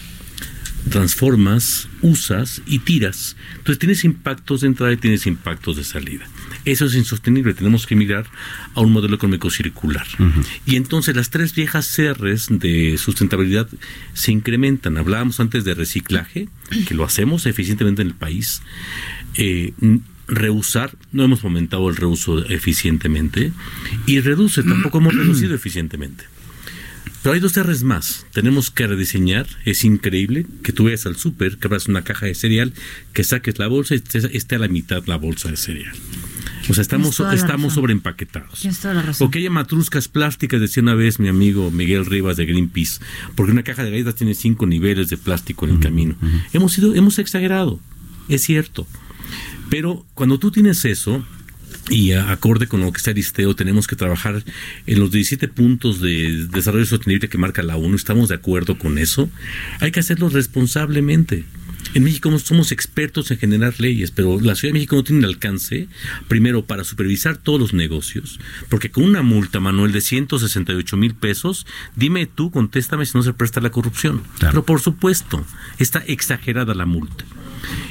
transformas, 0.90 1.88
usas 2.00 2.62
y 2.66 2.80
tiras. 2.80 3.36
Entonces 3.52 3.78
tienes 3.78 4.04
impactos 4.04 4.62
de 4.62 4.68
entrada 4.68 4.92
y 4.92 4.96
tienes 4.96 5.26
impactos 5.26 5.76
de 5.76 5.84
salida. 5.84 6.26
Eso 6.64 6.86
es 6.86 6.94
insostenible. 6.94 7.54
Tenemos 7.54 7.86
que 7.86 7.96
migrar 7.96 8.26
a 8.74 8.80
un 8.80 8.92
modelo 8.92 9.16
económico 9.16 9.50
circular. 9.50 10.06
Y 10.66 10.76
entonces 10.76 11.16
las 11.16 11.30
tres 11.30 11.54
viejas 11.54 11.96
R's 11.98 12.48
de 12.50 12.96
sustentabilidad 12.98 13.68
se 14.14 14.32
incrementan. 14.32 14.96
Hablábamos 14.96 15.40
antes 15.40 15.64
de 15.64 15.74
reciclaje, 15.74 16.48
que 16.86 16.94
lo 16.94 17.04
hacemos 17.04 17.46
eficientemente 17.46 18.02
en 18.02 18.08
el 18.08 18.14
país. 18.14 18.62
Eh, 19.36 19.72
reusar, 20.28 20.96
no 21.10 21.24
hemos 21.24 21.40
fomentado 21.40 21.88
el 21.88 21.96
reuso 21.96 22.44
eficientemente. 22.46 23.52
Y 24.06 24.20
reduce, 24.20 24.62
tampoco 24.62 24.98
hemos 24.98 25.14
reducido 25.14 25.54
eficientemente. 25.54 26.24
Pero 27.22 27.34
hay 27.34 27.40
dos 27.40 27.56
R's 27.56 27.84
más. 27.84 28.26
Tenemos 28.32 28.70
que 28.70 28.86
rediseñar. 28.86 29.46
Es 29.64 29.84
increíble 29.84 30.46
que 30.62 30.72
tú 30.72 30.84
vayas 30.84 31.06
al 31.06 31.16
súper, 31.16 31.58
que 31.58 31.68
abras 31.68 31.86
una 31.86 32.02
caja 32.02 32.26
de 32.26 32.34
cereal, 32.34 32.72
que 33.12 33.22
saques 33.22 33.58
la 33.58 33.68
bolsa 33.68 33.94
y 33.94 34.02
esté 34.32 34.56
a 34.56 34.58
la 34.58 34.68
mitad 34.68 35.04
la 35.06 35.16
bolsa 35.16 35.48
de 35.48 35.56
cereal. 35.56 35.94
O 36.68 36.74
sea, 36.74 36.82
estamos, 36.82 37.18
estamos 37.32 37.74
sobreempaquetados. 37.74 38.66
O 39.20 39.30
que 39.30 39.38
haya 39.38 39.50
matruscas 39.50 40.08
plásticas, 40.08 40.60
decía 40.60 40.82
una 40.82 40.94
vez 40.94 41.18
mi 41.18 41.28
amigo 41.28 41.70
Miguel 41.70 42.06
Rivas 42.06 42.36
de 42.36 42.46
Greenpeace, 42.46 43.00
porque 43.34 43.52
una 43.52 43.62
caja 43.62 43.84
de 43.84 43.90
galletas 43.90 44.14
tiene 44.14 44.34
cinco 44.34 44.66
niveles 44.66 45.08
de 45.08 45.16
plástico 45.16 45.66
en 45.66 45.74
el 45.74 45.80
camino. 45.80 46.16
Hemos 46.52 46.72
sido, 46.72 46.94
hemos 46.94 47.18
exagerado, 47.18 47.80
es 48.28 48.42
cierto. 48.42 48.86
Pero 49.70 50.04
cuando 50.14 50.38
tú 50.38 50.50
tienes 50.50 50.84
eso, 50.84 51.24
y 51.90 52.12
acorde 52.12 52.66
con 52.66 52.80
lo 52.80 52.92
que 52.92 52.98
está 52.98 53.10
Aristeo, 53.10 53.56
tenemos 53.56 53.86
que 53.86 53.96
trabajar 53.96 54.44
en 54.86 55.00
los 55.00 55.10
17 55.10 55.48
puntos 55.48 56.00
de 56.00 56.46
desarrollo 56.50 56.86
sostenible 56.86 57.28
que 57.28 57.38
marca 57.38 57.62
la 57.62 57.76
ONU, 57.76 57.96
estamos 57.96 58.28
de 58.28 58.36
acuerdo 58.36 58.78
con 58.78 58.98
eso, 58.98 59.28
hay 59.80 59.90
que 59.90 60.00
hacerlo 60.00 60.28
responsablemente. 60.28 61.44
En 61.94 62.04
México 62.04 62.36
somos 62.38 62.72
expertos 62.72 63.30
en 63.30 63.38
generar 63.38 63.74
leyes, 63.78 64.12
pero 64.12 64.40
la 64.40 64.54
Ciudad 64.54 64.70
de 64.70 64.78
México 64.78 64.96
no 64.96 65.04
tiene 65.04 65.20
el 65.20 65.32
alcance, 65.32 65.88
primero, 66.26 66.64
para 66.64 66.84
supervisar 66.84 67.36
todos 67.36 67.60
los 67.60 67.74
negocios, 67.74 68.38
porque 68.70 68.90
con 68.90 69.04
una 69.04 69.22
multa, 69.22 69.60
Manuel, 69.60 69.92
de 69.92 70.00
168 70.00 70.96
mil 70.96 71.14
pesos, 71.14 71.66
dime 71.94 72.26
tú, 72.26 72.50
contéstame 72.50 73.04
si 73.04 73.18
no 73.18 73.22
se 73.22 73.34
presta 73.34 73.60
la 73.60 73.70
corrupción. 73.70 74.22
Pero 74.40 74.64
por 74.64 74.80
supuesto, 74.80 75.44
está 75.78 75.98
exagerada 76.06 76.74
la 76.74 76.86
multa. 76.86 77.24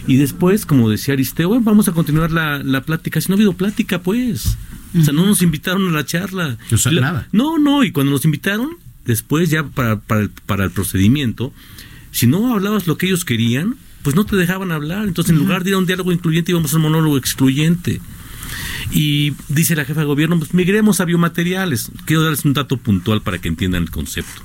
Y 0.07 0.17
después, 0.17 0.65
como 0.65 0.89
decía 0.89 1.13
Aristeo, 1.13 1.49
bueno, 1.49 1.63
vamos 1.63 1.88
a 1.88 1.91
continuar 1.93 2.32
la, 2.32 2.59
la 2.63 2.82
plática. 2.82 3.22
Si 3.22 3.30
no 3.30 3.36
ha 3.36 3.38
habido 3.38 3.53
plática, 3.53 4.01
pues. 4.01 4.57
O 4.99 5.03
sea, 5.03 5.13
no 5.13 5.26
nos 5.26 5.41
invitaron 5.41 5.88
a 5.88 5.91
la 5.91 6.05
charla. 6.05 6.57
O 6.72 6.78
sea, 6.78 6.91
La- 6.91 7.01
nada. 7.01 7.28
No, 7.32 7.57
no, 7.59 7.84
y 7.84 7.91
cuando 7.91 8.11
nos 8.11 8.26
invitaron, 8.26 8.72
después 9.05 9.49
ya 9.49 9.63
para, 9.63 9.99
para, 9.99 10.22
el, 10.22 10.30
para 10.45 10.65
el 10.65 10.72
procedimiento, 10.72 11.53
si 12.11 12.28
no 12.28 12.53
hablabas 12.53 12.88
lo 12.88 12.97
que 12.97 13.05
ellos 13.07 13.24
querían, 13.24 13.76
pues 14.03 14.15
no 14.15 14.26
te 14.26 14.36
dejaban 14.36 14.72
hablar. 14.72 15.07
Entonces, 15.07 15.32
en 15.32 15.39
lugar 15.39 15.63
de 15.63 15.69
ir 15.69 15.76
a 15.76 15.80
un 15.80 15.86
diálogo 15.86 16.11
incluyente, 16.11 16.51
íbamos 16.51 16.74
a 16.74 16.76
un 16.78 16.82
monólogo 16.84 17.17
excluyente. 17.17 18.01
Y 18.91 19.34
dice 19.47 19.76
la 19.76 19.86
jefa 19.86 20.01
de 20.01 20.07
gobierno, 20.07 20.38
pues 20.39 20.53
migremos 20.53 20.99
a 20.99 21.05
biomateriales. 21.05 21.89
Quiero 22.05 22.24
darles 22.24 22.43
un 22.43 22.53
dato 22.53 22.76
puntual 22.78 23.22
para 23.22 23.38
que 23.39 23.47
entiendan 23.47 23.84
el 23.84 23.91
concepto. 23.91 24.41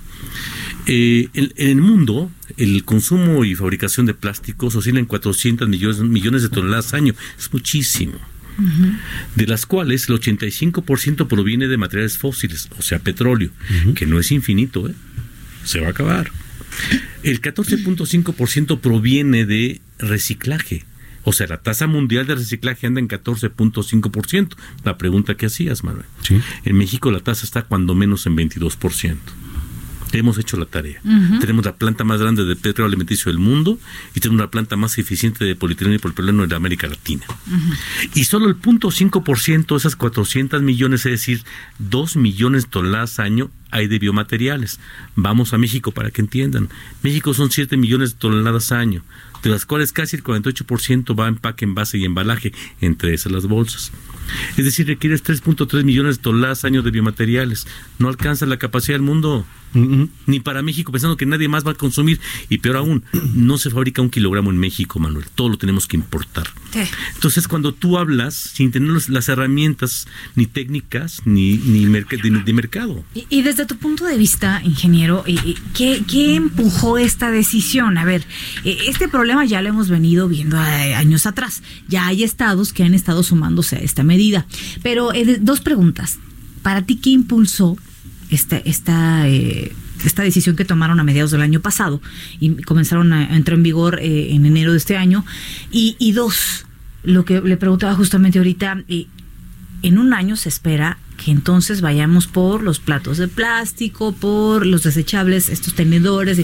Eh, 0.86 1.28
en, 1.34 1.52
en 1.56 1.68
el 1.70 1.80
mundo, 1.82 2.30
el 2.56 2.84
consumo 2.84 3.44
y 3.44 3.54
fabricación 3.54 4.06
de 4.06 4.14
plásticos 4.14 4.74
oscila 4.76 5.00
en 5.00 5.06
400 5.06 5.68
millones, 5.68 5.98
millones 6.00 6.42
de 6.42 6.48
toneladas 6.48 6.92
al 6.92 7.00
año. 7.00 7.14
Es 7.38 7.52
muchísimo. 7.52 8.18
De 9.34 9.46
las 9.46 9.66
cuales 9.66 10.08
el 10.08 10.18
85% 10.18 11.28
proviene 11.28 11.68
de 11.68 11.76
materiales 11.76 12.16
fósiles, 12.16 12.70
o 12.78 12.82
sea, 12.82 12.98
petróleo, 13.00 13.50
que 13.94 14.06
no 14.06 14.18
es 14.18 14.32
infinito, 14.32 14.88
¿eh? 14.88 14.94
se 15.64 15.80
va 15.80 15.88
a 15.88 15.90
acabar. 15.90 16.30
El 17.22 17.42
14.5% 17.42 18.80
proviene 18.80 19.44
de 19.44 19.80
reciclaje. 19.98 20.84
O 21.24 21.32
sea, 21.32 21.48
la 21.48 21.58
tasa 21.58 21.86
mundial 21.86 22.26
de 22.26 22.36
reciclaje 22.36 22.86
anda 22.86 23.00
en 23.00 23.08
14.5%. 23.08 24.54
La 24.84 24.96
pregunta 24.96 25.34
que 25.34 25.46
hacías, 25.46 25.82
Manuel. 25.82 26.06
En 26.64 26.76
México 26.76 27.10
la 27.10 27.20
tasa 27.20 27.44
está 27.44 27.62
cuando 27.62 27.94
menos 27.94 28.26
en 28.26 28.36
22%. 28.36 29.16
Hemos 30.12 30.38
hecho 30.38 30.56
la 30.56 30.66
tarea. 30.66 31.00
Tenemos 31.40 31.64
la 31.64 31.76
planta 31.76 32.04
más 32.04 32.20
grande 32.20 32.44
de 32.44 32.56
petróleo 32.56 32.88
alimenticio 32.88 33.30
del 33.30 33.38
mundo 33.38 33.78
y 34.14 34.20
tenemos 34.20 34.40
la 34.40 34.50
planta 34.50 34.76
más 34.76 34.98
eficiente 34.98 35.44
de 35.44 35.56
polietileno 35.56 35.94
y 35.94 35.98
polipropileno 35.98 36.46
de 36.46 36.56
América 36.56 36.86
Latina. 36.86 37.24
Y 38.14 38.24
solo 38.24 38.48
el 38.48 38.60
0.5% 38.60 39.66
de 39.66 39.76
esas 39.76 39.96
400 39.96 40.62
millones, 40.62 41.04
es 41.06 41.12
decir, 41.12 41.42
2 41.78 42.16
millones 42.16 42.64
de 42.64 42.70
toneladas 42.70 43.18
año, 43.18 43.50
hay 43.70 43.88
de 43.88 43.98
biomateriales. 43.98 44.80
Vamos 45.16 45.52
a 45.52 45.58
México 45.58 45.92
para 45.92 46.10
que 46.10 46.22
entiendan. 46.22 46.68
México 47.02 47.34
son 47.34 47.50
7 47.50 47.76
millones 47.76 48.12
de 48.12 48.18
toneladas 48.18 48.72
año, 48.72 49.02
de 49.42 49.50
las 49.50 49.66
cuales 49.66 49.92
casi 49.92 50.16
el 50.16 50.24
48% 50.24 51.18
va 51.18 51.26
a 51.26 51.28
empaque, 51.28 51.64
envase 51.64 51.98
y 51.98 52.04
embalaje, 52.04 52.52
entre 52.80 53.12
esas 53.12 53.32
las 53.32 53.46
bolsas. 53.46 53.92
Es 54.56 54.64
decir, 54.64 54.86
requieres 54.86 55.24
3.3 55.24 55.84
millones 55.84 56.16
de 56.16 56.22
toneladas 56.22 56.64
año 56.64 56.82
de 56.82 56.90
biomateriales. 56.90 57.66
No 57.98 58.08
alcanza 58.08 58.46
la 58.46 58.58
capacidad 58.58 58.94
del 58.94 59.02
mundo. 59.02 59.44
Ni 59.74 60.40
para 60.40 60.62
México, 60.62 60.90
pensando 60.90 61.16
que 61.18 61.26
nadie 61.26 61.48
más 61.48 61.66
va 61.66 61.72
a 61.72 61.74
consumir. 61.74 62.18
Y 62.48 62.58
peor 62.58 62.76
aún, 62.76 63.04
no 63.34 63.58
se 63.58 63.68
fabrica 63.70 64.00
un 64.00 64.08
kilogramo 64.10 64.50
en 64.50 64.56
México, 64.56 64.98
Manuel. 64.98 65.26
Todo 65.34 65.50
lo 65.50 65.58
tenemos 65.58 65.86
que 65.86 65.96
importar. 65.96 66.48
Entonces, 67.14 67.46
cuando 67.48 67.72
tú 67.72 67.98
hablas 67.98 68.34
sin 68.34 68.70
tener 68.70 68.90
las 69.08 69.28
herramientas 69.28 70.06
ni 70.34 70.46
técnicas 70.46 71.22
ni, 71.24 71.56
ni 71.58 71.84
merc- 71.86 72.20
de, 72.22 72.42
de 72.42 72.52
mercado. 72.52 73.04
Y, 73.14 73.26
y 73.28 73.42
desde 73.42 73.66
tu 73.66 73.76
punto 73.76 74.04
de 74.06 74.16
vista, 74.16 74.60
ingeniero, 74.64 75.24
eh, 75.26 75.36
eh, 75.44 75.54
¿qué, 75.74 76.02
qué 76.06 76.36
empujó 76.36 76.98
esta 76.98 77.30
decisión? 77.30 77.98
A 77.98 78.04
ver, 78.04 78.24
eh, 78.64 78.78
este 78.86 79.08
problema 79.08 79.44
ya 79.44 79.62
lo 79.62 79.68
hemos 79.68 79.88
venido 79.88 80.28
viendo 80.28 80.58
años 80.58 81.26
atrás. 81.26 81.62
Ya 81.88 82.06
hay 82.06 82.22
estados 82.24 82.72
que 82.72 82.82
han 82.82 82.94
estado 82.94 83.22
sumándose 83.22 83.76
a 83.76 83.80
esta 83.80 84.02
medida. 84.02 84.46
Pero 84.82 85.12
eh, 85.12 85.38
dos 85.40 85.60
preguntas. 85.60 86.18
Para 86.62 86.82
ti, 86.82 86.96
¿qué 86.96 87.10
impulsó 87.10 87.76
esta, 88.30 88.58
esta, 88.58 89.28
eh, 89.28 89.72
esta 90.04 90.22
decisión 90.22 90.56
que 90.56 90.64
tomaron 90.64 91.00
a 91.00 91.04
mediados 91.04 91.30
del 91.30 91.42
año 91.42 91.60
pasado 91.60 92.00
y 92.40 92.62
comenzaron 92.62 93.12
a, 93.12 93.36
entrar 93.36 93.56
en 93.56 93.62
vigor 93.62 93.98
eh, 94.00 94.34
en 94.34 94.46
enero 94.46 94.72
de 94.72 94.78
este 94.78 94.96
año? 94.96 95.24
Y, 95.70 95.96
y 95.98 96.12
dos, 96.12 96.66
lo 97.02 97.24
que 97.24 97.40
le 97.40 97.56
preguntaba 97.56 97.94
justamente 97.94 98.38
ahorita, 98.38 98.82
eh, 98.88 99.06
en 99.82 99.98
un 99.98 100.12
año 100.12 100.36
se 100.36 100.48
espera 100.48 100.98
que 101.16 101.30
entonces 101.30 101.80
vayamos 101.80 102.26
por 102.26 102.62
los 102.62 102.78
platos 102.78 103.18
de 103.18 103.28
plástico, 103.28 104.12
por 104.12 104.66
los 104.66 104.82
desechables, 104.82 105.48
estos 105.48 105.74
tenedores. 105.74 106.40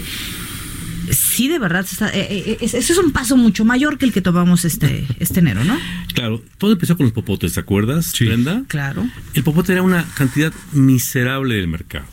Sí, 1.33 1.47
de 1.47 1.59
verdad, 1.59 1.85
se 1.85 1.95
está- 1.95 2.09
eh, 2.09 2.27
eh, 2.29 2.57
ese 2.61 2.77
es 2.79 2.97
un 2.97 3.11
paso 3.11 3.35
mucho 3.37 3.65
mayor 3.65 3.97
que 3.97 4.05
el 4.05 4.13
que 4.13 4.21
tomamos 4.21 4.65
este, 4.65 5.05
este 5.19 5.39
enero, 5.39 5.63
¿no? 5.63 5.77
Claro, 6.13 6.41
todo 6.57 6.71
empezó 6.73 6.95
con 6.97 7.05
los 7.05 7.13
popotes, 7.13 7.53
¿te 7.53 7.59
acuerdas, 7.59 8.13
Brenda? 8.19 8.63
Claro. 8.67 9.07
El 9.33 9.43
popote 9.43 9.71
era 9.73 9.81
una 9.81 10.05
cantidad 10.15 10.53
miserable 10.73 11.55
del 11.55 11.67
mercado. 11.67 12.05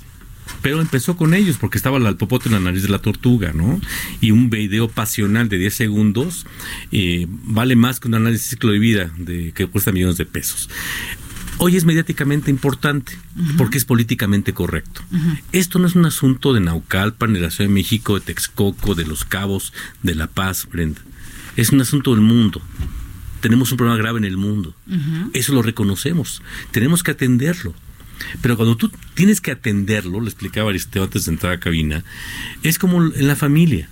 Pero 0.62 0.80
empezó 0.80 1.16
con 1.16 1.32
ellos 1.32 1.56
porque 1.60 1.78
estaba 1.78 1.98
la- 1.98 2.08
el 2.08 2.16
popote 2.16 2.48
en 2.48 2.54
la 2.54 2.60
nariz 2.60 2.82
de 2.82 2.88
la 2.88 2.98
tortuga, 2.98 3.52
¿no? 3.54 3.80
Y 4.20 4.30
un 4.32 4.50
video 4.50 4.88
pasional 4.88 5.48
de 5.48 5.58
10 5.58 5.74
segundos 5.74 6.44
eh, 6.92 7.26
vale 7.28 7.76
más 7.76 8.00
que 8.00 8.08
un 8.08 8.14
análisis 8.14 8.46
de 8.46 8.50
ciclo 8.56 8.72
de 8.72 8.78
vida 8.78 9.10
de, 9.16 9.52
que 9.52 9.66
cuesta 9.66 9.92
millones 9.92 10.16
de 10.16 10.26
pesos. 10.26 10.68
Hoy 11.62 11.76
es 11.76 11.84
mediáticamente 11.84 12.50
importante 12.50 13.12
porque 13.58 13.76
es 13.76 13.84
políticamente 13.84 14.54
correcto. 14.54 15.02
Esto 15.52 15.78
no 15.78 15.86
es 15.86 15.94
un 15.94 16.06
asunto 16.06 16.54
de 16.54 16.60
Naucalpan, 16.60 17.34
de 17.34 17.40
la 17.40 17.50
Ciudad 17.50 17.68
de 17.68 17.74
México, 17.74 18.14
de 18.14 18.24
Texcoco, 18.24 18.94
de 18.94 19.04
Los 19.04 19.26
Cabos, 19.26 19.74
de 20.02 20.14
La 20.14 20.26
Paz, 20.26 20.66
Brenda. 20.72 21.02
Es 21.56 21.68
un 21.68 21.82
asunto 21.82 22.12
del 22.12 22.22
mundo. 22.22 22.62
Tenemos 23.42 23.70
un 23.72 23.76
problema 23.76 23.98
grave 23.98 24.18
en 24.18 24.24
el 24.24 24.38
mundo. 24.38 24.74
Eso 25.34 25.52
lo 25.52 25.60
reconocemos. 25.60 26.42
Tenemos 26.70 27.02
que 27.02 27.10
atenderlo. 27.10 27.74
Pero 28.40 28.56
cuando 28.56 28.78
tú 28.78 28.90
tienes 29.12 29.42
que 29.42 29.50
atenderlo, 29.50 30.22
le 30.22 30.28
explicaba 30.30 30.70
Aristeo 30.70 31.04
antes 31.04 31.26
de 31.26 31.32
entrar 31.32 31.52
a 31.52 31.60
cabina, 31.60 32.04
es 32.62 32.78
como 32.78 33.04
en 33.04 33.26
la 33.26 33.36
familia. 33.36 33.90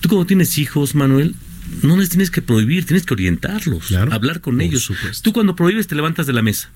Tú 0.00 0.10
cuando 0.10 0.26
tienes 0.26 0.58
hijos, 0.58 0.94
Manuel, 0.94 1.36
no 1.82 1.96
les 1.96 2.10
tienes 2.10 2.30
que 2.30 2.42
prohibir, 2.42 2.84
tienes 2.84 3.06
que 3.06 3.14
orientarlos, 3.14 3.92
hablar 3.92 4.42
con 4.42 4.60
ellos. 4.60 4.92
Tú 5.22 5.32
cuando 5.32 5.56
prohíbes 5.56 5.86
te 5.86 5.94
levantas 5.94 6.26
de 6.26 6.34
la 6.34 6.42
mesa. 6.42 6.70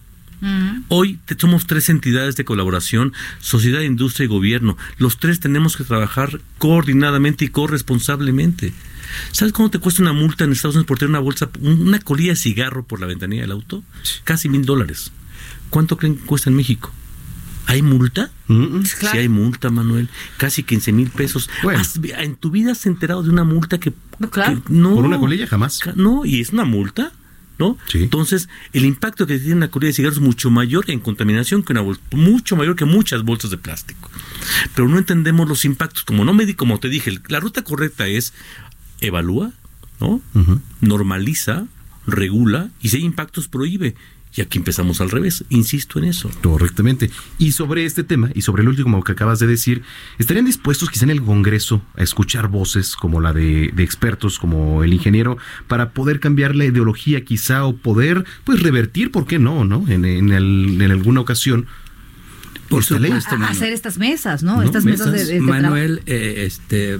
Hoy 0.88 1.18
te- 1.24 1.36
somos 1.38 1.66
tres 1.66 1.88
entidades 1.88 2.36
de 2.36 2.44
colaboración, 2.44 3.12
sociedad, 3.40 3.80
industria 3.80 4.24
y 4.24 4.28
gobierno. 4.28 4.76
Los 4.98 5.18
tres 5.18 5.38
tenemos 5.40 5.76
que 5.76 5.84
trabajar 5.84 6.40
coordinadamente 6.58 7.44
y 7.44 7.48
corresponsablemente. 7.48 8.72
¿Sabes 9.30 9.52
cuánto 9.52 9.78
te 9.78 9.82
cuesta 9.82 10.02
una 10.02 10.12
multa 10.12 10.44
en 10.44 10.52
Estados 10.52 10.74
Unidos 10.76 10.86
por 10.88 10.98
tener 10.98 11.10
una 11.10 11.18
bolsa, 11.20 11.48
una 11.60 11.98
colilla 12.00 12.30
de 12.32 12.36
cigarro 12.36 12.84
por 12.84 13.00
la 13.00 13.06
ventanilla 13.06 13.42
del 13.42 13.52
auto? 13.52 13.84
Casi 14.24 14.48
mil 14.48 14.64
dólares. 14.64 15.12
¿Cuánto 15.70 15.96
creen 15.96 16.16
que 16.16 16.24
cuesta 16.26 16.50
en 16.50 16.56
México? 16.56 16.92
¿Hay 17.66 17.80
multa? 17.82 18.30
Sí 19.12 19.18
hay 19.18 19.28
multa, 19.28 19.70
Manuel. 19.70 20.08
Casi 20.36 20.62
15 20.64 20.92
mil 20.92 21.10
pesos. 21.10 21.48
Has- 21.80 22.00
¿En 22.18 22.34
tu 22.36 22.50
vida 22.50 22.72
has 22.72 22.84
enterado 22.86 23.22
de 23.22 23.30
una 23.30 23.44
multa 23.44 23.78
que, 23.78 23.92
que 23.92 24.72
no? 24.72 24.94
Por 24.94 25.04
una 25.04 25.18
colilla 25.20 25.46
jamás. 25.46 25.78
No, 25.94 26.24
y 26.26 26.40
es 26.40 26.50
una 26.50 26.64
multa, 26.64 27.12
¿no? 27.58 27.76
Entonces, 27.94 28.48
el 28.72 28.84
impacto 28.84 29.26
que 29.26 29.38
tiene 29.38 29.54
una 29.54 29.70
colilla 29.70 29.88
de 29.88 29.94
cigarros 29.94 30.18
es 30.18 30.22
mucho 30.22 30.50
mayor 30.50 30.90
en 30.90 31.00
contaminación 31.00 31.62
que 31.62 31.72
una 31.72 31.80
bolsa, 31.80 32.02
mucho 32.12 32.56
mayor 32.56 32.76
que 32.76 32.84
muchas 32.84 33.22
bolsas 33.22 33.50
de 33.50 33.58
plástico. 33.58 34.10
Pero 34.74 34.88
no 34.88 34.98
entendemos 34.98 35.48
los 35.48 35.64
impactos. 35.64 36.04
Como 36.04 36.24
no 36.24 36.34
me 36.34 36.46
di, 36.46 36.54
como 36.54 36.78
te 36.80 36.88
dije, 36.88 37.20
la 37.28 37.40
ruta 37.40 37.62
correcta 37.62 38.06
es 38.06 38.32
evalúa, 39.00 39.52
¿no? 40.00 40.20
Normaliza, 40.80 41.66
regula 42.06 42.70
y 42.80 42.88
si 42.88 42.98
hay 42.98 43.04
impactos 43.04 43.48
prohíbe. 43.48 43.94
Y 44.34 44.40
aquí 44.40 44.56
empezamos 44.56 45.02
al 45.02 45.10
revés, 45.10 45.44
insisto 45.50 45.98
en 45.98 46.06
eso. 46.06 46.30
Correctamente. 46.42 47.10
Y 47.38 47.52
sobre 47.52 47.84
este 47.84 48.02
tema, 48.02 48.30
y 48.34 48.40
sobre 48.40 48.62
el 48.62 48.68
último 48.68 49.02
que 49.04 49.12
acabas 49.12 49.38
de 49.40 49.46
decir, 49.46 49.82
¿estarían 50.18 50.46
dispuestos 50.46 50.88
quizá 50.88 51.04
en 51.04 51.10
el 51.10 51.22
Congreso 51.22 51.82
a 51.96 52.02
escuchar 52.02 52.48
voces 52.48 52.96
como 52.96 53.20
la 53.20 53.34
de, 53.34 53.70
de 53.74 53.82
expertos, 53.82 54.38
como 54.38 54.84
el 54.84 54.94
ingeniero, 54.94 55.36
para 55.68 55.90
poder 55.90 56.18
cambiar 56.18 56.56
la 56.56 56.64
ideología 56.64 57.24
quizá 57.24 57.64
o 57.66 57.76
poder, 57.76 58.24
pues, 58.44 58.62
revertir, 58.62 59.10
¿por 59.10 59.26
qué 59.26 59.38
no, 59.38 59.64
no? 59.64 59.84
En, 59.88 60.06
en, 60.06 60.30
el- 60.32 60.78
en 60.80 60.90
alguna 60.90 61.20
ocasión. 61.20 61.66
Por 62.70 62.84
supuesto, 62.84 63.34
A- 63.34 63.48
hacer 63.48 63.70
estas 63.74 63.98
mesas, 63.98 64.42
¿no? 64.42 64.56
¿no? 64.56 64.62
estas 64.62 64.86
mesas, 64.86 65.12
de, 65.12 65.26
de- 65.26 65.34
de 65.34 65.40
Manuel, 65.42 66.00
eh, 66.06 66.44
este, 66.46 66.98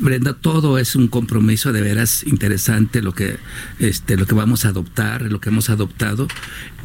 Brenda, 0.00 0.32
todo 0.32 0.78
es 0.78 0.94
un 0.94 1.08
compromiso 1.08 1.72
de 1.72 1.80
veras 1.80 2.24
interesante 2.24 3.02
lo 3.02 3.14
que, 3.14 3.36
este, 3.78 4.16
lo 4.16 4.26
que 4.26 4.34
vamos 4.34 4.64
a 4.64 4.68
adoptar, 4.68 5.22
lo 5.22 5.40
que 5.40 5.48
hemos 5.48 5.70
adoptado. 5.70 6.28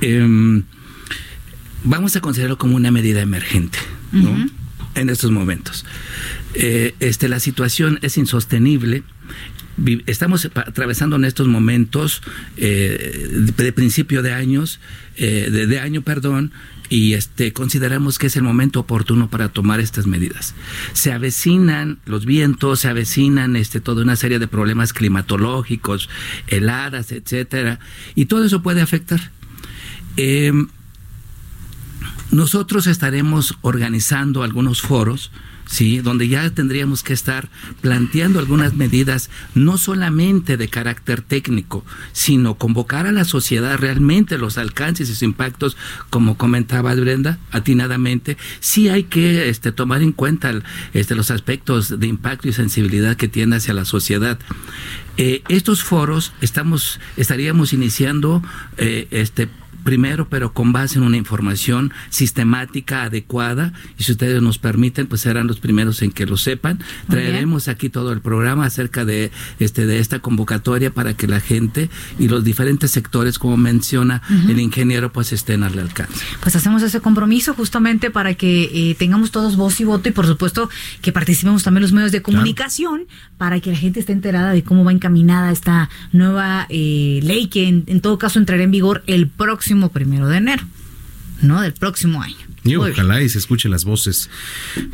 Em, 0.01 0.63
vamos 1.83 2.15
a 2.15 2.21
considerarlo 2.21 2.57
como 2.57 2.75
una 2.75 2.91
medida 2.91 3.21
emergente, 3.21 3.77
¿no? 4.11 4.49
En 4.95 5.09
estos 5.09 5.31
momentos. 5.31 5.85
Eh, 6.55 6.95
este, 6.99 7.29
la 7.29 7.39
situación 7.39 7.99
es 8.01 8.17
insostenible. 8.17 9.03
Estamos 10.05 10.45
atravesando 10.45 11.15
en 11.15 11.25
estos 11.25 11.47
momentos 11.47 12.21
eh, 12.57 13.27
de, 13.55 13.63
de 13.63 13.73
principio 13.73 14.21
de 14.21 14.33
años, 14.33 14.79
eh, 15.17 15.49
de, 15.51 15.65
de 15.67 15.79
año, 15.79 16.01
perdón, 16.03 16.51
y 16.89 17.13
este 17.13 17.53
consideramos 17.53 18.19
que 18.19 18.27
es 18.27 18.35
el 18.35 18.43
momento 18.43 18.79
oportuno 18.79 19.29
para 19.29 19.49
tomar 19.49 19.79
estas 19.79 20.07
medidas. 20.07 20.53
Se 20.93 21.11
avecinan 21.11 21.99
los 22.05 22.25
vientos, 22.25 22.81
se 22.81 22.89
avecinan 22.89 23.55
este 23.55 23.79
toda 23.79 24.03
una 24.03 24.15
serie 24.15 24.39
de 24.39 24.47
problemas 24.47 24.93
climatológicos, 24.93 26.09
heladas, 26.47 27.11
etcétera, 27.11 27.79
y 28.15 28.25
todo 28.25 28.45
eso 28.45 28.61
puede 28.61 28.81
afectar. 28.81 29.31
Em, 30.17 30.67
nosotros 32.31 32.87
estaremos 32.87 33.57
organizando 33.61 34.43
algunos 34.43 34.81
foros, 34.81 35.31
sí, 35.73 36.01
donde 36.01 36.27
ya 36.27 36.51
tendríamos 36.51 37.01
que 37.01 37.13
estar 37.13 37.49
planteando 37.81 38.37
algunas 38.37 38.75
medidas 38.75 39.31
no 39.55 39.79
solamente 39.79 40.55
de 40.55 40.67
carácter 40.67 41.21
técnico, 41.21 41.83
sino 42.11 42.59
convocar 42.59 43.07
a 43.07 43.11
la 43.11 43.25
sociedad 43.25 43.79
realmente 43.79 44.37
los 44.37 44.59
alcances 44.59 45.09
y 45.09 45.13
sus 45.13 45.23
impactos, 45.23 45.75
como 46.11 46.37
comentaba 46.37 46.93
Brenda 46.93 47.39
atinadamente, 47.51 48.37
sí 48.59 48.87
hay 48.89 49.05
que 49.05 49.49
este, 49.49 49.71
tomar 49.71 50.03
en 50.03 50.11
cuenta 50.11 50.53
este, 50.93 51.15
los 51.15 51.31
aspectos 51.31 51.99
de 51.99 52.05
impacto 52.05 52.47
y 52.47 52.53
sensibilidad 52.53 53.17
que 53.17 53.27
tiene 53.27 53.55
hacia 53.55 53.73
la 53.73 53.85
sociedad. 53.85 54.37
Eh, 55.17 55.43
estos 55.47 55.83
foros 55.83 56.33
estamos 56.41 56.99
estaríamos 57.17 57.73
iniciando 57.73 58.41
eh, 58.77 59.07
este 59.11 59.47
primero, 59.83 60.27
pero 60.29 60.53
con 60.53 60.71
base 60.71 60.97
en 60.97 61.03
una 61.03 61.17
información 61.17 61.93
sistemática, 62.09 63.03
adecuada, 63.03 63.73
y 63.97 64.03
si 64.03 64.13
ustedes 64.13 64.41
nos 64.41 64.57
permiten, 64.57 65.07
pues 65.07 65.21
serán 65.21 65.47
los 65.47 65.59
primeros 65.59 66.01
en 66.01 66.11
que 66.11 66.25
lo 66.25 66.37
sepan. 66.37 66.79
Traeremos 67.09 67.67
aquí 67.67 67.89
todo 67.89 68.11
el 68.13 68.21
programa 68.21 68.65
acerca 68.65 69.05
de 69.05 69.31
este 69.59 69.85
de 69.85 69.99
esta 69.99 70.19
convocatoria 70.19 70.91
para 70.91 71.13
que 71.13 71.27
la 71.27 71.39
gente 71.39 71.89
y 72.17 72.27
los 72.27 72.43
diferentes 72.43 72.91
sectores, 72.91 73.37
como 73.37 73.57
menciona 73.57 74.21
el 74.47 74.59
ingeniero, 74.59 75.11
pues 75.11 75.33
estén 75.33 75.63
al 75.63 75.77
alcance. 75.77 76.25
Pues 76.41 76.55
hacemos 76.55 76.81
ese 76.81 77.01
compromiso 77.01 77.53
justamente 77.53 78.09
para 78.09 78.33
que 78.35 78.91
eh, 78.91 78.95
tengamos 78.95 79.31
todos 79.31 79.55
voz 79.55 79.79
y 79.81 79.83
voto 79.83 80.09
y 80.09 80.11
por 80.11 80.25
supuesto 80.25 80.69
que 81.01 81.11
participemos 81.11 81.63
también 81.63 81.81
los 81.81 81.91
medios 81.91 82.11
de 82.11 82.21
comunicación 82.21 83.07
para 83.37 83.59
que 83.59 83.71
la 83.71 83.77
gente 83.77 83.99
esté 83.99 84.13
enterada 84.13 84.51
de 84.51 84.63
cómo 84.63 84.83
va 84.83 84.93
encaminada 85.03 85.51
esta 85.51 85.89
nueva 86.13 86.65
eh, 86.69 87.19
ley 87.23 87.47
que 87.47 87.67
en, 87.67 87.83
en 87.87 87.99
todo 87.99 88.17
caso 88.17 88.39
entrará 88.39 88.63
en 88.63 88.71
vigor 88.71 89.03
el 89.05 89.27
próximo 89.27 89.89
primero 89.89 90.27
de 90.27 90.37
enero, 90.37 90.63
¿no? 91.41 91.61
Del 91.61 91.73
próximo 91.73 92.21
año. 92.21 92.52
Y 92.65 92.77
Muy 92.77 92.91
ojalá 92.91 93.21
y 93.21 93.27
se 93.29 93.39
escuchen 93.39 93.71
las 93.71 93.83
voces. 93.83 94.29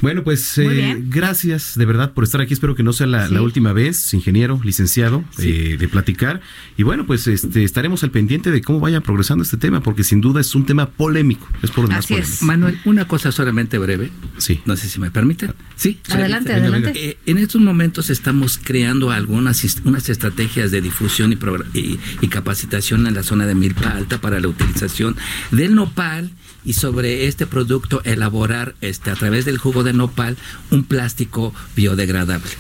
Bueno, 0.02 0.24
pues 0.24 0.58
eh, 0.58 0.98
gracias 1.08 1.74
de 1.76 1.86
verdad 1.86 2.14
por 2.14 2.24
estar 2.24 2.42
aquí. 2.42 2.54
Espero 2.54 2.74
que 2.76 2.84
no 2.84 2.94
sea 2.94 3.06
la, 3.08 3.28
Sí. 3.28 3.34
la 3.34 3.42
última 3.42 3.74
vez, 3.74 4.14
ingeniero, 4.14 4.60
licenciado, 4.64 5.24
eh, 5.38 5.78
de 5.80 5.88
platicar. 5.88 6.42
Y 6.78 6.84
bueno, 6.84 7.06
pues 7.06 7.28
este, 7.28 7.64
estaremos 7.64 8.04
al 8.04 8.12
pendiente 8.12 8.50
de 8.52 8.62
cómo 8.62 8.80
vaya 8.80 9.02
progresando 9.02 9.44
este 9.44 9.58
tema, 9.58 9.82
porque 9.84 10.04
sin 10.04 10.20
duda 10.22 10.42
es 10.42 10.56
un 10.56 10.66
tema 10.66 10.90
polémico. 10.90 11.48
Es 11.62 11.70
por 11.72 11.86
lo 11.86 11.92
más 11.92 12.08
polémico. 12.08 12.46
Manuel, 12.46 12.80
una 12.86 13.08
cosa 13.08 13.32
solamente 13.32 13.78
breve. 13.78 14.10
Sí. 14.38 14.62
No 14.66 14.76
sé 14.76 14.90
si 14.90 15.00
me 15.00 15.12
permiten. 15.12 15.54
Sí. 15.76 16.00
Adelante, 16.10 16.54
adelante. 16.54 16.92
Eh, 16.96 17.18
en 17.26 17.38
estos 17.38 17.62
momentos 17.62 18.10
estamos 18.10 18.60
creando 18.62 19.12
algunas 19.12 19.64
unas 19.84 20.10
estrategias 20.10 20.72
de 20.72 20.82
difusión 20.82 21.34
y, 21.34 21.38
y, 21.78 22.00
y 22.22 22.28
capacitación 22.30 23.06
en 23.08 23.14
la 23.14 23.24
zona 23.24 23.46
de 23.46 23.56
Milpa 23.56 23.90
Alta 23.90 24.20
para 24.22 24.40
la 24.40 24.48
utilización 24.48 25.16
del 25.52 25.76
nopal 25.76 26.32
y 26.70 26.74
sobre 26.74 27.26
este 27.28 27.48
producto 27.48 28.02
elaborar 28.04 28.76
este 28.82 29.10
a 29.10 29.16
través 29.16 29.44
del 29.46 29.58
jugo 29.58 29.84
de 29.84 29.92
nopal 29.94 30.38
un 30.70 30.84
plástico 30.84 31.52
biodegradable. 31.76 32.52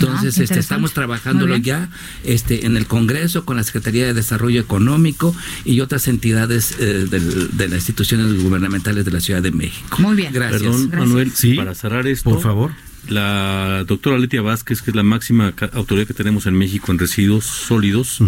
Entonces, 0.00 0.34
Ah, 0.34 0.38
qué 0.38 0.44
este, 0.44 0.58
estamos 0.60 0.92
trabajándolo 0.92 1.56
ya 1.56 1.88
este, 2.24 2.66
en 2.66 2.76
el 2.76 2.86
Congreso 2.86 3.44
con 3.46 3.56
la 3.56 3.62
Secretaría 3.62 4.04
de 4.06 4.12
Desarrollo 4.12 4.60
Económico 4.60 5.34
y 5.64 5.80
otras 5.80 6.08
entidades 6.08 6.74
eh, 6.78 7.06
del- 7.08 7.56
de 7.56 7.68
las 7.68 7.78
instituciones 7.78 8.42
gubernamentales 8.42 9.04
de 9.04 9.12
la 9.12 9.20
Ciudad 9.20 9.40
de 9.40 9.52
México. 9.52 9.96
Muy 10.00 10.16
bien. 10.16 10.32
Gracias. 10.32 10.60
Perdón, 10.62 10.88
Gracias. 10.90 11.08
Manuel, 11.08 11.32
Sí, 11.34 11.54
para 11.54 11.74
cerrar 11.74 12.06
esto. 12.06 12.28
por 12.28 12.42
favor. 12.42 12.72
La 13.08 13.84
doctora 13.86 14.18
Letia 14.18 14.40
Vázquez, 14.42 14.80
que 14.82 14.90
es 14.90 14.96
la 14.96 15.02
máxima 15.02 15.52
autoridad 15.72 16.06
que 16.06 16.14
tenemos 16.14 16.46
en 16.46 16.54
México 16.54 16.90
en 16.92 16.98
residuos 16.98 17.44
sólidos, 17.44 18.18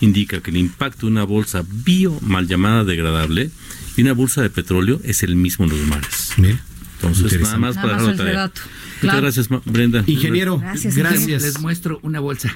indica 0.00 0.40
que 0.40 0.50
el 0.50 0.56
impacto 0.58 1.06
de 1.06 1.12
una 1.12 1.24
bolsa 1.24 1.64
bio 1.68 2.18
mal 2.20 2.46
llamada 2.46 2.84
degradable 2.84 3.50
y 3.96 4.02
una 4.02 4.12
bolsa 4.12 4.42
de 4.42 4.50
petróleo 4.50 5.00
es 5.04 5.22
el 5.22 5.36
mismo 5.36 5.64
en 5.64 5.70
los 5.72 5.80
mares. 5.86 6.32
Bien. 6.36 6.58
Entonces, 7.02 7.40
nada 7.40 7.58
más 7.58 7.76
Nada 7.76 7.88
para 7.88 8.02
más 8.02 8.06
dejar 8.12 8.16
la 8.18 8.24
tarea. 8.24 8.40
dato. 8.40 8.60
Muchas 8.62 9.00
Claro. 9.00 9.20
gracias, 9.20 9.48
Brenda. 9.66 10.02
Ingeniero, 10.06 10.58
Gracias, 10.58 10.96
gracias. 10.96 11.20
ingeniero. 11.22 11.44
Les 11.46 11.60
muestro 11.60 12.00
una 12.02 12.20
bolsa. 12.20 12.54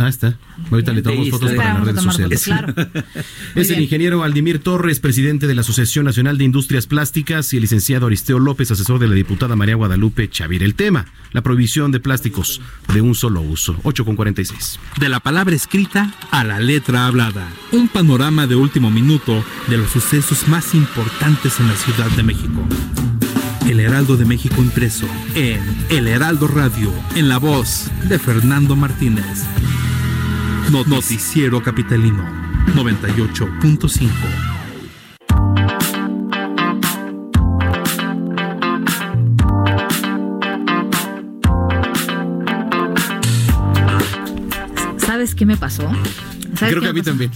Ah, 0.00 0.08
está. 0.08 0.34
Ahorita 0.70 0.92
le 0.92 1.02
tomamos 1.02 1.28
fotos 1.28 1.52
para 1.52 1.74
las 1.74 1.84
redes 1.84 2.02
sociales. 2.02 2.42
claro. 2.42 2.74
Es 3.54 3.68
el 3.70 3.80
ingeniero 3.80 4.22
Aldimir 4.22 4.58
Torres, 4.60 4.98
presidente 4.98 5.46
de 5.46 5.54
la 5.54 5.60
Asociación 5.60 6.06
Nacional 6.06 6.38
de 6.38 6.44
Industrias 6.44 6.86
Plásticas, 6.86 7.52
y 7.52 7.56
el 7.56 7.62
licenciado 7.62 8.06
Aristeo 8.06 8.38
López, 8.38 8.70
asesor 8.70 8.98
de 8.98 9.08
la 9.08 9.14
diputada 9.14 9.56
María 9.56 9.74
Guadalupe 9.74 10.30
Chavir. 10.30 10.62
El 10.62 10.74
tema, 10.74 11.04
la 11.32 11.42
prohibición 11.42 11.92
de 11.92 12.00
plásticos 12.00 12.62
de 12.94 13.02
un 13.02 13.14
solo 13.14 13.42
uso. 13.42 13.76
8 13.82 14.04
con 14.06 14.16
46. 14.16 14.78
De 14.98 15.08
la 15.10 15.20
palabra 15.20 15.54
escrita 15.54 16.14
a 16.30 16.44
la 16.44 16.60
letra 16.60 17.06
hablada. 17.06 17.46
Un 17.72 17.88
panorama 17.88 18.46
de 18.46 18.54
último 18.54 18.90
minuto 18.90 19.44
de 19.68 19.76
los 19.76 19.90
sucesos 19.90 20.48
más 20.48 20.74
importantes 20.74 21.60
en 21.60 21.68
la 21.68 21.76
Ciudad 21.76 22.10
de 22.12 22.22
México. 22.22 22.66
El 23.68 23.78
Heraldo 23.80 24.16
de 24.16 24.24
México 24.24 24.56
impreso 24.62 25.06
en 25.34 25.60
El 25.90 26.08
Heraldo 26.08 26.48
Radio, 26.48 26.92
en 27.14 27.28
la 27.28 27.38
voz 27.38 27.90
de 28.08 28.18
Fernando 28.18 28.74
Martínez. 28.74 29.44
No- 30.68 30.84
Noticiero 30.84 31.62
Capitalino 31.62 32.22
98.5. 32.74 34.10
¿Sabes 44.98 45.34
qué 45.34 45.44
me 45.46 45.56
pasó? 45.56 45.82
¿Sabes 46.54 46.74
Creo 46.74 46.74
qué 46.74 46.80
que 46.80 46.88
a 46.88 46.92
mí 46.92 47.00
pasó? 47.00 47.10
también. 47.10 47.30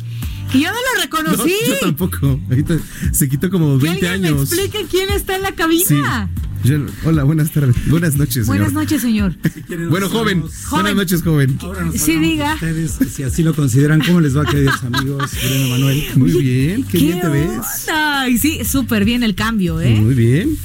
Que 0.55 0.61
yo 0.61 0.69
no 0.71 0.75
lo 0.95 1.03
reconocí. 1.03 1.53
No, 1.67 1.69
yo 1.75 1.79
tampoco. 1.81 2.41
Ahorita 2.49 2.79
se 3.13 3.29
quitó 3.29 3.51
como 3.51 3.79
que 3.79 3.85
20 3.89 4.09
alguien 4.09 4.23
me 4.35 4.39
años. 4.39 4.53
explique 4.53 4.87
quién 4.91 5.11
está 5.11 5.37
en 5.37 5.43
la 5.43 5.49
Sí. 5.51 5.55
cabina. 5.57 6.29
Yo- 6.65 6.79
hola, 7.05 7.25
buenas 7.25 7.51
tardes. 7.51 7.77
Buenas 7.89 8.17
noches, 8.17 8.47
señor. 8.47 8.47
Buenas 8.47 8.73
noches, 8.73 9.03
señor. 9.03 9.35
Bueno, 9.91 10.09
joven. 10.09 10.41
Joven. 10.43 10.51
Buenas 10.71 10.95
noches, 10.95 11.23
joven. 11.23 11.59
Sí, 11.95 12.17
diga. 12.19 12.55
Ustedes, 12.55 12.99
si 13.13 13.23
así 13.23 13.43
lo 13.43 13.53
consideran, 13.55 14.01
¿cómo 14.01 14.21
les 14.21 14.35
va, 14.37 14.45
queridos 14.47 14.83
amigos? 14.85 15.31
Brenda 15.45 15.69
Manuel. 15.69 16.05
Muy 16.17 16.33
bien, 16.33 16.85
qué, 16.85 16.99
bien 16.99 17.21
te 17.21 17.29
ves. 17.29 17.49
onda? 17.89 18.29
Y 18.31 18.39
sí, 18.39 18.61
súper 18.65 19.05
bien 19.05 19.23
el 19.25 19.35
cambio, 19.35 19.81
¿eh? 19.81 20.01
Muy 20.01 20.15
bien. 20.15 20.57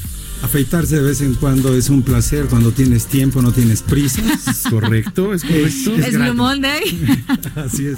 Afeitarse 0.42 0.96
de 0.96 1.02
vez 1.02 1.20
en 1.22 1.34
cuando 1.36 1.76
es 1.76 1.90
un 1.90 2.02
placer 2.02 2.46
cuando 2.46 2.72
tienes 2.72 3.06
tiempo, 3.08 3.42
no 3.42 3.52
tienes 3.52 3.82
prisa. 3.82 4.22
Es 4.50 4.64
correcto, 4.70 5.34
es 5.34 5.44
correcto. 5.44 5.68
Es 5.96 6.10
Blue 6.10 6.12
grato. 6.20 6.34
Monday. 6.34 6.82
Así 7.56 7.88
es. 7.88 7.98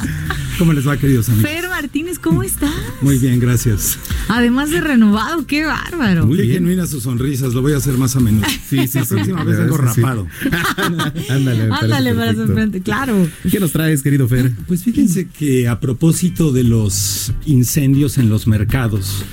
¿Cómo 0.58 0.74
les 0.74 0.88
va, 0.88 0.98
queridos 0.98 1.30
amigos? 1.30 1.50
Fer 1.50 1.70
Martínez, 1.70 2.18
¿cómo 2.20 2.42
estás? 2.42 2.72
Muy 3.02 3.20
bien, 3.20 3.39
gracias. 3.39 3.98
Además 4.28 4.72
de 4.72 4.82
renovado, 4.82 5.46
qué 5.46 5.66
bárbaro. 5.66 6.26
Muy 6.26 6.38
Qué 6.38 6.44
bien. 6.44 6.54
genuinas 6.56 6.89
sus 6.89 7.04
sonrisas, 7.04 7.54
lo 7.54 7.62
voy 7.62 7.74
a 7.74 7.78
hacer 7.78 7.98
más 7.98 8.16
a 8.16 8.20
menudo. 8.20 8.46
Sí, 8.70 8.88
sí, 8.88 8.98
La 9.00 9.06
sí. 9.06 9.14
próxima 9.14 9.44
vez 9.44 9.58
vengo 9.60 9.76
es 9.76 9.82
que 9.82 9.88
sí. 9.94 10.02
rapado. 10.02 10.28
Ándale, 11.30 11.70
Ándale 11.72 12.14
para 12.14 12.26
perfecto. 12.26 12.46
sorprender, 12.48 12.82
claro. 12.82 13.28
¿Qué 13.50 13.60
nos 13.60 13.72
traes, 13.72 14.02
querido 14.02 14.28
Fer? 14.28 14.52
Pues 14.68 14.84
fíjense 14.84 15.28
que 15.28 15.68
a 15.68 15.80
propósito 15.80 16.52
de 16.52 16.64
los 16.64 17.32
incendios 17.46 18.18
en 18.18 18.30
los 18.30 18.48
mercados 18.48 19.24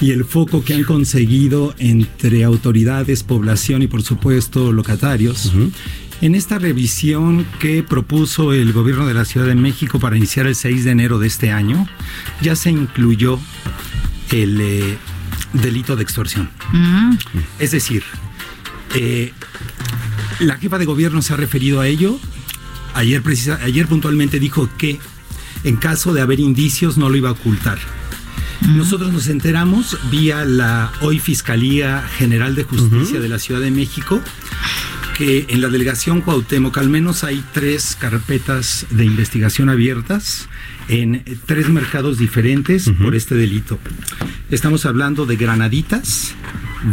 y 0.00 0.10
el 0.10 0.24
foco 0.24 0.62
que 0.64 0.74
han 0.74 0.84
conseguido 0.84 1.74
entre 1.78 2.44
autoridades, 2.44 3.22
población 3.22 3.82
y 3.82 3.86
por 3.86 4.02
supuesto 4.02 4.72
locatarios, 4.72 5.52
en 6.20 6.34
esta 6.34 6.58
revisión 6.58 7.46
que 7.60 7.82
propuso 7.82 8.52
el 8.52 8.72
gobierno 8.72 9.06
de 9.06 9.14
la 9.14 9.24
Ciudad 9.24 9.46
de 9.46 9.54
México 9.54 9.98
para 10.00 10.16
iniciar 10.16 10.46
el 10.46 10.54
6 10.54 10.84
de 10.84 10.90
enero 10.90 11.18
de 11.18 11.26
este 11.26 11.50
año, 11.52 11.86
ya 12.42 12.56
se 12.56 12.70
incluyó 12.70 13.38
el 14.32 14.60
eh, 14.60 14.96
delito 15.52 15.94
de 15.96 16.02
extorsión. 16.02 16.50
Mm, 16.72 17.16
Es 17.58 17.70
decir, 17.72 18.02
eh, 18.94 19.32
la 20.40 20.56
jefa 20.56 20.78
de 20.78 20.84
gobierno 20.84 21.22
se 21.22 21.32
ha 21.34 21.36
referido 21.36 21.80
a 21.80 21.88
ello. 21.88 22.18
Ayer, 22.94 23.22
precisa- 23.22 23.58
ayer 23.62 23.86
puntualmente 23.86 24.38
dijo 24.40 24.68
que 24.78 24.98
en 25.64 25.76
caso 25.76 26.12
de 26.14 26.20
haber 26.22 26.40
indicios 26.40 26.96
no 26.96 27.08
lo 27.08 27.16
iba 27.16 27.28
a 27.28 27.32
ocultar. 27.32 27.78
Nosotros 28.62 29.12
nos 29.12 29.28
enteramos 29.28 29.98
vía 30.10 30.44
la 30.44 30.92
hoy 31.00 31.18
Fiscalía 31.18 32.02
General 32.16 32.54
de 32.54 32.64
Justicia 32.64 33.20
de 33.20 33.28
la 33.28 33.38
Ciudad 33.38 33.60
de 33.60 33.70
México 33.70 34.20
que 35.16 35.46
en 35.48 35.62
la 35.62 35.68
delegación 35.68 36.20
Cuauhtémoc 36.20 36.76
al 36.76 36.90
menos 36.90 37.24
hay 37.24 37.42
tres 37.54 37.96
carpetas 37.98 38.86
de 38.90 39.06
investigación 39.06 39.70
abiertas 39.70 40.48
en 40.88 41.24
tres 41.46 41.70
mercados 41.70 42.18
diferentes 42.18 42.90
por 43.02 43.14
este 43.14 43.34
delito. 43.34 43.78
Estamos 44.50 44.84
hablando 44.84 45.24
de 45.24 45.36
Granaditas, 45.36 46.34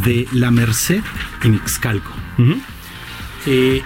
de 0.06 0.26
La 0.32 0.52
Merced 0.52 1.02
y 1.44 1.50
Mixcalco. 1.50 2.12
Eh, 3.46 3.82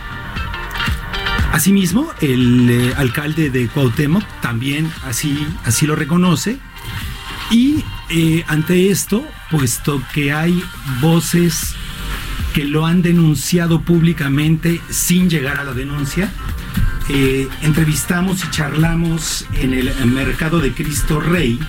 asimismo, 1.51 2.11
el 2.21 2.69
eh, 2.69 2.93
alcalde 2.95 3.49
de 3.49 3.67
Cuauhtémoc 3.67 4.23
también 4.41 4.91
así, 5.03 5.47
así 5.65 5.88
lo 5.88 5.95
reconoce. 5.95 6.59
Y 7.50 7.84
eh, 8.10 8.43
ante 8.48 8.89
esto, 8.89 9.26
puesto 9.50 10.02
que 10.14 10.34
hay 10.34 10.64
voces 11.02 11.76
que 12.54 12.66
lo 12.66 12.86
han 12.86 13.02
denunciado 13.02 13.82
públicamente 13.82 14.82
sin 14.89 15.30
llegar 15.30 15.60
a 15.60 15.64
la 15.64 15.74
denuncia, 15.74 16.30
eh, 17.10 17.48
entrevistamos 17.62 18.43
y 18.43 18.50
charlamos 18.50 19.45
en 19.54 19.74
el 19.74 19.93
mercado 20.08 20.60
de 20.60 20.74
Cristo 20.74 21.22
Rey 21.22 21.60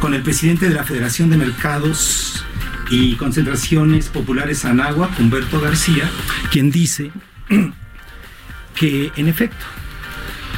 con 0.00 0.14
el 0.14 0.22
presidente 0.22 0.68
de 0.68 0.74
la 0.74 0.84
Federación 0.84 1.30
de 1.30 1.36
Mercados 1.36 2.44
y 2.90 3.14
Concentraciones 3.14 4.08
Populares 4.08 4.64
Anagua, 4.64 5.10
Humberto 5.18 5.60
García, 5.60 6.10
quien 6.50 6.70
dice 6.70 7.10
que 8.74 9.12
en 9.16 9.28
efecto, 9.28 9.64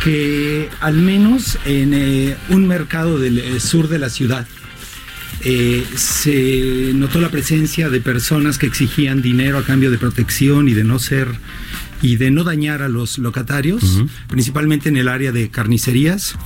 que 0.06 0.70
al 0.78 0.94
menos 0.94 1.58
en 1.64 1.92
eh, 1.92 2.36
un 2.50 2.68
mercado 2.68 3.18
del 3.18 3.40
eh, 3.40 3.58
sur 3.58 3.88
de 3.88 3.98
la 3.98 4.08
ciudad, 4.08 4.46
eh, 5.40 5.84
se 5.96 6.92
notó 6.94 7.20
la 7.20 7.28
presencia 7.30 7.90
de 7.90 8.00
personas 8.00 8.56
que 8.56 8.66
exigían 8.66 9.20
dinero 9.20 9.58
a 9.58 9.64
cambio 9.64 9.90
de 9.90 9.98
protección 9.98 10.68
y 10.68 10.74
de 10.74 10.84
no 10.84 11.00
ser 11.00 11.26
y 12.02 12.18
de 12.18 12.30
no 12.30 12.44
dañar 12.44 12.82
a 12.82 12.88
los 12.88 13.18
locatarios, 13.18 14.04
principalmente 14.28 14.88
en 14.88 14.96
el 14.96 15.08
área 15.08 15.32
de 15.32 15.50
carnicerías 15.50 16.36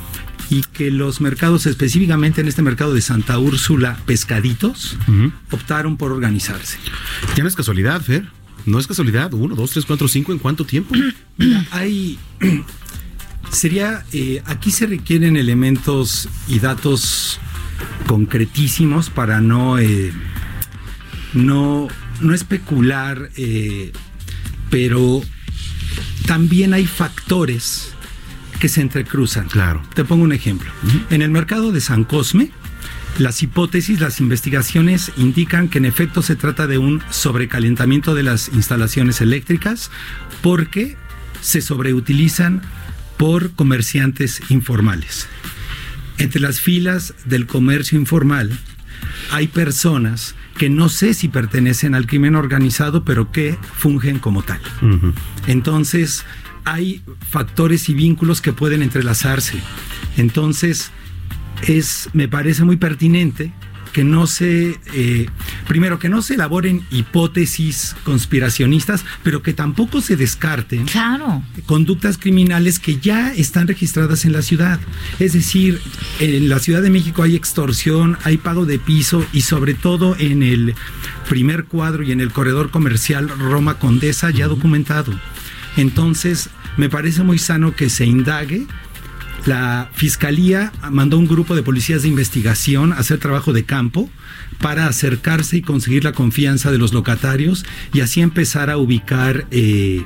y 0.49 0.63
que 0.63 0.91
los 0.91 1.21
mercados, 1.21 1.67
específicamente 1.67 2.41
en 2.41 2.49
este 2.49 2.63
mercado 2.63 2.95
de 2.95 3.03
Santa 3.03 3.39
Úrsula, 3.39 3.99
pescaditos, 4.07 4.97
optaron 5.51 5.99
por 5.99 6.13
organizarse. 6.13 6.79
Ya 7.37 7.43
no 7.43 7.49
es 7.51 7.57
casualidad, 7.57 8.01
Fer. 8.01 8.27
No 8.65 8.79
es 8.79 8.87
casualidad. 8.87 9.35
Uno, 9.35 9.55
dos, 9.55 9.73
tres, 9.73 9.85
cuatro, 9.85 10.09
cinco. 10.09 10.33
¿En 10.33 10.39
cuánto 10.39 10.65
tiempo? 10.65 10.95
Mira, 11.37 11.67
hay. 11.71 12.19
Sería. 13.51 14.05
eh, 14.13 14.43
aquí 14.47 14.71
se 14.71 14.87
requieren 14.87 15.37
elementos 15.37 16.29
y 16.49 16.59
datos 16.59 17.41
concretísimos 18.07 19.11
para 19.11 19.41
no. 19.41 19.79
eh, 19.79 20.13
no, 21.33 21.89
no 22.21 22.35
especular, 22.35 23.31
eh, 23.37 23.93
pero 24.69 25.23
también 26.27 26.75
hay 26.75 26.87
factores 26.87 27.93
que 28.61 28.69
se 28.69 28.81
entrecruzan. 28.81 29.49
Claro. 29.49 29.83
Te 29.95 30.05
pongo 30.05 30.25
un 30.25 30.33
ejemplo. 30.33 30.71
En 31.11 31.23
el 31.23 31.31
mercado 31.31 31.73
de 31.73 31.81
San 31.81 32.05
Cosme, 32.05 32.51
las 33.19 33.43
hipótesis, 33.43 34.01
las 34.01 34.21
investigaciones 34.21 35.13
indican 35.17 35.69
que 35.69 35.79
en 35.79 35.87
efecto 35.87 36.23
se 36.23 36.37
trata 36.37 36.67
de 36.67 36.79
un 36.79 37.03
sobrecalentamiento 37.11 38.15
de 38.15 38.23
las 38.23 38.49
instalaciones 38.49 39.21
eléctricas 39.21 39.91
porque 40.43 40.97
se 41.41 41.63
sobreutilizan 41.63 42.63
por 43.21 43.51
comerciantes 43.51 44.41
informales. 44.49 45.29
Entre 46.17 46.41
las 46.41 46.59
filas 46.59 47.13
del 47.27 47.47
comercio 47.47 47.99
informal 47.99 48.51
hay 49.31 49.47
personas 49.47 50.35
que 50.57 50.71
no 50.71 50.89
sé 50.89 51.13
si 51.13 51.29
pertenecen 51.29 51.95
al 51.95 52.07
crimen 52.07 52.35
organizado, 52.35 53.05
pero 53.05 53.31
que 53.31 53.59
fungen 53.77 54.21
como 54.21 54.43
tal. 54.43 54.59
Entonces, 55.47 56.25
hay 56.65 57.03
factores 57.29 57.91
y 57.91 57.95
vínculos 57.95 58.41
que 58.41 58.55
pueden 58.55 58.81
entrelazarse. 58.81 59.59
Entonces, 60.17 60.91
es, 61.69 62.09
me 62.15 62.27
parece 62.27 62.65
muy 62.65 62.79
pertinente 62.79 63.53
que 63.93 64.05
no 64.05 64.27
se, 64.27 64.79
eh, 64.95 65.29
primero, 65.67 65.99
que 65.99 66.09
no 66.09 66.23
se 66.23 66.35
elaboren 66.35 66.83
hipótesis 66.91 67.97
conspiracionistas, 68.05 69.05
pero 69.23 69.43
que 69.43 69.53
tampoco 69.53 70.01
se 70.01 70.17
descarten 70.17 70.87
conductas 71.67 72.19
criminales 72.19 72.79
que 72.79 72.99
ya 72.99 73.33
están 73.33 73.67
registradas 73.67 74.25
en 74.25 74.33
la 74.33 74.43
ciudad. 74.43 74.81
Es 75.19 75.33
decir, 75.33 75.81
en 76.21 76.49
la 76.49 76.59
Ciudad 76.59 76.83
de 76.83 76.91
México 76.91 77.23
hay 77.23 77.37
extorsión, 77.37 78.19
hay 78.25 78.37
pago 78.37 78.67
de 78.67 78.79
piso 78.79 79.25
y 79.33 79.43
sobre 79.43 79.75
todo 79.75 80.17
en 80.19 80.43
el 80.43 80.75
primer 81.29 81.65
cuadro 81.65 82.03
y 82.03 82.13
en 82.13 82.21
el 82.21 82.33
corredor 82.33 82.71
comercial 82.71 83.29
Roma 83.29 83.79
Condesa 83.79 84.31
ya 84.31 84.49
documentado. 84.49 85.13
Entonces, 85.77 86.51
me 86.77 86.89
parece 86.89 87.23
muy 87.23 87.39
sano 87.39 87.75
que 87.75 87.91
se 87.91 88.07
indague 88.07 88.67
la 89.47 89.91
fiscalía 89.95 90.73
mandó 90.91 91.19
un 91.19 91.27
grupo 91.27 91.55
de 91.55 91.63
policías 91.63 92.03
de 92.03 92.09
investigación 92.09 92.93
a 92.93 92.97
hacer 92.97 93.19
trabajo 93.19 93.53
de 93.53 93.65
campo 93.65 94.11
para 94.61 94.87
acercarse 94.87 95.59
y 95.59 95.63
conseguir 95.63 96.05
la 96.05 96.13
confianza 96.13 96.71
de 96.71 96.79
los 96.79 96.93
locatarios 96.93 97.65
y 97.93 98.01
así 98.01 98.21
empezar 98.21 98.71
a 98.71 98.77
ubicar 98.77 99.47
eh, 99.51 100.05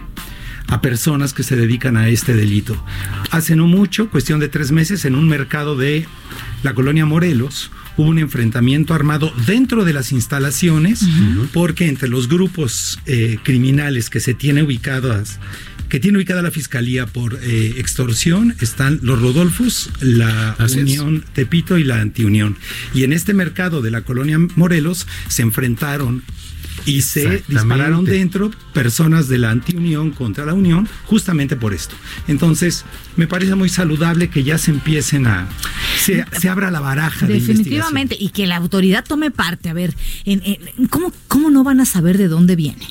a 0.69 0.81
personas 0.81 1.35
que 1.35 1.43
se 1.43 1.57
dedican 1.57 1.97
a 1.97 2.09
este 2.09 2.35
delito. 2.35 2.77
Hace 3.31 3.57
no 3.57 3.67
mucho, 3.67 4.09
cuestión 4.09 4.41
de 4.41 4.49
tres 4.49 4.73
meses, 4.73 5.05
en 5.05 5.15
un 5.15 5.29
mercado 5.29 5.77
de 5.77 6.07
la 6.63 6.75
colonia 6.75 7.05
Morelos, 7.05 7.71
hubo 7.97 8.09
un 8.09 8.19
enfrentamiento 8.19 8.95
armado 8.95 9.33
dentro 9.47 9.85
de 9.85 9.93
las 9.93 10.13
instalaciones 10.13 11.07
porque 11.53 11.89
entre 11.89 12.09
los 12.09 12.29
grupos 12.29 12.99
eh, 13.07 13.39
criminales 13.43 14.11
que 14.11 14.21
se 14.21 14.35
tiene 14.35 14.63
ubicados 14.63 15.39
que 15.95 16.01
tiene 16.01 16.19
ubicada 16.19 16.43
la 16.43 16.51
fiscalía 16.51 17.07
por 17.07 17.39
eh, 17.41 17.75
extorsión 17.77 18.57
están 18.61 18.99
los 19.03 19.23
Rodolfos, 19.23 19.91
la 20.01 20.51
Así 20.59 20.81
es. 20.81 20.83
Unión 20.83 21.25
Tepito 21.35 21.79
y 21.79 21.85
la 21.85 22.01
Antiunión. 22.01 22.57
Y 22.93 23.05
en 23.05 23.13
este 23.13 23.33
mercado 23.33 23.81
de 23.81 23.93
la 23.93 24.01
colonia 24.01 24.37
Morelos 24.57 25.07
se 25.29 25.43
enfrentaron 25.43 26.25
y 26.85 27.03
se 27.03 27.45
dispararon 27.47 28.05
dentro 28.05 28.51
personas 28.73 29.29
de 29.29 29.39
la 29.39 29.53
Antiunión 29.53 30.11
contra 30.11 30.45
la 30.45 30.53
Unión 30.55 30.89
justamente 31.05 31.55
por 31.55 31.73
esto. 31.73 31.95
Entonces, 32.27 32.85
me 33.15 33.29
parece 33.29 33.55
muy 33.55 33.69
saludable 33.69 34.31
que 34.31 34.43
ya 34.43 34.59
se 34.59 34.73
empiecen 34.73 35.29
a 35.29 35.49
se, 36.05 36.25
se 36.41 36.49
abra 36.49 36.73
la 36.73 36.81
baraja 36.81 37.25
de 37.29 37.35
investigación. 37.35 37.57
Definitivamente, 37.59 38.17
y 38.19 38.31
que 38.31 38.49
la 38.49 38.57
autoridad 38.57 39.05
tome 39.07 39.31
parte. 39.31 39.69
A 39.69 39.75
ver, 39.75 39.95
en- 40.25 40.43
en- 40.45 40.89
¿cómo, 40.89 41.13
¿cómo 41.29 41.51
no 41.51 41.63
van 41.63 41.79
a 41.81 41.85
saber 41.85 42.19
de 42.19 42.27
dónde 42.27 42.57
viene? 42.57 42.85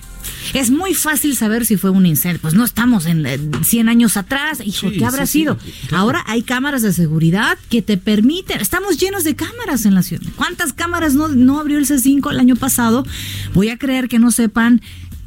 Es 0.53 0.69
muy 0.71 0.93
fácil 0.93 1.35
saber 1.35 1.65
si 1.65 1.77
fue 1.77 1.89
un 1.89 2.05
incendio. 2.05 2.39
Pues 2.41 2.53
no 2.53 2.63
estamos 2.65 3.05
en 3.05 3.25
eh, 3.25 3.39
100 3.63 3.89
años 3.89 4.17
atrás. 4.17 4.59
Hijo, 4.63 4.89
Sí, 4.89 4.97
¿qué 4.97 5.05
habrá 5.05 5.25
sí, 5.25 5.31
sí, 5.33 5.39
sido? 5.39 5.57
claro. 5.87 6.03
Ahora 6.03 6.23
hay 6.27 6.43
cámaras 6.43 6.81
de 6.81 6.93
seguridad 6.93 7.57
que 7.69 7.81
te 7.81 7.97
permiten. 7.97 8.59
Estamos 8.61 8.97
llenos 8.97 9.23
de 9.23 9.35
cámaras 9.35 9.85
en 9.85 9.95
la 9.95 10.03
ciudad. 10.03 10.23
¿Cuántas 10.35 10.73
cámaras 10.73 11.13
no, 11.15 11.27
no 11.27 11.59
abrió 11.59 11.77
el 11.77 11.85
C5 11.87 12.31
el 12.31 12.39
año 12.39 12.55
pasado? 12.55 13.05
Voy 13.53 13.69
a 13.69 13.77
creer 13.77 14.07
que 14.09 14.19
no 14.19 14.31
sepan 14.31 14.81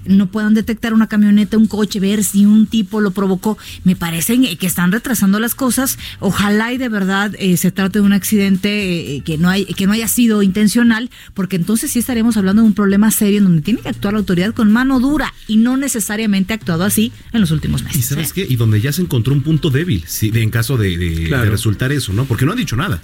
no 0.09 0.27
puedan 0.27 0.55
detectar 0.55 0.93
una 0.95 1.07
camioneta, 1.09 1.57
un 1.59 1.67
coche, 1.67 2.01
ver 2.01 2.25
si 2.25 2.45
un 2.47 2.67
tipo 2.67 3.01
lo 3.01 3.11
provocó. 3.13 3.59
Me 3.85 3.97
parecen 3.97 4.45
eh, 4.45 4.57
que 4.57 4.67
están 4.67 4.93
retrasando 4.93 5.39
las 5.41 5.55
cosas. 5.55 5.99
Ojalá 6.21 6.73
y 6.73 6.79
de 6.79 6.89
verdad 6.89 7.35
eh, 7.39 7.57
se 7.57 7.71
trate 7.71 7.99
de 8.01 8.05
un 8.05 8.13
accidente 8.13 9.17
eh, 9.17 9.23
que 9.25 9.39
no 9.39 9.49
hay, 9.49 9.65
que 9.65 9.87
no 9.87 9.93
haya 9.93 10.09
sido 10.09 10.43
intencional, 10.43 11.11
porque 11.35 11.57
entonces 11.57 11.91
sí 11.91 11.99
estaremos 11.99 12.37
hablando 12.37 12.63
de 12.63 12.69
un 12.69 12.75
problema 12.75 13.11
serio 13.11 13.39
en 13.39 13.45
donde 13.45 13.63
tiene 13.63 13.81
que 13.81 13.89
actuar 13.89 14.15
la 14.15 14.21
autoridad 14.21 14.55
con 14.55 14.73
mano 14.73 15.01
dura 15.01 15.33
y 15.47 15.57
no 15.57 15.77
necesariamente 15.77 16.53
ha 16.53 16.57
actuado 16.57 16.85
así 16.85 17.13
en 17.33 17.41
los 17.41 17.51
últimos 17.51 17.83
meses. 17.83 17.99
¿Y 17.99 18.03
sabes 18.03 18.33
qué? 18.33 18.47
Y 18.49 18.57
donde 18.57 18.81
ya 18.81 18.93
se 18.93 19.03
encontró 19.03 19.33
un 19.33 19.43
punto 19.43 19.71
débil, 19.71 20.05
sí, 20.07 20.31
de- 20.31 20.43
en 20.43 20.51
caso 20.51 20.77
de, 20.77 20.97
de- 20.97 21.47
resultar 21.47 21.93
eso, 21.93 22.13
¿no? 22.13 22.25
Porque 22.25 22.45
no 22.45 22.53
han 22.53 22.59
dicho 22.59 22.77
nada. 22.77 23.03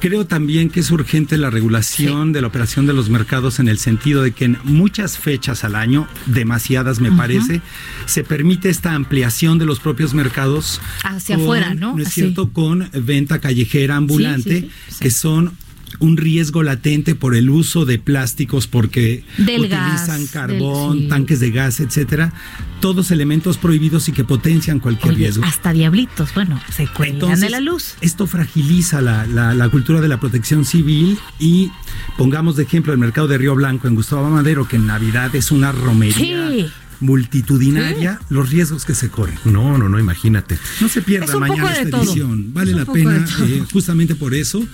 Creo 0.00 0.26
también 0.26 0.68
que 0.68 0.80
es 0.80 0.90
urgente 0.90 1.36
la 1.38 1.50
regulación 1.50 2.32
de 2.32 2.40
la 2.40 2.48
operación 2.48 2.86
de 2.86 2.92
los 2.92 3.08
mercados 3.08 3.60
en 3.60 3.68
el 3.68 3.78
sentido 3.78 4.22
de 4.22 4.32
que 4.32 4.44
en 4.46 4.58
muchas 4.64 5.16
fechas 5.18 5.64
al 5.64 5.76
año, 5.76 6.08
demasiadas 6.26 7.00
me 7.00 7.12
parece, 7.12 7.60
se 8.06 8.24
permite 8.24 8.68
esta 8.68 8.94
ampliación 8.94 9.58
de 9.58 9.66
los 9.66 9.78
propios 9.80 10.12
mercados 10.14 10.80
Hacia 11.04 11.36
con- 11.36 11.44
afuera, 11.44 11.74
¿no? 11.74 11.98
es 11.98 12.08
Así. 12.08 12.22
cierto, 12.22 12.52
con 12.52 12.88
venta 12.92 13.38
callejera 13.40 13.96
ambulante, 13.96 14.62
Sí, 14.62 14.70
sí, 14.88 14.96
que 15.00 15.10
son 15.10 15.52
un 15.98 16.16
riesgo 16.16 16.62
latente 16.62 17.14
por 17.14 17.34
el 17.34 17.50
uso 17.50 17.84
de 17.84 17.98
plásticos 17.98 18.66
porque 18.66 19.24
Del 19.38 19.60
utilizan 19.62 20.22
gas, 20.22 20.30
carbón, 20.32 20.92
del- 20.96 21.02
sí. 21.04 21.08
tanques 21.08 21.40
de 21.40 21.50
gas, 21.50 21.80
etcétera, 21.80 22.32
todos 22.80 23.10
elementos 23.10 23.58
prohibidos 23.58 24.08
y 24.08 24.12
que 24.12 24.24
potencian 24.24 24.80
cualquier 24.80 25.14
Oye, 25.14 25.24
riesgo. 25.24 25.44
hasta 25.44 25.72
diablitos, 25.72 26.34
bueno, 26.34 26.60
se 26.74 26.86
cuelgan 26.88 27.14
Entonces, 27.16 27.40
de 27.40 27.50
la 27.50 27.60
luz. 27.60 27.94
Esto 28.00 28.26
fragiliza 28.26 29.00
la, 29.00 29.26
la- 29.26 29.54
la 29.54 29.68
cultura 29.68 30.00
de 30.00 30.08
la 30.08 30.18
protección 30.18 30.64
civil 30.64 31.18
y 31.38 31.70
pongamos 32.16 32.56
de 32.56 32.64
ejemplo 32.64 32.92
el 32.92 32.98
mercado 32.98 33.28
de 33.28 33.38
Río 33.38 33.54
Blanco 33.54 33.88
en 33.88 33.94
Gustavo 33.94 34.28
Madero, 34.30 34.66
que 34.66 34.76
en 34.76 34.86
Navidad 34.86 35.34
es 35.36 35.50
una 35.50 35.72
romería 35.72 36.48
Sí. 36.50 36.66
multitudinaria, 37.00 38.20
los 38.30 38.50
riesgos 38.50 38.84
que 38.84 38.94
se 38.94 39.08
corren. 39.08 39.38
No, 39.44 39.78
no, 39.78 39.88
no, 39.88 39.98
imagínate. 39.98 40.58
No 40.80 40.88
se 40.88 41.02
pierda 41.02 41.36
mañana 41.38 41.72
esta 41.72 41.90
todo. 41.90 42.02
edición. 42.02 42.52
Vale 42.52 42.70
Es 42.72 42.76
la 42.76 42.84
pena 42.84 43.26
eh, 43.44 43.64
justamente 43.72 44.14
por 44.14 44.34
eso, 44.34 44.64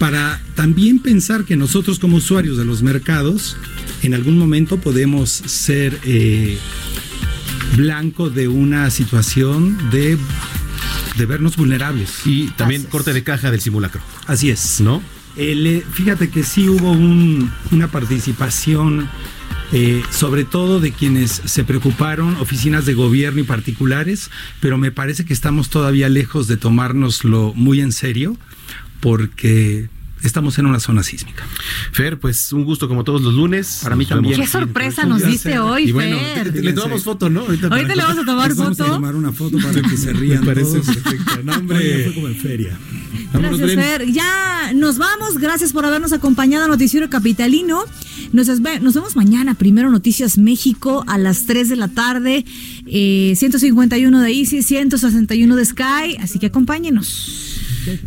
para 0.00 0.40
también 0.56 0.98
pensar 0.98 1.44
que 1.44 1.56
nosotros 1.56 2.00
como 2.00 2.16
usuarios 2.16 2.56
de 2.58 2.64
los 2.64 2.82
mercados, 2.82 3.56
en 4.02 4.14
algún 4.14 4.36
momento 4.36 4.78
podemos 4.80 5.30
ser... 5.30 5.96
eh, 6.04 6.58
blanco 7.76 8.30
de 8.30 8.48
una 8.48 8.90
situación 8.90 9.78
de, 9.92 10.18
de 11.16 11.26
vernos 11.26 11.56
vulnerables. 11.56 12.10
Y 12.26 12.48
también 12.48 12.82
corte 12.82 13.12
de 13.12 13.22
caja 13.22 13.50
del 13.52 13.60
simulacro. 13.60 14.00
Así 14.26 14.50
es. 14.50 14.80
¿No? 14.80 15.00
El, 15.36 15.64
eh, 15.66 15.84
fíjate 15.92 16.30
que 16.30 16.42
sí 16.42 16.68
hubo 16.68 16.90
un- 16.90 17.48
una 17.70 17.86
participación, 17.88 19.08
eh, 19.72 20.02
sobre 20.10 20.44
todo 20.44 20.80
de 20.80 20.90
quienes 20.90 21.42
se 21.44 21.62
preocuparon, 21.62 22.36
oficinas 22.40 22.86
de 22.86 22.94
gobierno 22.94 23.40
y 23.40 23.44
particulares, 23.44 24.30
pero 24.60 24.76
me 24.76 24.90
parece 24.90 25.24
que 25.24 25.32
estamos 25.32 25.70
todavía 25.70 26.08
lejos 26.08 26.48
de 26.48 26.56
tomárnoslo 26.56 27.52
muy 27.54 27.80
en 27.80 27.92
serio, 27.92 28.36
porque 29.00 29.88
estamos 30.22 30.58
en 30.58 30.66
una 30.66 30.80
zona 30.80 31.02
sísmica. 31.02 31.42
Fer, 31.92 32.18
pues 32.18 32.52
un 32.52 32.64
gusto 32.64 32.88
como 32.88 33.04
todos 33.04 33.22
los 33.22 33.32
lunes. 33.34 33.80
Para 33.82 33.96
mí 33.96 34.04
también. 34.06 34.38
Qué 34.38 34.46
sorpresa 34.46 35.04
nos 35.04 35.24
diste 35.24 35.58
hoy, 35.58 35.88
Y 35.88 35.92
bueno, 35.92 36.18
Fer. 36.34 36.54
le 36.62 36.72
tomamos 36.74 37.04
foto, 37.04 37.30
¿no? 37.30 37.40
Ahorita 37.40 37.94
le 37.94 38.02
vamos 38.02 38.18
a 38.18 38.24
tomar 38.26 38.48
Les 38.48 38.58
vamos 38.58 38.78
a 38.80 38.84
foto. 38.84 38.94
tomar 38.96 39.14
una 39.16 39.32
foto 39.32 39.56
para 39.58 39.80
que 39.80 39.96
se 39.96 40.12
rían 40.12 40.40
Me 40.44 40.46
parece 40.46 40.80
todos. 40.80 40.96
perfecto. 40.96 41.42
No, 41.42 41.52
hombre. 41.54 42.04
Fue 42.04 42.14
como 42.14 42.28
en 42.28 42.36
feria. 42.36 42.78
Vámonos, 43.32 43.60
Gracias. 43.60 43.84
Fer. 43.84 44.12
Ya 44.12 44.72
nos 44.74 44.98
vamos. 44.98 45.38
Gracias 45.38 45.72
por 45.72 45.86
habernos 45.86 46.12
acompañado 46.12 46.66
a 46.66 46.68
Noticiero 46.68 47.08
Capitalino. 47.08 47.84
Nos, 48.32 48.46
nos 48.48 48.94
vemos 48.94 49.16
mañana. 49.16 49.54
Primero 49.54 49.90
Noticias 49.90 50.36
México 50.36 51.02
a 51.06 51.16
las 51.16 51.46
3 51.46 51.70
de 51.70 51.76
la 51.76 51.88
tarde. 51.88 52.44
Eh, 52.86 53.32
151 53.36 54.20
de 54.20 54.30
Easy, 54.32 54.62
161 54.62 55.56
de 55.56 55.64
Sky. 55.64 56.16
Así 56.20 56.38
que 56.38 56.46
acompáñenos. 56.46 57.49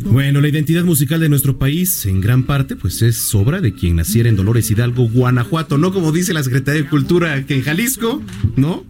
Bueno, 0.01 0.41
la 0.41 0.47
identidad 0.47 0.83
musical 0.83 1.19
de 1.19 1.29
nuestro 1.29 1.57
país, 1.57 2.05
en 2.05 2.21
gran 2.21 2.43
parte, 2.43 2.75
pues 2.75 3.01
es 3.01 3.33
obra 3.33 3.61
de 3.61 3.73
quien 3.73 3.95
naciera 3.95 4.29
en 4.29 4.35
Dolores 4.35 4.69
Hidalgo, 4.69 5.09
Guanajuato, 5.09 5.77
no 5.77 5.93
como 5.93 6.11
dice 6.11 6.33
la 6.33 6.43
Secretaría 6.43 6.83
de 6.83 6.89
Cultura 6.89 7.45
que 7.45 7.55
en 7.55 7.63
Jalisco, 7.63 8.21
¿no? 8.55 8.85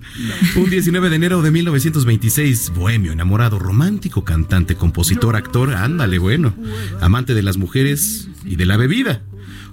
Un 0.55 0.69
19 0.69 1.09
de 1.09 1.15
enero 1.15 1.41
de 1.41 1.51
1926, 1.51 2.71
bohemio, 2.75 3.11
enamorado, 3.11 3.59
romántico, 3.59 4.23
cantante, 4.23 4.75
compositor, 4.75 5.35
actor, 5.35 5.73
ándale, 5.73 6.17
bueno, 6.19 6.55
amante 6.99 7.33
de 7.33 7.43
las 7.43 7.57
mujeres 7.57 8.29
y 8.45 8.55
de 8.55 8.65
la 8.65 8.77
bebida. 8.77 9.23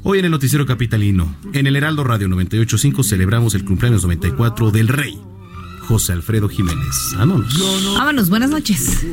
Hoy 0.03 0.19
en 0.19 0.25
el 0.25 0.31
Noticiero 0.31 0.65
Capitalino, 0.65 1.37
en 1.53 1.67
el 1.67 1.77
Heraldo 1.77 2.05
Radio 2.05 2.29
985, 2.29 3.03
celebramos 3.03 3.55
el 3.55 3.65
cumpleaños 3.65 4.03
94 4.03 4.71
del 4.71 4.89
rey, 4.89 5.19
José 5.91 6.13
Alfredo 6.13 6.49
Jiménez. 6.49 7.15
Vámonos. 7.17 7.53
Vámonos. 7.99 8.29
Buenas 8.29 8.49
noches. 8.51 9.05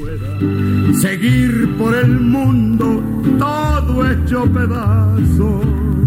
seguir 1.02 1.76
por 1.76 1.96
el 1.96 2.20
mundo 2.20 3.02
todo 3.40 4.08
hecho 4.12 4.46
pedazo. 4.54 6.07